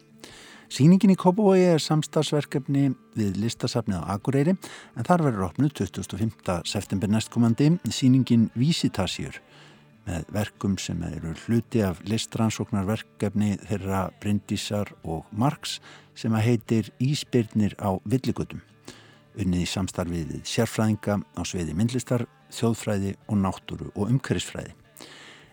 Sýningin 0.71 1.11
í 1.11 1.19
Kópavogi 1.19 1.65
er 1.67 1.81
samstagsverkefni 1.83 2.93
við 3.19 3.39
listasafnið 3.43 4.05
á 4.07 4.15
Akureyri 4.15 4.53
en 4.55 5.07
þar 5.07 5.25
verður 5.27 5.47
opnuð 5.49 5.73
25. 5.81 6.61
september 6.63 7.11
næstkomandi 7.11 7.73
sýningin 7.91 8.47
Vísitasjur 8.55 9.41
með 10.07 10.25
verkum 10.33 10.77
sem 10.81 11.03
eru 11.07 11.35
hluti 11.45 11.83
af 11.85 12.01
listransóknarverkefni 12.09 13.57
þeirra 13.67 14.07
Bryndísar 14.21 14.91
og 15.03 15.29
Marx 15.31 15.79
sem 16.17 16.33
að 16.33 16.47
heitir 16.49 16.91
Íspyrnir 16.99 17.77
á 17.77 17.95
villigutum 18.05 18.61
unnið 19.39 19.63
í 19.63 19.69
samstarfið 19.69 20.31
við 20.33 20.45
sérfræðinga 20.49 21.17
á 21.39 21.41
sveiði 21.47 21.75
myndlistar, 21.77 22.25
þjóðfræði 22.51 23.15
og 23.31 23.39
náttúru 23.39 23.91
og 23.95 24.11
umhverfisfræði. 24.11 24.73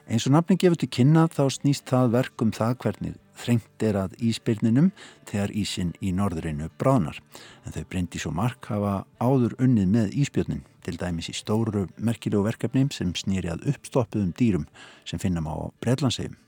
Eins 0.08 0.24
og 0.24 0.32
nafni 0.32 0.56
gefur 0.56 0.78
til 0.80 0.88
kynna 0.88 1.26
þá 1.28 1.42
snýst 1.52 1.90
það 1.90 2.14
verkum 2.14 2.52
það 2.56 2.76
hvernig 2.80 3.16
þrengt 3.36 3.84
er 3.84 3.96
að 4.00 4.14
íspyrninum 4.24 4.86
þegar 5.28 5.52
ísin 5.52 5.90
í 6.00 6.14
norðurinnu 6.16 6.70
bráðnar 6.80 7.18
en 7.66 7.74
þau 7.74 7.82
Bryndís 7.90 8.24
og 8.30 8.32
Mark 8.38 8.70
hafa 8.72 8.94
áður 9.20 9.58
unnið 9.60 9.90
með 9.92 10.16
íspjörnin 10.22 10.62
til 10.86 10.96
dæmis 10.96 11.28
í 11.28 11.34
stóru 11.36 11.84
merkilegu 12.00 12.40
verkefni 12.46 12.86
sem 12.96 13.10
snýri 13.12 13.52
að 13.52 13.68
uppstoppuðum 13.74 14.32
dýrum 14.38 14.64
sem 15.04 15.20
finnum 15.20 15.50
á 15.52 15.68
Breitlandsegjum. 15.84 16.40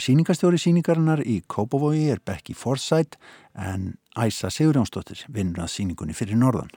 Sýningastjóri 0.00 0.56
síningarinnar 0.62 1.20
í 1.28 1.42
Kópavogi 1.44 2.08
er 2.14 2.24
Becky 2.24 2.56
Forsyth 2.56 3.20
en 3.52 3.98
Æsa 4.16 4.48
Sigurjónsdóttir 4.48 5.26
vinnur 5.28 5.66
að 5.66 5.74
síningunni 5.74 6.16
fyrir 6.16 6.40
norðan. 6.40 6.72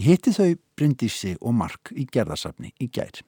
Ég 0.00 0.14
hitti 0.14 0.32
þau 0.32 0.56
Bryndísi 0.78 1.36
og 1.42 1.58
Mark 1.60 1.92
í 1.92 2.08
gerðarsafni 2.08 2.72
í 2.80 2.88
gær. 2.88 3.20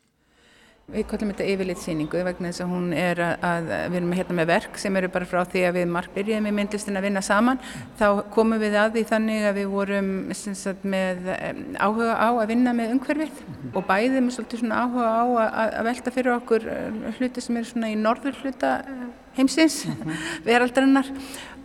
Við 0.87 1.03
kallum 1.11 1.33
þetta 1.33 1.47
yfirlitsýningu 1.51 2.21
vegna 2.23 2.51
þess 2.53 2.63
að 2.63 2.69
hún 2.71 2.93
er 2.95 3.19
að, 3.19 3.65
við 3.91 3.97
erum 3.99 4.13
hérna 4.15 4.37
með 4.39 4.51
verk 4.53 4.77
sem 4.79 4.99
eru 5.01 5.09
bara 5.11 5.27
frá 5.27 5.41
því 5.51 5.65
að 5.67 5.79
við 5.81 5.89
marg 5.91 6.13
byrjuðum 6.15 6.47
í 6.47 6.53
myndlistin 6.55 7.01
að 7.01 7.07
vinna 7.09 7.23
saman. 7.27 7.59
Þá 7.99 8.05
komum 8.37 8.63
við 8.63 8.77
að 8.79 8.93
því 8.95 9.03
þannig 9.09 9.49
að 9.49 9.59
við 9.59 9.73
vorum 9.73 10.13
sagt, 10.39 10.87
með 10.87 11.27
áhuga 11.83 12.15
á 12.15 12.29
að 12.31 12.47
vinna 12.53 12.77
með 12.79 12.95
umhverfið 12.95 13.43
og 13.73 13.89
bæðið 13.91 14.21
með 14.21 14.37
svolítið 14.37 14.63
svona 14.63 14.85
áhuga 14.85 15.11
á 15.11 15.25
að, 15.27 15.59
að 15.67 15.91
velta 15.91 16.15
fyrir 16.15 16.37
okkur 16.37 16.71
eh, 16.77 17.03
hluti 17.19 17.43
sem 17.43 17.59
eru 17.59 17.71
svona 17.73 17.91
í 17.91 17.99
norður 17.99 18.39
hluta 18.45 18.73
eh, 18.87 19.05
heimsins, 19.41 19.83
veraldarinnar 20.47 21.11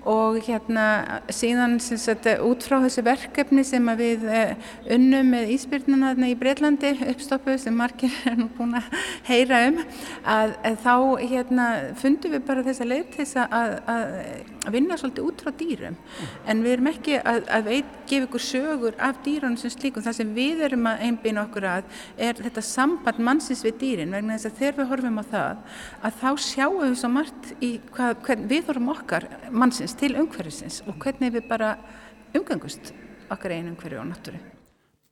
og 0.07 0.39
hérna 0.45 0.85
síðan 1.29 1.77
sagt, 1.79 2.25
út 2.41 2.63
frá 2.65 2.79
þessu 2.81 3.03
verkefni 3.05 3.63
sem 3.67 3.91
við 3.99 4.25
uh, 4.25 4.53
unnum 4.95 5.29
með 5.35 5.51
Ísbyrnuna 5.55 6.13
í 6.25 6.37
Breitlandi 6.39 6.93
uppstoppu 7.11 7.57
sem 7.61 7.75
margir 7.77 8.13
er 8.29 8.39
nú 8.39 8.49
búin 8.57 8.77
að 8.79 8.89
heyra 9.29 9.61
um 9.69 9.81
að, 10.23 10.55
að 10.65 10.79
þá 10.85 10.95
hérna 11.21 11.67
fundum 12.01 12.35
við 12.35 12.47
bara 12.47 12.65
þessa 12.65 12.89
leið 12.89 13.05
til 13.13 13.25
þess 13.25 13.41
að, 13.45 13.77
að, 13.95 14.15
að 14.61 14.75
vinna 14.75 14.97
svolítið 14.99 15.27
út 15.27 15.41
frá 15.43 15.51
dýrum. 15.57 15.97
En 16.49 16.61
við 16.63 16.75
erum 16.75 16.89
ekki 16.91 17.17
að 17.21 17.67
veit 17.67 17.95
gefa 18.09 18.27
ykkur 18.27 18.43
sögur 18.45 18.97
af 19.01 19.21
dýrunum 19.25 19.57
sem 19.57 19.73
slíkum. 19.73 20.05
Það 20.05 20.17
sem 20.19 20.33
við 20.35 20.63
erum 20.67 20.89
að 20.91 21.03
einbýna 21.07 21.45
okkur 21.47 21.67
að 21.71 22.05
er 22.29 22.41
þetta 22.41 22.63
samband 22.65 23.21
mannsins 23.25 23.65
við 23.65 23.77
dýrin. 23.81 24.15
Vegna 24.15 24.37
þess 24.37 24.51
að 24.51 24.61
þegar 24.61 24.79
við 24.79 24.91
horfum 24.93 25.21
á 25.21 25.25
það 25.31 25.65
að 26.01 26.21
þá 26.21 26.29
sjáum 26.47 26.79
við 26.83 26.95
svo 27.01 27.11
margt 27.17 27.51
í 27.59 27.71
hvað, 27.91 28.15
hvern, 28.27 28.47
við 28.51 28.71
horfum 28.71 28.93
okkar 28.95 29.27
mannsins 29.49 29.97
til 29.97 30.13
umhverfisins 30.15 30.81
og 30.87 30.97
hvernig 31.01 31.35
við 31.37 31.47
bara 31.49 31.75
umgangust 32.37 32.93
okkar 33.31 33.57
einu 33.57 33.73
umhverfi 33.73 34.01
og 34.01 34.09
náttúru. 34.11 34.41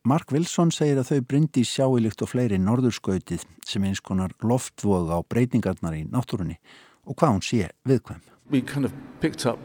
Mark 0.08 0.32
Wilson 0.32 0.72
segir 0.72 1.02
að 1.02 1.10
þau 1.12 1.26
brindi 1.28 1.66
sjáilikt 1.68 2.22
og 2.24 2.32
fleiri 2.32 2.58
norðurskautið 2.62 3.44
sem 3.68 3.84
eins 3.84 4.00
konar 4.00 4.32
loftvóð 4.40 5.12
á 5.12 5.20
breytingarnar 5.28 5.98
í 6.00 6.06
náttúrunni 6.08 6.56
og 7.04 7.18
hvað 7.20 7.36
hún 7.36 7.46
sé 7.46 7.68
viðkvæm. 7.90 8.29
We 8.50 8.62
kind 8.62 8.84
of 8.84 8.94
picked 9.20 9.46
up 9.46 9.60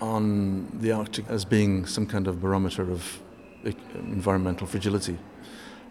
on 0.00 0.66
the 0.80 0.92
Arctic 0.92 1.26
as 1.28 1.44
being 1.44 1.84
some 1.84 2.06
kind 2.06 2.26
of 2.26 2.40
barometer 2.40 2.90
of 2.90 3.20
environmental 3.94 4.66
fragility. 4.66 5.18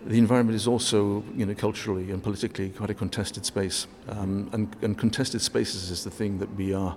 The 0.05 0.17
environment 0.17 0.55
is 0.55 0.65
also, 0.65 1.23
you 1.35 1.45
know, 1.45 1.53
culturally 1.53 2.09
and 2.09 2.23
politically 2.23 2.69
quite 2.69 2.89
a 2.89 2.93
contested 2.93 3.45
space, 3.45 3.85
um, 4.07 4.49
and, 4.53 4.75
and 4.81 4.97
contested 4.97 5.41
spaces 5.41 5.91
is 5.91 6.03
the 6.03 6.09
thing 6.09 6.39
that 6.39 6.55
we 6.55 6.73
are 6.73 6.95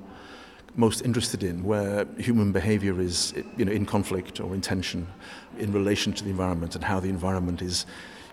most 0.76 1.02
interested 1.02 1.42
in, 1.42 1.64
where 1.64 2.06
human 2.16 2.50
behaviour 2.52 2.98
is 2.98 3.34
you 3.58 3.64
know, 3.64 3.72
in 3.72 3.84
conflict 3.84 4.40
or 4.40 4.54
in 4.54 4.62
tension 4.62 5.06
in 5.58 5.70
relation 5.72 6.14
to 6.14 6.24
the 6.24 6.30
environment 6.30 6.74
and 6.74 6.84
how 6.84 6.98
the 6.98 7.08
environment 7.08 7.60
is 7.60 7.84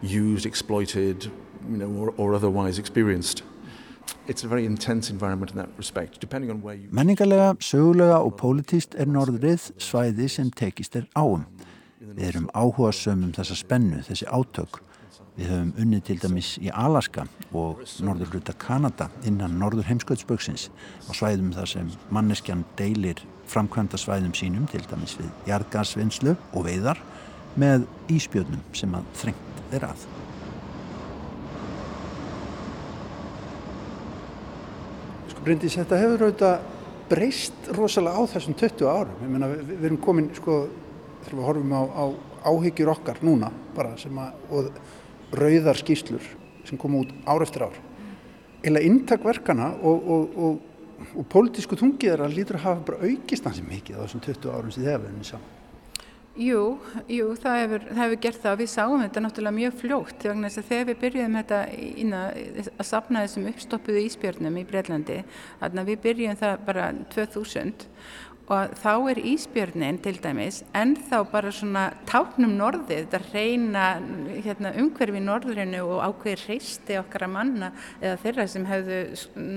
used, 0.02 0.46
exploited, 0.46 1.26
you 1.70 1.78
know, 1.78 1.90
or, 1.90 2.14
or 2.16 2.34
otherwise 2.34 2.80
experienced. 2.80 3.44
Menningarlega, 7.00 7.54
sögulega 7.64 8.20
og 8.20 8.36
pólitíst 8.40 8.96
er 9.00 9.10
norðrið 9.10 9.72
svæði 9.82 10.30
sem 10.30 10.52
tekist 10.52 10.96
er 11.00 11.10
áum. 11.16 11.48
Við 12.00 12.28
erum 12.30 12.52
áhuga 12.54 12.94
sömum 12.96 13.34
þessa 13.36 13.58
spennu, 13.60 14.04
þessi 14.08 14.30
átök 14.30 14.82
Við 15.40 15.48
höfum 15.48 15.70
unnið 15.80 16.02
til 16.04 16.16
dæmis 16.20 16.48
í 16.60 16.68
Alaska 16.76 17.24
og 17.56 17.80
norður 18.04 18.34
hluta 18.34 18.56
Kanada 18.60 19.08
innan 19.28 19.56
norður 19.62 19.88
heimskautsböksins 19.88 20.68
á 21.08 21.12
svæðum 21.16 21.54
þar 21.56 21.72
sem 21.72 21.96
manneskjan 22.12 22.66
deilir 22.80 23.24
framkvæmda 23.48 24.00
svæðum 24.02 24.36
sínum 24.36 24.68
til 24.68 24.84
dæmis 24.92 25.16
við 25.22 25.32
jarðgasvinnslu 25.48 26.36
og 26.52 26.68
veiðar 26.68 27.00
með 27.56 27.88
íspjöðnum 28.12 28.66
sem 28.76 29.00
að 29.00 29.14
þrengt 29.24 29.70
er 29.80 29.94
að. 29.94 30.10
Bryndís, 35.44 35.78
þetta 35.80 36.00
hefur 36.02 36.26
auðvitað 36.28 36.66
breyst 37.10 37.70
rosalega 37.78 38.22
á 38.22 38.24
þessum 38.30 38.56
20 38.60 38.90
árum. 38.92 39.20
Ég 39.24 39.34
meina, 39.34 39.50
við, 39.52 39.70
við 39.72 39.86
erum 39.90 40.02
komin, 40.04 40.32
sko, 40.38 40.58
þegar 41.26 41.38
við 41.40 41.48
horfum 41.48 41.76
á, 41.76 41.82
á 41.90 42.06
áhyggjur 42.50 42.94
okkar 42.94 43.22
núna 43.26 43.52
bara 43.76 43.96
sem 44.00 44.16
að, 44.20 44.36
og 44.54 45.38
rauðar 45.40 45.80
skýslur 45.80 46.26
sem 46.68 46.80
koma 46.80 47.04
út 47.04 47.14
ár 47.28 47.44
eftir 47.46 47.66
ár 47.68 47.78
eða 48.66 48.82
inntakverkana 48.84 49.72
og, 49.84 50.10
og, 50.16 50.36
og, 50.36 51.06
og 51.16 51.30
pólitísku 51.32 51.78
tungiðar 51.80 52.26
að 52.26 52.36
lítur 52.40 52.60
að 52.60 52.66
hafa 52.68 52.86
bara 52.92 53.10
aukist 53.10 53.48
hansi 53.48 53.64
mikið 53.68 54.00
á 54.00 54.04
þessum 54.04 54.26
20 54.26 54.52
árum 54.56 54.74
sem 54.74 54.84
þið 54.84 54.92
hefur 54.94 55.14
unnið 55.14 55.32
saman 55.32 55.59
Jú, 56.38 56.78
jú, 57.10 57.32
það 57.42 57.56
hefur, 57.58 57.86
það 57.90 58.00
hefur 58.04 58.20
gert 58.24 58.42
það. 58.44 58.54
Og 58.54 58.60
við 58.62 58.70
sáum 58.72 59.02
þetta 59.02 59.24
náttúrulega 59.26 59.56
mjög 59.58 59.78
fljótt 59.82 60.26
þegar 60.28 60.86
við 60.88 61.00
byrjuðum 61.02 61.38
þetta 61.40 61.60
ína, 62.04 62.22
að 62.78 62.88
sapna 62.88 63.24
þessum 63.26 63.50
uppstoppuðu 63.50 64.04
íspjörnum 64.06 64.60
í 64.62 64.66
Breitlandi, 64.70 65.18
þannig 65.60 65.82
að 65.82 65.90
við 65.90 66.02
byrjuðum 66.06 66.40
það 66.40 66.66
bara 66.70 66.86
2000 67.16 67.90
og 68.50 68.74
þá 68.82 68.94
er 69.12 69.20
Ísbjörnin 69.30 70.00
til 70.02 70.18
dæmis 70.22 70.64
en 70.78 70.96
þá 71.10 71.18
bara 71.32 71.52
svona 71.54 71.84
táknum 72.10 72.56
norðið, 72.58 73.06
þetta 73.12 73.20
reyna 73.34 73.84
hérna, 74.46 74.72
umhverfi 74.82 75.22
norðurinu 75.22 75.84
og 75.86 76.02
ákveði 76.08 76.48
reysti 76.48 76.98
okkar 77.00 77.28
að 77.28 77.34
manna 77.36 77.72
eða 78.02 78.16
þeirra 78.24 78.48
sem 78.50 78.66
hefðu 78.70 79.00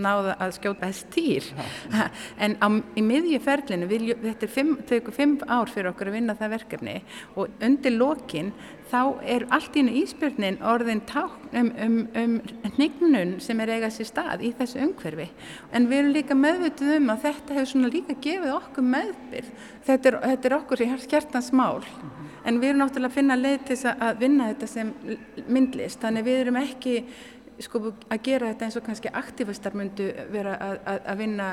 náða 0.04 0.36
að 0.44 0.54
skjóta 0.58 0.90
þess 0.90 1.08
týr 1.14 1.48
en 2.44 2.58
á, 2.60 2.68
í 2.68 3.06
miðjuferlinu, 3.06 3.88
þetta 4.26 4.48
er 4.48 4.54
fimm, 4.58 4.76
fimm 5.16 5.38
ár 5.48 5.72
fyrir 5.72 5.92
okkur 5.94 6.12
að 6.12 6.18
vinna 6.18 6.36
það 6.36 6.56
verkefni 6.58 7.00
og 7.36 7.64
undir 7.64 7.96
lokin 7.96 8.52
þá 8.92 9.00
er 9.24 9.46
allt 9.54 9.76
í 9.76 9.80
hennu 9.80 9.94
íspjörnin 10.02 10.58
orðin 10.68 11.00
tákn 11.08 11.56
um, 11.56 11.70
um, 11.84 11.96
um 12.18 12.34
hnignun 12.76 13.34
sem 13.42 13.60
er 13.64 13.72
eigað 13.76 13.94
sér 13.96 14.08
stað 14.10 14.44
í 14.44 14.52
þessu 14.58 14.82
umhverfi. 14.84 15.28
En 15.72 15.88
við 15.90 16.02
erum 16.02 16.16
líka 16.16 16.36
meðvituð 16.36 16.96
um 16.98 17.12
að 17.14 17.24
þetta 17.26 17.56
hefur 17.56 17.70
svona 17.72 17.92
líka 17.92 18.18
gefið 18.26 18.54
okkur 18.58 18.88
meðbyrð. 18.94 19.52
Þetta 19.88 20.10
er, 20.10 20.18
þetta 20.26 20.50
er 20.50 20.56
okkur 20.58 20.84
í 20.84 20.90
hjertans 20.92 21.52
mál. 21.56 21.84
En 22.44 22.58
við 22.60 22.72
erum 22.72 22.82
náttúrulega 22.82 23.12
að 23.12 23.18
finna 23.20 23.38
leið 23.38 23.68
til 23.70 23.78
að 23.92 24.22
vinna 24.22 24.50
þetta 24.52 24.70
sem 24.70 24.94
myndlist. 25.46 26.00
Þannig 26.02 26.26
við 26.28 26.40
erum 26.44 26.60
ekki 26.60 26.96
sko, 27.62 27.92
að 28.08 28.24
gera 28.26 28.50
þetta 28.52 28.68
eins 28.68 28.80
og 28.80 28.86
kannski 28.86 29.12
aktivistar 29.22 29.76
myndu 29.78 30.10
vera 30.32 30.56
að, 30.58 30.80
að, 30.84 31.04
að 31.12 31.22
vinna 31.22 31.52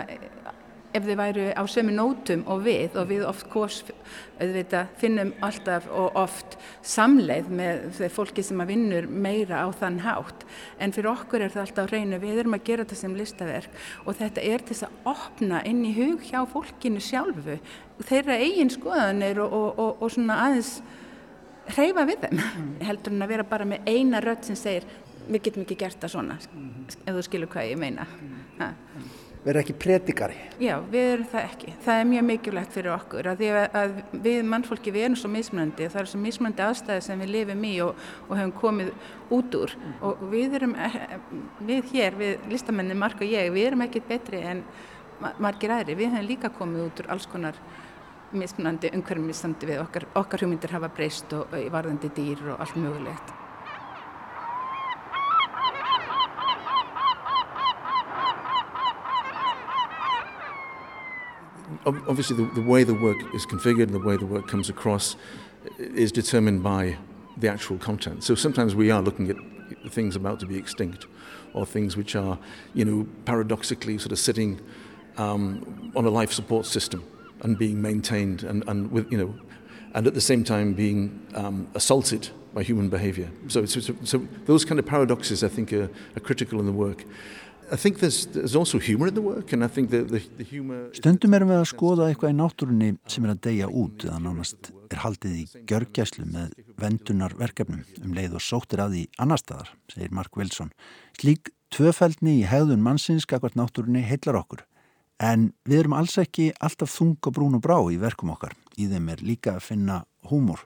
ef 0.96 1.06
þið 1.06 1.18
væru 1.20 1.46
á 1.54 1.64
sömu 1.70 1.94
nótum 1.94 2.42
og 2.50 2.64
við 2.66 2.96
og 2.98 3.10
við 3.12 3.26
oft 3.30 3.46
kos, 3.52 3.82
auðvitað, 4.42 4.94
finnum 4.98 5.34
alltaf 5.46 5.86
og 5.94 6.16
oft 6.18 6.56
samleið 6.86 7.52
með 7.60 8.00
fólki 8.14 8.44
sem 8.46 8.62
að 8.64 8.72
vinnur 8.74 9.10
meira 9.10 9.62
á 9.62 9.68
þann 9.70 10.00
hátt. 10.06 10.46
En 10.82 10.94
fyrir 10.96 11.12
okkur 11.12 11.46
er 11.46 11.54
það 11.54 11.66
alltaf 11.68 11.92
reynu 11.94 12.22
við 12.22 12.42
erum 12.44 12.58
að 12.58 12.66
gera 12.72 12.86
þetta 12.88 13.02
sem 13.04 13.18
listaverk 13.20 13.84
og 14.06 14.18
þetta 14.22 14.46
er 14.50 14.64
til 14.64 14.74
þess 14.76 14.88
að 14.88 15.12
opna 15.14 15.62
inn 15.70 15.84
í 15.86 15.94
hug 15.98 16.26
hjá 16.26 16.42
fólkinu 16.50 17.04
sjálfu. 17.04 17.60
Þeirra 18.10 18.40
eigin 18.42 18.74
skoðanir 18.74 19.44
og, 19.44 19.54
og, 19.54 19.70
og, 19.76 20.02
og 20.02 20.16
svona 20.16 20.42
aðeins 20.48 20.80
hreyfa 21.76 22.08
við 22.10 22.26
þeim 22.26 22.40
mm. 22.40 22.74
heldur 22.88 23.14
en 23.14 23.28
að 23.28 23.36
vera 23.36 23.46
bara 23.46 23.70
með 23.70 23.92
eina 23.92 24.24
rödd 24.26 24.48
sem 24.48 24.58
segir 24.58 24.90
við 25.30 25.44
getum 25.46 25.68
ekki 25.68 25.78
gert 25.84 26.02
það 26.02 26.16
svona. 26.16 26.40
Mm. 26.50 26.88
ef 27.06 27.14
þú 27.14 27.26
skilur 27.28 27.52
hvað 27.54 27.76
ég 27.76 27.78
meina. 27.78 28.10
Mm 28.18 28.40
verður 29.44 29.62
ekki 29.62 29.76
predikari. 29.80 30.38
Já, 30.60 30.74
við 30.92 31.06
erum 31.14 31.28
það 31.32 31.46
ekki. 31.48 31.74
Það 31.86 32.02
er 32.02 32.08
mjög 32.10 32.26
mikilvægt 32.28 32.76
fyrir 32.76 32.94
okkur 32.94 33.30
að, 33.32 33.44
að 33.80 33.98
við 34.26 34.40
mannfólki 34.52 34.94
við 34.96 35.08
erum 35.08 35.18
svo 35.20 35.32
mismunandi 35.32 35.88
og 35.88 35.94
það 35.94 36.02
er 36.02 36.12
svo 36.12 36.22
mismunandi 36.24 36.66
aðstæði 36.66 37.06
sem 37.08 37.24
við 37.24 37.34
lifum 37.38 37.66
í 37.70 37.74
og, 37.86 38.06
og 38.28 38.34
hefum 38.36 38.54
komið 38.60 38.92
út 39.40 39.60
úr 39.62 39.76
og 40.06 40.24
við 40.34 40.60
erum, 40.60 40.76
við 41.70 41.92
hér, 41.94 42.20
við 42.20 42.48
listamenni 42.52 42.98
Mark 43.00 43.24
og 43.24 43.32
ég, 43.32 43.52
við 43.56 43.72
erum 43.72 43.86
ekkit 43.88 44.10
betri 44.12 44.44
en 44.44 44.66
margir 45.40 45.76
aðri. 45.76 45.98
Við 46.00 46.16
hefum 46.18 46.32
líka 46.34 46.54
komið 46.60 46.88
út 46.90 47.04
úr 47.04 47.14
alls 47.16 47.28
konar 47.32 47.60
mismunandi 48.36 48.92
umhverfum 48.94 49.32
í 49.32 49.68
við 49.72 49.82
okkar, 49.82 50.10
okkar 50.20 50.44
hugmyndir 50.44 50.76
hafa 50.76 50.92
breyst 50.94 51.34
og, 51.34 51.48
og 51.54 51.72
varðandi 51.74 52.12
dýr 52.16 52.50
og 52.52 52.60
allt 52.60 52.76
mögulegt. 52.78 53.39
Obviously 62.08 62.36
the, 62.36 62.46
the 62.54 62.62
way 62.62 62.84
the 62.84 62.94
work 62.94 63.18
is 63.34 63.46
configured 63.46 63.84
and 63.84 63.94
the 63.94 64.00
way 64.00 64.18
the 64.18 64.26
work 64.26 64.48
comes 64.48 64.70
across 64.70 65.16
is 65.78 66.12
determined 66.12 66.64
by 66.64 66.98
the 67.38 67.50
actual 67.50 67.78
content. 67.78 68.24
So 68.24 68.36
sometimes 68.36 68.76
we 68.76 68.92
are 68.92 69.02
looking 69.02 69.30
at 69.30 69.38
things 69.92 70.16
about 70.16 70.40
to 70.42 70.46
be 70.46 70.58
extinct 70.58 71.06
or 71.54 71.66
things 71.66 71.96
which 71.96 72.16
are, 72.16 72.38
you 72.74 72.86
know, 72.86 73.08
paradoxically 73.26 73.98
sort 73.98 74.12
of 74.12 74.20
sitting 74.20 74.60
um, 75.18 75.92
on 75.96 76.06
a 76.06 76.10
life 76.10 76.32
support 76.32 76.66
system 76.66 77.04
and 77.42 77.58
being 77.58 77.82
maintained 77.82 78.44
and, 78.44 78.68
and 78.68 78.92
with, 78.92 79.12
you 79.12 79.18
know, 79.18 79.36
and 79.94 80.06
at 80.06 80.14
the 80.14 80.22
same 80.22 80.44
time 80.44 80.74
being 80.74 81.26
um, 81.36 81.68
assaulted 81.74 82.30
by 82.54 82.64
human 82.64 82.90
behavior. 82.90 83.30
So, 83.48 83.66
so, 83.66 83.96
so, 84.04 84.28
those 84.46 84.66
kind 84.66 84.80
of 84.80 84.86
paradoxes, 84.86 85.44
I 85.44 85.48
think, 85.48 85.72
are, 85.74 85.90
are 86.16 86.20
critical 86.20 86.60
in 86.60 86.66
the 86.66 86.72
work. 86.72 87.06
Stundum 90.98 91.36
erum 91.38 91.52
við 91.52 91.60
að 91.60 91.68
skoða 91.70 92.08
eitthvað 92.10 92.34
í 92.34 92.38
náttúrunni 92.40 92.90
sem 93.10 93.28
er 93.28 93.34
að 93.36 93.42
deyja 93.46 93.70
út 93.70 94.06
eða 94.08 94.20
nánast 94.24 94.72
er 94.90 95.02
haldið 95.04 95.36
í 95.38 95.44
gjörgjæslu 95.70 96.26
með 96.34 96.56
vendunar 96.82 97.36
verkefnum 97.38 97.84
um 98.02 98.16
leið 98.18 98.40
og 98.40 98.46
sóttir 98.46 98.82
að 98.82 98.96
því 98.96 99.04
annar 99.22 99.42
staðar, 99.44 99.74
segir 99.92 100.16
Mark 100.18 100.40
Wilson. 100.40 100.74
Slík 101.20 101.54
tvöfældni 101.76 102.40
í 102.40 102.48
hegðun 102.50 102.84
mannsins 102.86 103.30
gagvart 103.30 103.58
náttúrunni 103.60 104.02
heillar 104.08 104.42
okkur. 104.42 104.66
En 105.20 105.52
við 105.68 105.84
erum 105.84 105.98
alls 106.00 106.16
ekki 106.22 106.50
alltaf 106.64 106.94
þung 106.96 107.20
og 107.28 107.36
brún 107.36 107.58
og 107.60 107.64
brá 107.66 107.78
í 107.92 108.00
verkum 108.02 108.32
okkar. 108.34 108.56
Í 108.80 108.88
þeim 108.88 109.12
er 109.14 109.22
líka 109.26 109.58
að 109.58 109.66
finna 109.68 110.04
húmor 110.32 110.64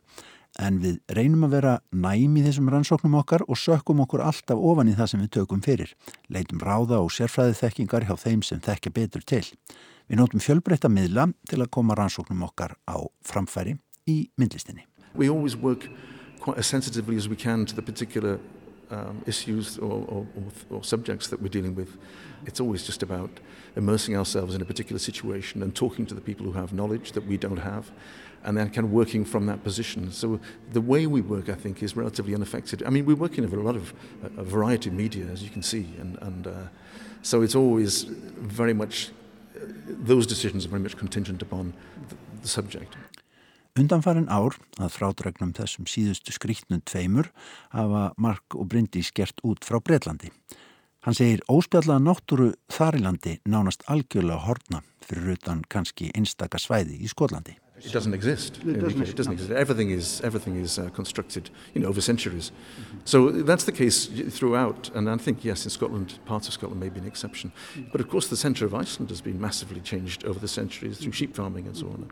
en 0.62 0.80
við 0.84 0.99
reynum 1.16 1.47
að 1.47 1.56
vera 1.58 1.74
næmi 1.91 2.41
í 2.41 2.45
þessum 2.45 2.70
rannsóknum 2.70 3.18
okkar 3.22 3.45
og 3.47 3.58
sökkum 3.58 4.04
okkur 4.04 4.22
alltaf 4.26 4.60
ofan 4.60 4.91
í 4.91 4.95
það 4.97 5.10
sem 5.12 5.24
við 5.24 5.32
tökum 5.39 5.64
fyrir. 5.66 5.93
Leitum 6.30 6.62
ráða 6.62 7.01
og 7.01 7.12
sérfræði 7.14 7.58
þekkingar 7.62 8.08
hjá 8.10 8.16
þeim 8.20 8.43
sem 8.45 8.62
þekkja 8.62 8.93
betur 8.93 9.26
til. 9.26 9.43
Við 10.08 10.20
nótum 10.20 10.43
fjölbreytta 10.43 10.91
miðla 10.91 11.30
til 11.49 11.62
að 11.64 11.72
koma 11.74 11.97
rannsóknum 11.97 12.43
okkar 12.45 12.76
á 12.86 13.01
framfæri 13.26 13.78
í 14.06 14.28
myndlistinni. 14.38 14.86
We 15.16 15.30
always 15.30 15.56
work 15.56 15.89
quite 16.39 16.60
as 16.60 16.68
sensitively 16.68 17.18
as 17.18 17.30
we 17.30 17.36
can 17.36 17.66
to 17.66 17.76
the 17.76 17.82
particular 17.82 18.39
um, 18.91 19.22
issues 19.26 19.78
or, 19.78 20.06
or, 20.08 20.26
or 20.70 20.84
subjects 20.84 21.28
that 21.30 21.41
we're 21.41 21.54
dealing 21.54 21.76
with. 21.76 21.97
It's 22.46 22.60
always 22.60 22.84
just 22.86 23.04
about 23.04 23.30
immersing 23.76 24.16
ourselves 24.16 24.56
in 24.56 24.62
a 24.62 24.66
particular 24.66 25.00
situation 25.00 25.64
and 25.64 25.76
talking 25.76 26.06
to 26.06 26.16
the 26.16 26.22
people 26.22 26.46
who 26.46 26.54
have 26.54 26.74
knowledge 26.74 27.12
that 27.14 27.26
we 27.26 27.38
don't 27.38 27.58
have 27.58 27.91
and 28.44 28.58
then 28.58 28.70
kind 28.70 28.86
of 28.86 28.91
working 28.91 29.26
from 29.26 29.46
that 29.46 29.64
position. 29.64 30.12
So 30.12 30.39
the 30.72 30.82
way 30.82 31.08
we 31.08 31.22
work, 31.22 31.50
I 31.50 31.56
think, 31.56 31.82
is 31.82 31.96
relatively 31.96 32.36
unaffected. 32.36 32.84
I 32.84 32.89
mean, 32.89 33.06
we 33.06 33.14
work 33.14 33.38
in 33.38 33.46
a 33.46 33.48
lot 33.48 33.76
of 33.76 33.94
a 34.38 34.44
variety 34.44 34.89
of 34.89 34.96
media, 34.96 35.26
as 35.32 35.41
you 35.41 35.50
can 35.50 35.64
see, 35.64 35.88
and, 36.00 36.18
and 36.22 36.48
uh, 36.48 36.52
so 37.22 37.41
it's 37.41 37.56
always 37.56 38.04
very 38.04 38.74
much, 38.74 39.12
those 39.88 40.28
decisions 40.28 40.66
are 40.66 40.70
very 40.70 40.82
much 40.82 40.98
contingent 40.98 41.41
upon 41.41 41.74
the, 42.10 42.16
the 42.41 42.48
subject. 42.48 42.98
Undanfarin 43.74 44.28
ár 44.30 44.54
að 44.78 44.91
frádregnum 44.94 45.50
þessum 45.58 45.88
síðustu 45.89 46.30
skrítnum 46.36 46.84
tveimur 46.86 47.32
hafa 47.74 48.12
Mark 48.22 48.54
og 48.54 48.68
Bryndís 48.70 49.10
gert 49.16 49.39
út 49.41 49.66
frá 49.66 49.80
Breitlandi. 49.82 50.30
Hann 51.04 51.16
segir 51.18 51.41
óspjallaða 51.51 51.99
náttúru 51.99 52.45
þarilandi 52.72 53.41
nánast 53.43 53.82
algjörlega 53.91 54.39
hortna 54.45 54.80
fyrir 55.04 55.34
utan 55.36 55.66
kannski 55.68 56.08
einstaka 56.16 56.62
svæði 56.64 56.95
í 57.04 57.10
Skotlandi. 57.12 57.58
It 57.84 57.91
doesn't 57.91 58.14
exist. 58.14 58.62
It 58.64 58.80
doesn't, 58.80 59.10
it 59.10 59.18
doesn't 59.18 59.34
exist. 59.34 59.51
Everything 59.51 59.89
is 59.91 60.22
everything 60.24 60.56
is 60.56 60.80
uh, 60.80 60.89
constructed, 60.95 61.49
you 61.74 61.82
know, 61.82 61.89
over 61.89 61.99
centuries. 61.99 62.51
Mm-hmm. 62.51 62.99
So 63.04 63.32
that's 63.32 63.66
the 63.66 63.74
case 63.74 64.08
throughout. 64.30 64.89
And 64.95 65.10
I 65.10 65.18
think 65.18 65.43
yes, 65.43 65.66
in 65.66 65.72
Scotland, 65.72 66.20
parts 66.24 66.47
of 66.47 66.54
Scotland 66.54 66.80
may 66.80 66.88
be 66.88 67.01
an 67.01 67.08
exception. 67.08 67.51
Mm-hmm. 67.51 67.91
But 67.91 67.99
of 67.99 68.08
course, 68.08 68.30
the 68.30 68.38
centre 68.38 68.66
of 68.66 68.74
Iceland 68.74 69.10
has 69.10 69.20
been 69.20 69.41
massively 69.41 69.82
changed 69.82 70.24
over 70.24 70.39
the 70.39 70.47
centuries 70.47 70.99
through 70.99 71.12
sheep 71.12 71.36
farming 71.36 71.68
and 71.68 71.76
so 71.76 71.88
on. 71.88 72.08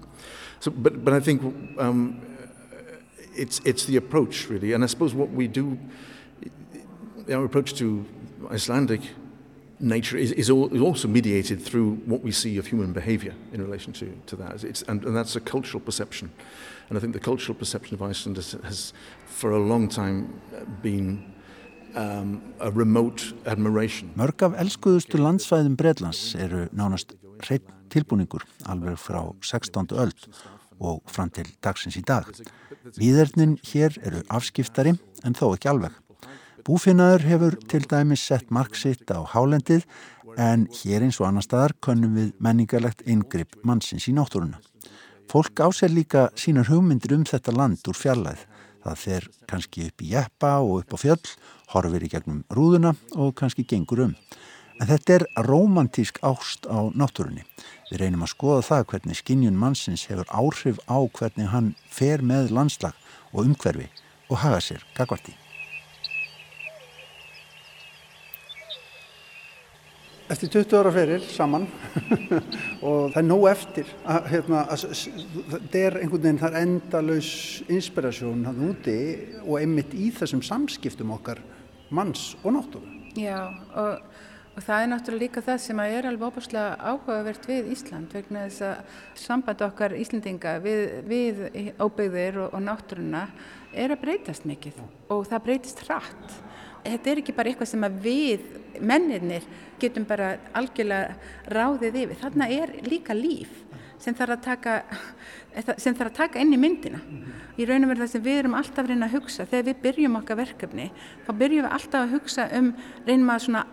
So, 0.59 0.71
but 0.71 1.05
but 1.05 1.13
I 1.13 1.21
think 1.21 1.41
um, 1.79 2.19
it's 3.37 3.61
it's 3.63 3.85
the 3.85 3.95
approach 3.95 4.49
really, 4.49 4.73
and 4.73 4.83
I 4.83 4.87
suppose 4.87 5.13
what 5.15 5.29
we 5.29 5.47
do, 5.47 5.79
our 7.29 7.45
approach 7.45 7.73
to 7.75 8.05
Icelandic 8.49 9.01
nature 9.79 10.17
is, 10.17 10.31
is, 10.31 10.49
all, 10.49 10.73
is, 10.73 10.81
also 10.81 11.07
mediated 11.07 11.61
through 11.61 11.95
what 12.05 12.21
we 12.21 12.31
see 12.31 12.57
of 12.57 12.67
human 12.67 12.93
behavior 12.93 13.33
in 13.51 13.61
relation 13.61 13.93
to, 13.93 14.13
to 14.27 14.35
that. 14.35 14.63
And, 14.87 15.03
and, 15.03 15.15
that's 15.15 15.35
a 15.35 15.39
cultural 15.39 15.81
perception. 15.81 16.31
And 16.89 16.97
I 16.97 17.01
think 17.01 17.13
the 17.13 17.19
cultural 17.19 17.57
perception 17.57 17.95
of 17.95 18.01
Iceland 18.01 18.37
has, 18.37 18.51
has 18.63 18.93
for 19.25 19.51
a 19.51 19.59
long 19.59 19.87
time 19.87 20.39
been 20.81 21.33
um, 21.95 22.41
a 22.59 22.71
remote 22.71 23.33
admiration. 23.45 24.11
Mörg 24.15 24.41
af 24.41 24.55
elskuðustu 24.61 25.19
landsfæðum 25.19 25.75
Breitlands 25.75 26.35
eru 26.35 26.67
nánast 26.71 27.15
hreitt 27.41 27.67
tilbúningur 27.91 28.45
alveg 28.69 28.99
frá 29.01 29.23
16. 29.41 29.91
öld 29.91 30.27
og 30.81 31.01
fram 31.11 31.29
til 31.29 31.49
dagsins 31.63 31.97
í 31.99 32.03
dag. 32.05 32.29
Víðernin 32.97 33.57
hér 33.69 33.97
eru 34.01 34.23
afskiftari 34.33 34.95
en 35.25 35.37
þó 35.37 35.51
ekki 35.53 35.69
alveg. 35.69 35.97
Búfinnaður 36.61 37.23
hefur 37.25 37.55
til 37.71 37.85
dæmis 37.89 38.21
sett 38.27 38.51
marksitt 38.53 39.09
á 39.09 39.25
hálendið 39.25 39.87
en 40.37 40.67
hér 40.81 41.01
eins 41.07 41.17
og 41.17 41.31
annar 41.31 41.45
staðar 41.45 41.73
könnum 41.81 42.13
við 42.19 42.29
menningarlegt 42.37 43.01
yngripp 43.09 43.57
mannsins 43.65 44.05
í 44.11 44.13
náttúruna. 44.13 44.59
Fólk 45.31 45.63
áser 45.65 45.89
líka 45.89 46.27
sínar 46.37 46.69
hugmyndir 46.69 47.15
um 47.17 47.25
þetta 47.25 47.55
land 47.55 47.81
úr 47.89 47.97
fjallæð. 47.97 48.45
Það 48.81 49.01
fer 49.05 49.27
kannski 49.49 49.87
upp 49.89 50.05
í 50.05 50.11
jeppa 50.13 50.53
og 50.61 50.83
upp 50.83 50.93
á 50.93 50.97
fjöll, 51.01 51.33
horfir 51.73 52.05
í 52.05 52.13
gegnum 52.13 52.43
rúðuna 52.53 52.93
og 53.15 53.33
kannski 53.41 53.65
gengur 53.65 54.05
um. 54.05 54.15
En 54.81 54.89
þetta 54.89 55.17
er 55.17 55.27
romantísk 55.49 56.21
ást 56.25 56.69
á 56.69 56.93
náttúrunni. 56.93 57.45
Við 57.89 58.05
reynum 58.05 58.25
að 58.25 58.33
skoða 58.35 58.65
það 58.69 58.87
hvernig 58.93 59.21
skinnjun 59.21 59.61
mannsins 59.61 60.07
hefur 60.09 60.29
áhrif 60.29 60.81
á 60.85 60.97
hvernig 61.09 61.53
hann 61.53 61.75
fer 61.89 62.21
með 62.21 62.53
landslag 62.53 62.97
og 63.33 63.45
umhverfi 63.47 63.89
og 64.29 64.43
haga 64.45 64.61
sér 64.61 64.85
gagvarti. 64.97 65.40
Eftir 70.31 70.51
20 70.53 70.79
ára 70.79 70.91
ferir 70.95 71.23
saman 71.27 71.67
og 72.87 73.11
það 73.11 73.19
er 73.19 73.27
nóg 73.27 73.45
eftir 73.51 73.93
að, 74.07 74.27
hérna, 74.31 74.63
að, 74.71 74.85
það 75.51 75.77
er 75.81 75.97
einhvern 75.99 76.23
veginn, 76.23 76.41
það 76.41 76.55
er 76.55 76.65
endalaus 76.65 77.31
inspirasjón 77.71 78.45
hann 78.47 78.65
úti 78.69 78.97
og 79.43 79.55
einmitt 79.59 79.95
í 79.97 80.11
þessum 80.15 80.43
samskiptum 80.45 81.11
okkar 81.17 81.41
manns 81.91 82.31
og 82.43 82.55
náttúru. 82.55 82.99
Já 83.19 83.49
og, 83.75 84.05
og 84.55 84.63
það 84.63 84.83
er 84.83 84.91
náttúrulega 84.93 85.25
líka 85.25 85.43
það 85.43 85.59
sem 85.65 85.81
er 85.83 86.07
alveg 86.07 86.31
óbúslega 86.31 86.77
áhugavert 86.79 87.49
við 87.49 87.73
Ísland 87.75 88.15
vegna 88.15 88.45
þess 88.47 88.67
að 88.69 89.01
samband 89.25 89.65
okkar 89.67 89.97
Íslandinga 89.99 90.55
við, 90.63 90.85
við 91.11 91.43
óbyggðir 91.81 92.39
og, 92.45 92.55
og 92.55 92.63
náttúruna 92.69 93.25
er 93.71 93.91
að 93.91 94.05
breytast 94.05 94.47
mikið 94.47 94.79
og 95.11 95.27
það 95.27 95.45
breytist 95.49 95.83
hratt. 95.87 96.39
Þetta 96.85 97.11
er 97.11 97.21
ekki 97.21 97.35
bara 97.37 97.51
eitthvað 97.51 97.71
sem 97.71 97.87
við 98.01 98.45
mennirnir 98.81 99.45
getum 99.81 100.05
bara 100.09 100.35
algjörlega 100.57 101.15
ráðið 101.53 101.99
yfir. 102.05 102.21
Þarna 102.21 102.47
er 102.55 102.73
líka 102.87 103.15
líf 103.17 103.51
sem 104.01 104.15
þarf 104.17 104.33
að 104.33 104.45
taka, 104.45 104.75
sem 105.77 105.93
þarf 105.93 106.09
að 106.09 106.17
taka 106.17 106.41
inn 106.41 106.55
í 106.55 106.59
myndina. 106.59 107.01
Í 107.59 107.67
raun 107.69 107.85
og 107.85 107.91
veru 107.91 108.01
það 108.01 108.13
sem 108.15 108.23
við 108.25 108.39
erum 108.39 108.55
alltaf 108.57 108.81
að 108.81 108.89
reyna 108.93 109.09
að 109.09 109.17
hugsa, 109.19 109.45
þegar 109.49 109.67
við 109.67 109.83
byrjum 109.83 110.17
okkar 110.21 110.39
verkefni, 110.39 110.87
þá 111.27 111.31
byrjum 111.43 111.67
við 111.67 111.75
alltaf 111.77 111.99
að 112.01 112.15
hugsa 112.15 112.47
um, 112.57 112.71
reynum 113.05 113.33
að 113.33 113.43
svona 113.45 113.63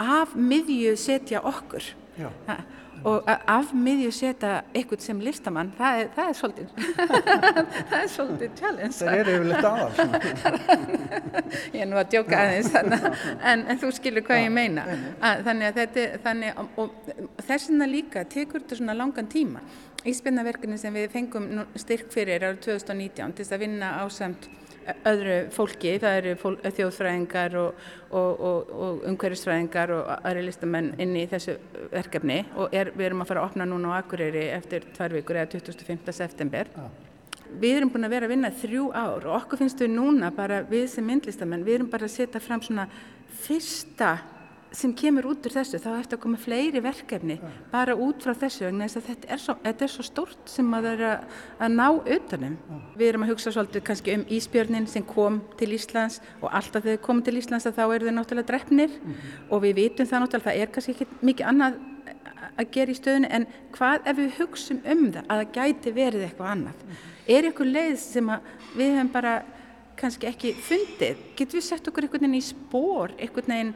af 0.00 0.32
miðju 0.38 0.94
setja 1.00 1.42
okkur. 1.44 1.90
Það, 2.46 2.64
og 3.04 3.28
af 3.28 3.72
miðju 3.76 4.10
setja 4.14 4.52
eitthvað 4.74 5.04
sem 5.04 5.20
listamann, 5.24 5.72
það 5.78 6.00
er, 6.00 6.10
það 6.16 6.30
er 6.30 6.38
svolítið 6.38 6.66
það 7.90 7.96
er 7.98 8.10
svolítið 8.14 8.54
challenge. 8.60 8.96
Það 8.98 9.20
er 9.20 9.30
yfirleitt 9.34 9.68
aðal 9.70 9.92
ég 11.74 11.80
er 11.84 11.90
nú 11.90 12.00
að 12.00 12.10
djóka 12.14 12.40
aðeins 12.40 12.72
en, 12.80 13.64
en 13.68 13.80
þú 13.82 13.92
skilur 13.98 14.26
hvað 14.26 14.44
ég 14.46 14.54
meina. 14.54 14.86
að, 15.20 15.44
þannig 15.48 15.70
að 15.70 15.80
þetta 15.82 16.06
þannig, 16.24 16.62
og 16.80 16.88
þess 17.44 17.70
vegna 17.70 17.90
líka 17.90 18.24
tekur 18.36 18.64
þetta 18.64 18.80
svona 18.80 18.98
langan 18.98 19.30
tíma. 19.30 19.64
Íspennaverkinu 20.04 20.76
sem 20.80 20.92
við 20.92 21.08
fengum 21.14 21.48
styrk 21.80 22.10
fyrir 22.12 22.42
árið 22.44 22.60
2019 22.66 23.38
til 23.38 23.46
að 23.48 23.62
vinna 23.64 23.94
ásamt 24.04 24.50
öðru 25.08 25.36
fólki, 25.54 25.94
það 26.02 26.18
eru 26.18 26.34
fól, 26.40 26.56
þjóðfræðingar 26.64 27.56
og, 27.60 27.86
og, 28.10 28.42
og, 28.50 28.74
og 28.86 29.06
umhverfisfræðingar 29.10 29.94
og 29.96 30.12
aðri 30.16 30.44
listamenn 30.48 30.92
inn 31.02 31.16
í 31.18 31.24
þessu 31.30 31.56
verkefni 31.92 32.42
og 32.56 32.74
er, 32.76 32.92
við 32.96 33.08
erum 33.10 33.24
að 33.24 33.32
fara 33.32 33.44
að 33.44 33.50
opna 33.52 33.68
núna 33.70 33.94
á 33.94 33.98
Akureyri 34.00 34.46
eftir 34.54 34.86
tvær 34.96 35.16
vikur 35.18 35.40
eða 35.40 35.52
25. 35.56 36.14
september. 36.16 36.70
Ah. 36.78 36.92
Við 37.54 37.78
erum 37.78 37.92
búin 37.94 38.08
að 38.08 38.16
vera 38.16 38.28
að 38.28 38.34
vinna 38.34 38.52
þrjú 38.62 38.86
ár 38.96 39.26
og 39.28 39.36
okkur 39.38 39.60
finnst 39.62 39.82
við 39.82 39.92
núna 39.94 40.32
bara 40.34 40.62
við 40.68 40.88
sem 40.96 41.06
myndlistamenn, 41.06 41.66
við 41.66 41.80
erum 41.80 41.90
bara 41.92 42.08
að 42.08 42.16
setja 42.16 42.42
fram 42.42 42.62
svona 42.64 42.88
fyrsta 43.44 44.16
sem 44.74 44.92
kemur 44.96 45.28
út 45.30 45.46
úr 45.46 45.54
þessu, 45.54 45.78
þá 45.82 45.88
eftir 45.98 46.18
að 46.18 46.22
koma 46.24 46.40
fleiri 46.40 46.82
verkefni 46.84 47.36
ja. 47.38 47.50
bara 47.72 47.94
út 47.94 48.24
frá 48.24 48.34
þessu 48.38 48.66
en 48.68 48.82
þetta 48.82 49.30
er 49.30 49.42
svo, 49.42 49.56
þetta 49.62 49.86
er 49.86 49.92
svo 49.92 50.04
stort 50.06 50.50
sem 50.50 50.74
að 50.76 50.88
það 50.88 50.92
er 50.94 51.04
að, 51.08 51.38
að 51.58 51.74
ná 51.78 51.86
utanum. 52.16 52.58
Ja. 52.68 52.80
Við 53.00 53.10
erum 53.12 53.26
að 53.26 53.32
hugsa 53.32 53.54
svolítið 53.54 53.86
kannski 53.88 54.18
um 54.18 54.26
Ísbjörnin 54.38 54.90
sem 54.90 55.06
kom 55.08 55.40
til 55.60 55.72
Íslands 55.76 56.20
og 56.40 56.50
alltaf 56.50 56.84
þegar 56.84 56.98
þau 56.98 57.06
komum 57.08 57.24
til 57.26 57.38
Íslands 57.40 57.68
þá 57.70 57.84
eru 57.86 58.10
þau 58.10 58.16
náttúrulega 58.18 58.50
drefnir 58.50 58.92
mm 58.92 59.10
-hmm. 59.14 59.48
og 59.50 59.62
við 59.62 59.74
vitum 59.80 60.06
það 60.06 60.24
náttúrulega, 60.24 60.50
það 60.50 60.60
er 60.60 60.72
kannski 60.74 60.92
ekki 60.92 61.06
mikið 61.20 61.50
annað 61.52 61.82
að 62.54 62.70
gera 62.70 62.90
í 62.92 62.98
stöðinu 62.98 63.28
en 63.30 63.46
hvað 63.74 64.06
ef 64.10 64.16
við 64.18 64.38
hugsum 64.38 64.80
um 64.84 65.04
það 65.12 65.24
að 65.28 65.40
það 65.40 65.52
gæti 65.58 65.92
verið 65.92 66.22
eitthvað 66.26 66.50
annað. 66.50 66.78
Mm 66.84 66.90
-hmm. 66.90 67.10
Er 67.26 67.44
eitthvað 67.44 67.72
leið 67.72 67.96
sem 67.98 68.30
við 68.76 68.90
hefum 68.94 69.12
bara 69.12 69.42
kannski 69.96 70.26
ekki 70.26 70.54
fundið, 70.54 71.16
getur 71.36 71.58
við 71.58 71.64
sett 71.64 71.88
okkur 71.88 72.06
einhvern 72.06 72.26
veginn 72.26 72.40
í 72.40 72.42
spór, 72.42 73.14
einhvern 73.18 73.52
veginn 73.54 73.74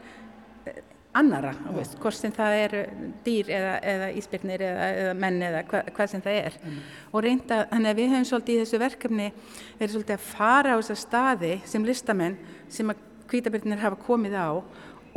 annara, 1.18 1.52
veist, 1.74 1.96
hvort 2.02 2.16
sem 2.16 2.32
það 2.34 2.56
eru 2.62 2.82
dýr 3.26 3.52
eða, 3.58 3.74
eða 3.92 4.08
íspilnir 4.20 4.64
eða, 4.68 4.88
eða 5.02 5.14
menn 5.24 5.38
eða 5.48 5.62
hva, 5.70 5.82
hvað 5.96 6.12
sem 6.12 6.24
það 6.24 6.40
er 6.42 6.58
mm. 6.60 6.80
og 7.12 7.24
reynda, 7.26 7.62
þannig 7.72 7.92
að 7.92 8.00
við 8.00 8.12
höfum 8.14 8.28
svolítið 8.32 8.54
í 8.54 8.62
þessu 8.64 8.82
verkefni 8.82 9.30
verið 9.78 9.94
svolítið 9.96 10.16
að 10.16 10.28
fara 10.32 10.76
á 10.76 10.78
þessa 10.78 10.98
staði 11.02 11.54
sem 11.68 11.88
listamenn 11.88 12.38
sem 12.72 12.92
að 12.92 13.02
kvítabirnir 13.28 13.82
hafa 13.82 14.00
komið 14.06 14.38
á 14.38 14.48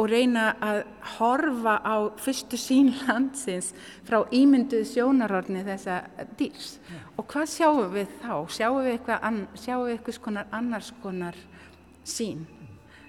og 0.02 0.08
reyna 0.10 0.46
að 0.64 0.82
horfa 1.18 1.76
á 1.84 1.96
fyrstu 2.22 2.58
sín 2.60 2.92
landsins 3.06 3.72
frá 4.08 4.22
ímynduð 4.34 4.86
sjónarorni 4.90 5.66
þessa 5.68 6.02
dýrs 6.40 6.78
yeah. 6.80 7.04
og 7.18 7.28
hvað 7.32 7.52
sjáum 7.52 7.92
við 7.94 8.16
þá? 8.24 8.34
Sjáum 8.56 8.80
við 8.82 8.96
eitthvað, 8.96 9.44
sjáum 9.60 9.86
við 9.86 9.98
eitthvað 9.98 10.42
annars 10.58 10.94
konar 11.04 11.38
sín 12.08 12.48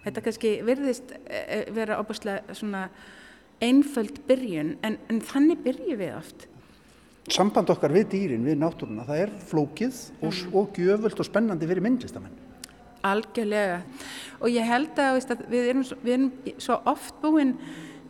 Þetta 0.03 0.23
kannski 0.25 0.53
virðist 0.67 1.13
eh, 1.15 1.43
eh, 1.43 1.67
vera 1.75 2.01
óbúslega 2.03 2.57
svona 2.59 2.87
einföld 3.63 4.23
byrjun 4.27 4.77
en, 4.83 4.99
en 5.11 5.21
þannig 5.23 5.63
byrjum 5.63 6.01
við 6.01 6.17
oft. 6.17 6.49
Samband 7.31 7.71
okkar 7.71 7.95
við 7.95 8.09
dýrin, 8.17 8.47
við 8.47 8.59
náttúruna, 8.59 9.07
það 9.07 9.21
er 9.25 9.35
flókið 9.47 10.01
og, 10.19 10.33
mm. 10.33 10.57
og 10.59 10.81
gjöfult 10.81 11.23
og 11.23 11.29
spennandi 11.29 11.69
fyrir 11.71 11.87
myndlistamenn. 11.87 12.41
Algjörlega 13.07 13.81
og 14.43 14.51
ég 14.51 14.67
held 14.67 14.99
að, 14.99 15.17
veist, 15.19 15.31
að 15.35 15.47
við, 15.51 15.69
erum, 15.71 15.87
við 16.03 16.17
erum 16.17 16.57
svo 16.63 16.79
oft 16.91 17.23
búin 17.23 17.57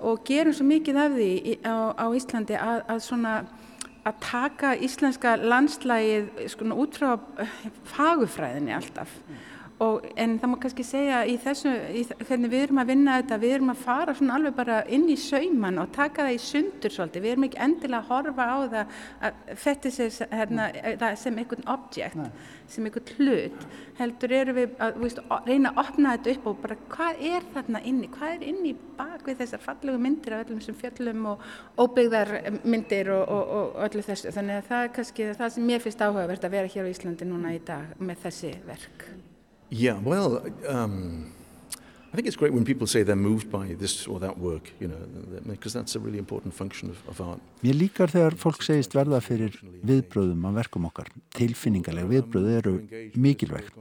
og 0.03 0.24
gerum 0.26 0.57
svo 0.57 0.66
mikið 0.68 1.01
af 1.01 1.14
því 1.16 1.32
á, 1.64 1.76
á 1.97 2.07
Íslandi 2.16 2.57
að, 2.57 2.80
að 2.88 3.05
svona 3.05 3.34
að 4.03 4.18
taka 4.24 4.72
íslenska 4.82 5.36
landslægið 5.38 6.47
sko, 6.51 6.66
út 6.74 6.99
frá 6.99 7.12
fagufræðinni 7.93 8.74
alltaf 8.74 9.12
Og, 9.83 10.05
en 10.20 10.37
það 10.39 10.51
má 10.53 10.57
kannski 10.62 10.85
segja 10.87 11.22
í 11.26 11.33
þessu, 11.43 11.70
í, 11.91 12.03
hvernig 12.28 12.51
við 12.53 12.64
erum 12.66 12.80
að 12.83 12.91
vinna 12.93 13.16
þetta, 13.18 13.39
við 13.43 13.55
erum 13.57 13.72
að 13.72 13.80
fara 13.83 14.14
svona 14.14 14.37
alveg 14.39 14.55
bara 14.55 14.76
inn 14.95 15.09
í 15.11 15.16
sauman 15.18 15.80
og 15.83 15.91
taka 15.97 16.26
það 16.26 16.37
í 16.37 16.41
sundur 16.45 16.95
svolítið, 16.95 17.24
við 17.24 17.33
erum 17.33 17.47
ekki 17.49 17.61
endilega 17.66 17.99
að 18.03 18.11
horfa 18.12 18.47
á 18.47 18.57
það 18.74 18.93
að 19.26 19.41
þetta 19.64 19.93
sé 19.97 20.09
hérna, 20.30 20.68
sem 21.18 21.41
einhvern 21.43 21.66
objekt, 21.74 22.20
Nei. 22.20 22.28
sem 22.70 22.87
einhvern 22.87 23.16
hlut, 23.16 23.66
heldur 23.99 24.37
erum 24.39 24.59
við 24.61 24.76
að 24.87 25.01
víst, 25.03 25.24
reyna 25.49 25.72
að 25.72 25.83
opna 25.83 26.14
þetta 26.14 26.37
upp 26.37 26.47
og 26.53 26.62
bara 26.62 26.78
hvað 26.95 27.26
er 27.33 27.51
þarna 27.57 27.83
inni, 27.91 28.12
hvað 28.14 28.37
er 28.37 28.47
inni 28.53 28.76
bak 29.01 29.26
við 29.26 29.43
þessar 29.43 29.66
fallegu 29.66 30.05
myndir 30.05 30.37
af 30.37 30.47
öllum 30.47 30.62
sem 30.62 30.78
fjöllum 30.78 31.26
og 31.33 31.51
óbyggðar 31.80 32.37
myndir 32.62 33.11
og, 33.16 33.26
og, 33.26 33.53
og 33.59 33.83
öllu 33.89 34.07
þessu, 34.07 34.30
þannig 34.37 34.62
að 34.62 34.70
það 34.70 34.87
er 34.87 34.95
kannski 35.01 35.28
það 35.43 35.53
sem 35.57 35.68
mér 35.72 35.83
finnst 35.83 36.07
áhugavert 36.07 36.47
að 36.47 36.57
vera 36.61 36.72
hér 36.76 36.87
á 36.87 36.93
Íslandi 36.95 37.28
núna 37.28 37.57
í 37.57 37.61
dag 37.66 37.99
með 37.99 38.26
þessi 38.28 38.55
verk. 38.68 39.12
Yeah, 39.73 39.99
well, 40.05 40.45
um, 40.68 41.33
I 42.12 42.14
think 42.14 42.29
it's 42.29 42.37
great 42.37 42.53
when 42.53 42.62
people 42.62 42.87
say 42.87 43.03
they're 43.03 43.16
moved 43.16 43.51
by 43.51 43.73
this 43.73 44.07
or 44.07 44.20
that 44.20 44.37
work, 44.37 44.70
you 44.79 44.87
know, 44.87 44.99
because 45.47 45.73
that's 45.73 45.97
a 45.97 45.99
really 45.99 46.18
important 46.18 46.53
function 46.53 46.91
of, 46.91 46.99
of 47.09 47.23
art. 47.25 47.41
Mér 47.64 47.79
líkar 47.81 48.12
þegar 48.12 48.37
fólk 48.37 48.61
segist 48.66 48.93
verða 48.93 49.23
fyrir 49.25 49.57
viðbröðum 49.89 50.45
af 50.51 50.59
verkum 50.59 50.91
okkar. 50.91 51.09
Tilfinningarlega 51.33 52.11
viðbröð 52.11 52.51
eru 52.59 52.75
mikilvægt, 53.16 53.73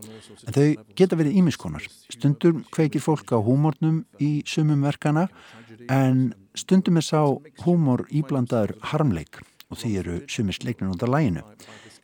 en 0.48 0.56
þau 0.56 0.66
geta 0.96 1.20
verið 1.20 1.42
ímiskonar. 1.44 1.92
Stundum 2.08 2.64
kveikir 2.72 3.04
fólk 3.04 3.36
á 3.36 3.44
húmórnum 3.44 4.06
í 4.24 4.34
sumum 4.48 4.88
verkana, 4.88 5.28
en 5.92 6.30
stundum 6.56 7.04
er 7.04 7.10
sá 7.12 7.20
húmór 7.66 8.08
íblandaður 8.08 8.78
harmleik 8.94 9.44
og 9.68 9.84
því 9.84 9.98
eru 10.00 10.22
sumist 10.32 10.64
leiknir 10.64 10.96
út 10.96 11.04
af 11.04 11.12
læginu. 11.12 11.44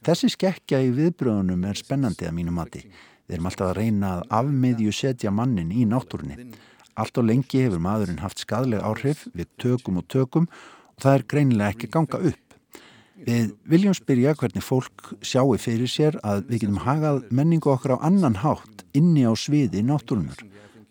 Þessi 0.03 0.35
skekkja 0.35 0.83
í 0.83 0.91
viðbröðunum 0.91 1.69
er 1.71 1.79
spennandi 1.79 2.27
að 2.27 2.35
mínu 2.35 2.51
mati. 2.59 2.89
Við 3.27 3.35
erum 3.35 3.49
alltaf 3.49 3.69
að 3.69 3.77
reyna 3.81 4.09
að 4.15 4.25
afmiðju 4.39 4.91
setja 4.95 5.31
mannin 5.35 5.71
í 5.75 5.83
náttúrunni. 5.89 6.51
Allt 6.97 7.19
á 7.19 7.21
lengi 7.27 7.63
hefur 7.65 7.81
maðurinn 7.83 8.21
haft 8.23 8.39
skadleg 8.39 8.81
áhrif 8.81 9.25
við 9.35 9.49
tökum 9.59 9.99
og 9.99 10.07
tökum 10.07 10.47
og 10.47 11.03
það 11.03 11.17
er 11.17 11.25
greinilega 11.33 11.75
ekki 11.75 11.89
ganga 11.91 12.21
upp. 12.31 12.43
Við 13.27 13.51
viljum 13.67 13.95
spyrja 13.97 14.35
hvernig 14.37 14.63
fólk 14.63 15.11
sjáu 15.25 15.57
fyrir 15.59 15.91
sér 15.91 16.19
að 16.23 16.45
við 16.47 16.63
getum 16.63 16.83
hagað 16.85 17.25
menningu 17.33 17.73
okkar 17.73 17.97
á 17.99 18.05
annan 18.07 18.37
hátt 18.43 18.85
inni 18.95 19.25
á 19.27 19.33
sviði 19.35 19.83
náttúrunar. 19.83 20.39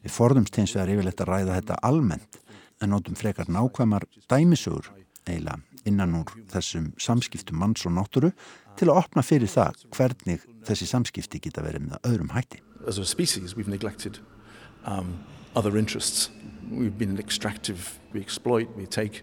Við 0.05 0.13
forðumst 0.13 0.59
hins 0.61 0.75
vegar 0.77 0.93
yfirleitt 0.93 1.23
að 1.25 1.33
ræða 1.33 1.57
þetta 1.61 1.81
almennt 1.89 2.41
en 2.83 2.93
nótum 2.93 3.17
frekar 3.17 3.49
nákvæmar 3.49 4.05
dæmisögur 4.29 4.93
eiginlega 5.27 5.63
innan 5.87 6.19
úr 6.21 6.33
þessum 6.51 6.91
samskiptum 7.01 7.59
manns 7.63 7.87
og 7.87 7.95
náttúru 7.97 8.33
til 8.77 8.91
að 8.91 9.01
opna 9.01 9.25
fyrir 9.25 9.51
það 9.51 9.87
hvernig 9.95 10.45
þessi 10.67 10.89
samskipti 10.91 11.41
geta 11.43 11.65
verið 11.65 11.89
með 11.91 12.11
öðrum 12.11 12.33
hætti. 12.35 12.63
As 12.87 12.99
a 12.99 13.05
species 13.05 13.57
we've 13.57 13.71
neglected 13.71 14.19
um, 14.85 15.25
other 15.55 15.77
interests. 15.77 16.31
We've 16.71 16.97
been 16.99 17.19
extractive, 17.19 17.99
we 18.13 18.21
exploit, 18.21 18.69
we 18.77 18.87
take 18.87 19.23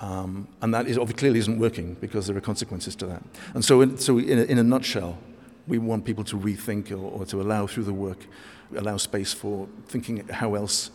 um, 0.00 0.46
and 0.62 0.72
that 0.74 0.86
is, 0.86 0.96
clearly 1.16 1.40
isn't 1.40 1.58
working 1.58 1.94
because 1.94 2.28
there 2.28 2.36
are 2.36 2.40
consequences 2.40 2.94
to 2.96 3.06
that. 3.06 3.22
And 3.54 3.64
so 3.64 3.80
in, 3.80 3.98
so 3.98 4.18
in, 4.18 4.38
a, 4.38 4.42
in 4.42 4.58
a 4.58 4.62
nutshell 4.62 5.18
we 5.66 5.78
want 5.78 6.04
people 6.04 6.24
to 6.24 6.36
rethink 6.36 6.92
or, 6.92 7.20
or 7.20 7.26
to 7.26 7.42
allow 7.42 7.66
through 7.66 7.84
the 7.84 7.92
work, 7.92 8.26
allow 8.76 8.96
space 8.96 9.32
for 9.32 9.68
thinking 9.86 10.26
how 10.28 10.54
else 10.54 10.90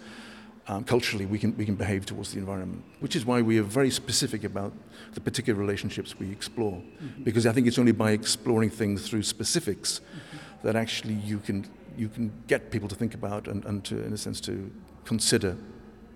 um, 0.67 0.83
culturally 0.83 1.25
we 1.25 1.37
can, 1.39 1.55
we 1.57 1.65
can 1.65 1.75
behave 1.75 2.05
towards 2.05 2.33
the 2.33 2.39
environment, 2.39 2.83
which 2.99 3.15
is 3.15 3.25
why 3.25 3.41
we 3.41 3.59
are 3.59 3.63
very 3.63 3.89
specific 3.89 4.43
about 4.43 4.73
the 5.13 5.21
particular 5.21 5.59
relationships 5.59 6.17
we 6.19 6.31
explore. 6.31 6.77
Mm-hmm. 6.77 7.23
Because 7.23 7.45
I 7.45 7.51
think 7.51 7.67
it's 7.67 7.79
only 7.79 7.91
by 7.91 8.11
exploring 8.11 8.69
things 8.69 9.07
through 9.07 9.23
specifics 9.23 9.99
mm-hmm. 9.99 10.67
that 10.67 10.75
actually 10.75 11.15
you 11.15 11.39
can, 11.39 11.65
you 11.97 12.07
can 12.09 12.31
get 12.47 12.71
people 12.71 12.87
to 12.87 12.95
think 12.95 13.13
about 13.13 13.47
and, 13.47 13.65
and 13.65 13.83
to, 13.85 14.03
in 14.05 14.13
a 14.13 14.17
sense, 14.17 14.39
to 14.41 14.71
consider 15.05 15.57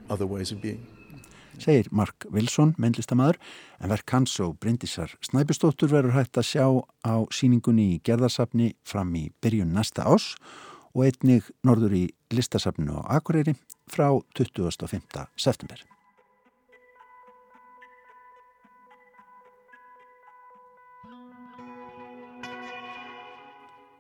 other 0.10 0.26
ways 0.26 0.52
of 0.52 0.62
being. 0.62 0.88
Segir 1.58 1.88
Mark 1.92 2.28
Wilson, 2.30 2.76
myndlistamæður, 2.78 3.40
en 3.82 3.90
verk 3.90 4.12
hans 4.14 4.36
og 4.44 4.60
Bryndisar 4.62 5.16
Snæbjörnsdóttur 5.26 5.90
verður 5.90 6.14
hægt 6.14 6.38
að 6.38 6.46
sjá 6.52 6.66
á 7.02 7.26
síningunni 7.34 7.96
í 7.96 8.02
gerðarsafni 8.06 8.76
fram 8.86 9.16
í 9.18 9.28
byrjun 9.42 9.74
næsta 9.74 10.06
ás 10.06 10.36
og 10.94 11.08
einnig 11.08 11.50
norður 11.66 11.96
í 11.98 12.04
listasafninu 12.30 13.02
á 13.02 13.18
Akureyri 13.18 13.56
frá 13.92 14.10
25. 14.38 15.28
september. 15.38 15.84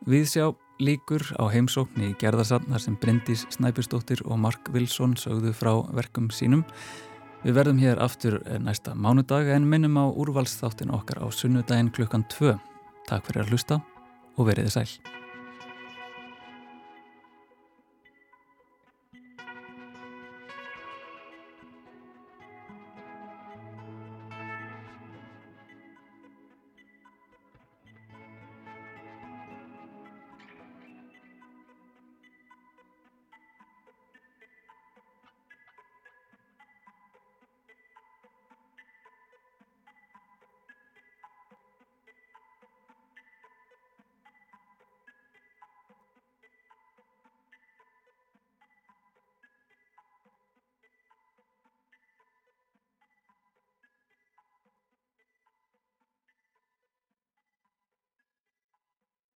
Viðsjá 0.08 0.54
líkur 0.80 1.24
á 1.36 1.52
heimsókn 1.52 2.06
í 2.06 2.14
gerðarsafnar 2.22 2.80
sem 2.80 2.96
Bryndís 2.96 3.44
Snæbjörnsdóttir 3.52 4.22
og 4.24 4.40
Mark 4.40 4.70
Wilson 4.72 5.18
sögðu 5.20 5.52
frá 5.52 5.74
verkum 5.98 6.30
sínum. 6.32 6.64
Við 7.44 7.60
verðum 7.60 7.84
hér 7.84 8.00
aftur 8.00 8.40
næsta 8.64 8.96
mánudag 8.96 9.52
en 9.52 9.68
minnum 9.68 10.00
á 10.00 10.08
úrvalsþáttin 10.08 10.96
okkar 10.96 11.22
á 11.22 11.28
sunnudaginn 11.28 11.92
klukkan 11.92 12.24
2. 12.32 12.56
Takk 13.12 13.28
fyrir 13.28 13.44
að 13.44 13.52
hlusta 13.52 13.82
og 14.38 14.48
veriði 14.48 14.78
sæl. 14.80 15.27